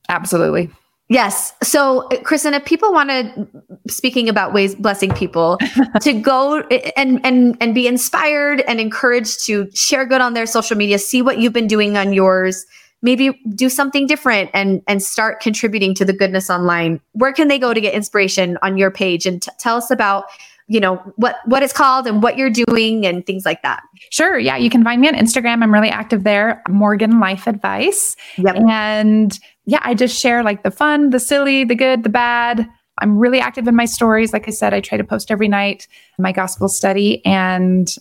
Absolutely. 0.09 0.69
Yes. 1.09 1.53
So, 1.61 2.07
Kristyn, 2.23 2.53
if 2.53 2.63
people 2.65 2.93
want 2.93 3.09
to, 3.09 3.47
speaking 3.89 4.29
about 4.29 4.53
ways 4.53 4.73
blessing 4.73 5.13
people, 5.13 5.59
to 6.01 6.13
go 6.13 6.59
and 6.95 7.23
and 7.25 7.57
and 7.59 7.75
be 7.75 7.87
inspired 7.87 8.61
and 8.61 8.79
encouraged 8.79 9.45
to 9.45 9.69
share 9.73 10.05
good 10.05 10.21
on 10.21 10.33
their 10.33 10.45
social 10.45 10.77
media, 10.77 10.97
see 10.97 11.21
what 11.21 11.37
you've 11.39 11.53
been 11.53 11.67
doing 11.67 11.97
on 11.97 12.13
yours, 12.13 12.65
maybe 13.03 13.39
do 13.53 13.69
something 13.69 14.07
different 14.07 14.49
and 14.53 14.81
and 14.87 15.03
start 15.03 15.39
contributing 15.41 15.93
to 15.93 16.05
the 16.05 16.13
goodness 16.13 16.49
online. 16.49 16.99
Where 17.11 17.33
can 17.33 17.49
they 17.49 17.59
go 17.59 17.73
to 17.73 17.81
get 17.81 17.93
inspiration 17.93 18.57
on 18.63 18.77
your 18.77 18.89
page 18.89 19.27
and 19.27 19.41
t- 19.41 19.51
tell 19.59 19.77
us 19.77 19.91
about, 19.91 20.25
you 20.67 20.79
know, 20.79 20.95
what 21.17 21.35
what 21.45 21.61
it's 21.61 21.73
called 21.73 22.07
and 22.07 22.23
what 22.23 22.37
you're 22.37 22.49
doing 22.49 23.05
and 23.05 23.25
things 23.25 23.45
like 23.45 23.61
that. 23.61 23.83
Sure. 24.09 24.39
Yeah. 24.39 24.57
You 24.57 24.71
can 24.71 24.83
find 24.83 24.99
me 25.01 25.07
on 25.07 25.13
Instagram. 25.13 25.61
I'm 25.61 25.73
really 25.73 25.89
active 25.89 26.23
there. 26.23 26.63
Morgan 26.67 27.19
Life 27.19 27.45
Advice. 27.45 28.15
Yep. 28.37 28.55
And 28.55 29.39
yeah, 29.65 29.79
I 29.83 29.93
just 29.93 30.19
share 30.19 30.41
like 30.41 30.63
the 30.63 30.71
fun, 30.71 31.11
the 31.11 31.19
silly, 31.19 31.63
the 31.65 31.75
good, 31.75 32.03
the 32.03 32.09
bad. 32.09 32.67
I'm 32.99 33.17
really 33.17 33.39
active 33.39 33.67
in 33.67 33.75
my 33.75 33.85
stories. 33.85 34.33
Like 34.33 34.47
I 34.47 34.51
said, 34.51 34.73
I 34.73 34.79
try 34.79 34.97
to 34.97 35.03
post 35.03 35.31
every 35.31 35.47
night 35.47 35.87
my 36.19 36.31
gospel 36.31 36.69
study. 36.69 37.25
And 37.25 37.93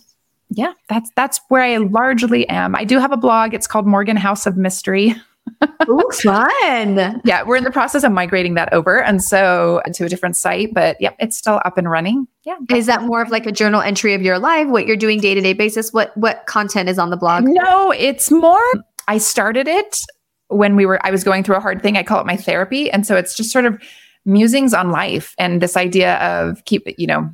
yeah, 0.55 0.73
that's 0.89 1.09
that's 1.15 1.39
where 1.49 1.61
I 1.61 1.77
largely 1.77 2.47
am. 2.49 2.75
I 2.75 2.83
do 2.83 2.99
have 2.99 3.11
a 3.11 3.17
blog. 3.17 3.53
It's 3.53 3.67
called 3.67 3.85
Morgan 3.85 4.17
House 4.17 4.45
of 4.45 4.57
Mystery. 4.57 5.15
Ooh, 5.89 6.09
fun. 6.21 7.21
Yeah, 7.25 7.43
we're 7.43 7.57
in 7.57 7.63
the 7.63 7.71
process 7.71 8.03
of 8.03 8.11
migrating 8.11 8.53
that 8.53 8.71
over. 8.73 9.01
And 9.01 9.21
so 9.21 9.81
uh, 9.85 9.91
to 9.91 10.05
a 10.05 10.09
different 10.09 10.37
site, 10.37 10.73
but 10.73 10.99
yep, 11.01 11.15
it's 11.19 11.37
still 11.37 11.61
up 11.65 11.77
and 11.77 11.89
running. 11.89 12.27
Yeah. 12.43 12.57
Is 12.73 12.85
that 12.85 13.03
more 13.03 13.21
of 13.21 13.29
like 13.29 13.45
a 13.45 13.51
journal 13.51 13.81
entry 13.81 14.13
of 14.13 14.21
your 14.21 14.39
life, 14.39 14.67
what 14.67 14.87
you're 14.87 14.97
doing 14.97 15.19
day 15.19 15.33
to 15.33 15.41
day 15.41 15.53
basis? 15.53 15.91
What 15.91 16.15
what 16.17 16.45
content 16.45 16.89
is 16.89 16.99
on 16.99 17.09
the 17.09 17.17
blog? 17.17 17.43
No, 17.45 17.91
it's 17.91 18.31
more 18.31 18.61
I 19.07 19.17
started 19.17 19.67
it 19.67 19.99
when 20.47 20.75
we 20.75 20.85
were 20.85 21.05
I 21.05 21.11
was 21.11 21.23
going 21.23 21.43
through 21.43 21.55
a 21.55 21.61
hard 21.61 21.81
thing. 21.81 21.97
I 21.97 22.03
call 22.03 22.19
it 22.21 22.25
my 22.25 22.37
therapy. 22.37 22.89
And 22.91 23.05
so 23.05 23.15
it's 23.15 23.35
just 23.35 23.51
sort 23.51 23.65
of 23.65 23.81
musings 24.25 24.73
on 24.73 24.91
life 24.91 25.35
and 25.37 25.61
this 25.61 25.75
idea 25.75 26.15
of 26.17 26.63
keep 26.65 26.87
you 26.97 27.07
know 27.07 27.29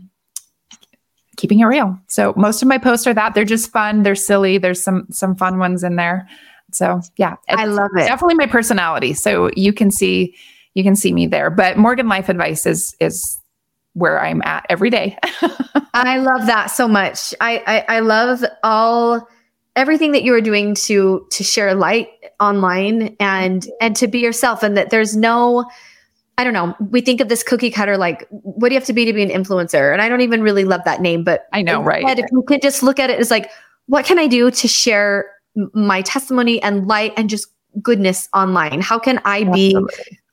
keeping 1.39 1.61
it 1.61 1.65
real. 1.65 1.97
So 2.07 2.33
most 2.35 2.61
of 2.61 2.67
my 2.67 2.77
posts 2.77 3.07
are 3.07 3.13
that. 3.13 3.33
They're 3.33 3.45
just 3.45 3.71
fun, 3.71 4.03
they're 4.03 4.13
silly, 4.13 4.57
there's 4.57 4.83
some 4.83 5.07
some 5.09 5.35
fun 5.35 5.57
ones 5.57 5.83
in 5.83 5.95
there. 5.95 6.27
So, 6.71 7.01
yeah. 7.15 7.35
I 7.47 7.65
love 7.65 7.89
it. 7.95 8.07
Definitely 8.07 8.35
my 8.35 8.45
personality. 8.45 9.13
So 9.13 9.49
you 9.55 9.73
can 9.73 9.89
see 9.89 10.35
you 10.75 10.83
can 10.83 10.95
see 10.95 11.13
me 11.13 11.27
there. 11.27 11.49
But 11.49 11.77
Morgan 11.77 12.07
Life 12.07 12.29
Advice 12.29 12.65
is 12.65 12.93
is 12.99 13.39
where 13.93 14.21
I'm 14.21 14.41
at 14.43 14.65
every 14.69 14.89
day. 14.89 15.17
I 15.93 16.17
love 16.19 16.45
that 16.45 16.67
so 16.67 16.87
much. 16.87 17.33
I, 17.39 17.85
I 17.87 17.97
I 17.97 17.99
love 18.01 18.43
all 18.63 19.27
everything 19.75 20.11
that 20.11 20.23
you 20.23 20.33
are 20.33 20.41
doing 20.41 20.75
to 20.75 21.25
to 21.31 21.43
share 21.43 21.73
light 21.73 22.09
online 22.39 23.15
and 23.19 23.65
and 23.79 23.95
to 23.95 24.07
be 24.07 24.19
yourself 24.19 24.61
and 24.61 24.75
that 24.75 24.89
there's 24.89 25.15
no 25.15 25.65
I 26.39 26.45
don't 26.45 26.53
know. 26.53 26.73
We 26.79 27.01
think 27.01 27.19
of 27.19 27.27
this 27.27 27.43
cookie 27.43 27.69
cutter 27.69 27.97
like 27.97 28.25
what 28.29 28.69
do 28.69 28.73
you 28.73 28.79
have 28.79 28.87
to 28.87 28.93
be 28.93 29.03
to 29.03 29.11
be 29.11 29.21
an 29.21 29.29
influencer? 29.29 29.91
And 29.91 30.01
I 30.01 30.07
don't 30.07 30.21
even 30.21 30.41
really 30.41 30.63
love 30.63 30.79
that 30.85 31.01
name, 31.01 31.25
but 31.25 31.47
I 31.51 31.61
know, 31.61 31.83
right? 31.83 32.17
If 32.17 32.27
you 32.31 32.43
could 32.43 32.61
just 32.61 32.81
look 32.81 32.97
at 32.97 33.09
it 33.09 33.19
as 33.19 33.29
like 33.29 33.51
what 33.87 34.05
can 34.05 34.17
I 34.17 34.27
do 34.27 34.49
to 34.49 34.67
share 34.69 35.29
m- 35.57 35.69
my 35.73 36.01
testimony 36.01 36.61
and 36.63 36.87
light 36.87 37.11
and 37.17 37.29
just 37.29 37.47
goodness 37.81 38.29
online? 38.33 38.81
How 38.81 38.99
can 38.99 39.19
I 39.25 39.43
be 39.43 39.75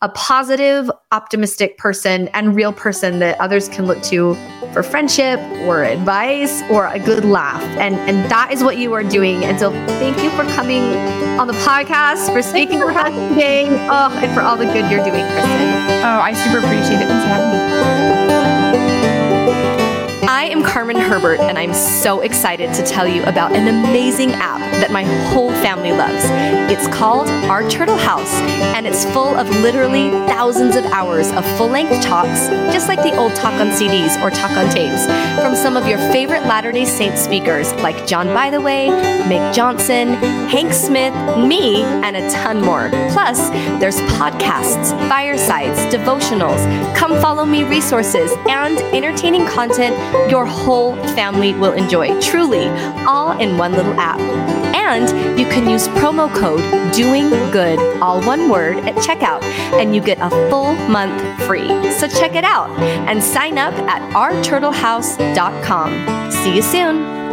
a 0.02 0.08
positive, 0.10 0.90
optimistic 1.10 1.78
person 1.78 2.28
and 2.28 2.54
real 2.54 2.72
person 2.72 3.18
that 3.18 3.40
others 3.40 3.68
can 3.68 3.86
look 3.86 4.02
to 4.02 4.34
for 4.72 4.82
friendship 4.82 5.40
or 5.66 5.84
advice 5.84 6.62
or 6.70 6.86
a 6.88 6.98
good 6.98 7.24
laugh. 7.24 7.62
And 7.78 7.94
and 8.08 8.30
that 8.30 8.52
is 8.52 8.62
what 8.62 8.76
you 8.76 8.92
are 8.92 9.02
doing. 9.02 9.44
And 9.44 9.58
so 9.58 9.70
thank 9.98 10.22
you 10.22 10.30
for 10.30 10.44
coming 10.54 10.82
on 11.40 11.46
the 11.46 11.54
podcast, 11.54 12.32
for 12.32 12.42
speaking 12.42 12.78
for 12.78 12.90
us 12.90 13.12
today. 13.30 13.66
Oh, 13.88 14.12
and 14.22 14.34
for 14.34 14.42
all 14.42 14.56
the 14.56 14.66
good 14.66 14.90
you're 14.90 15.04
doing, 15.04 15.24
Kristyn. 15.32 15.72
Oh, 16.04 16.20
I 16.22 16.34
super 16.34 16.58
appreciate 16.58 17.00
it. 17.00 17.08
Thanks 17.08 17.24
for 17.24 17.30
having 17.30 18.90
me. 18.90 18.95
I 20.28 20.46
am 20.46 20.64
Carmen 20.64 20.96
Herbert, 20.96 21.38
and 21.38 21.56
I'm 21.56 21.72
so 21.72 22.20
excited 22.20 22.74
to 22.74 22.82
tell 22.82 23.06
you 23.06 23.22
about 23.24 23.54
an 23.54 23.68
amazing 23.68 24.32
app 24.32 24.58
that 24.80 24.90
my 24.90 25.04
whole 25.30 25.50
family 25.62 25.92
loves. 25.92 26.24
It's 26.68 26.88
called 26.88 27.28
Our 27.48 27.68
Turtle 27.70 27.96
House, 27.96 28.32
and 28.74 28.88
it's 28.88 29.04
full 29.04 29.36
of 29.36 29.48
literally 29.60 30.10
thousands 30.26 30.74
of 30.74 30.84
hours 30.86 31.30
of 31.30 31.46
full 31.56 31.68
length 31.68 32.04
talks, 32.04 32.48
just 32.74 32.88
like 32.88 33.02
the 33.04 33.16
old 33.16 33.36
talk 33.36 33.52
on 33.54 33.68
CDs 33.68 34.20
or 34.20 34.30
talk 34.30 34.50
on 34.50 34.68
tapes, 34.70 35.06
from 35.40 35.54
some 35.54 35.76
of 35.76 35.86
your 35.86 35.98
favorite 36.10 36.42
Latter 36.42 36.72
day 36.72 36.84
Saint 36.84 37.16
speakers 37.16 37.72
like 37.74 38.04
John 38.04 38.26
By 38.34 38.50
the 38.50 38.60
Way, 38.60 38.88
Meg 38.88 39.54
Johnson, 39.54 40.14
Hank 40.48 40.72
Smith, 40.72 41.14
me, 41.38 41.82
and 41.82 42.16
a 42.16 42.30
ton 42.30 42.60
more. 42.60 42.88
Plus, 43.12 43.48
there's 43.78 44.00
podcasts, 44.18 44.90
firesides, 45.08 45.78
devotionals, 45.94 46.96
come 46.96 47.12
follow 47.20 47.44
me 47.44 47.62
resources, 47.62 48.32
and 48.48 48.78
entertaining 48.92 49.46
content 49.46 49.94
your 50.30 50.46
whole 50.46 50.96
family 51.14 51.54
will 51.54 51.72
enjoy. 51.72 52.20
Truly, 52.20 52.68
all 53.06 53.32
in 53.38 53.56
one 53.56 53.72
little 53.72 53.98
app. 53.98 54.20
And 54.74 55.38
you 55.38 55.46
can 55.46 55.68
use 55.68 55.88
promo 55.88 56.32
code 56.34 56.60
Doing 56.92 57.30
Good, 57.50 57.78
all 58.00 58.20
one 58.22 58.48
word, 58.48 58.78
at 58.78 58.94
checkout, 58.96 59.42
and 59.80 59.94
you 59.94 60.00
get 60.00 60.18
a 60.20 60.30
full 60.50 60.74
month 60.88 61.20
free. 61.44 61.68
So 61.92 62.08
check 62.08 62.34
it 62.34 62.44
out 62.44 62.70
and 63.08 63.22
sign 63.22 63.58
up 63.58 63.74
at 63.88 64.02
ourturtlehouse.com. 64.12 66.30
See 66.30 66.54
you 66.54 66.62
soon. 66.62 67.25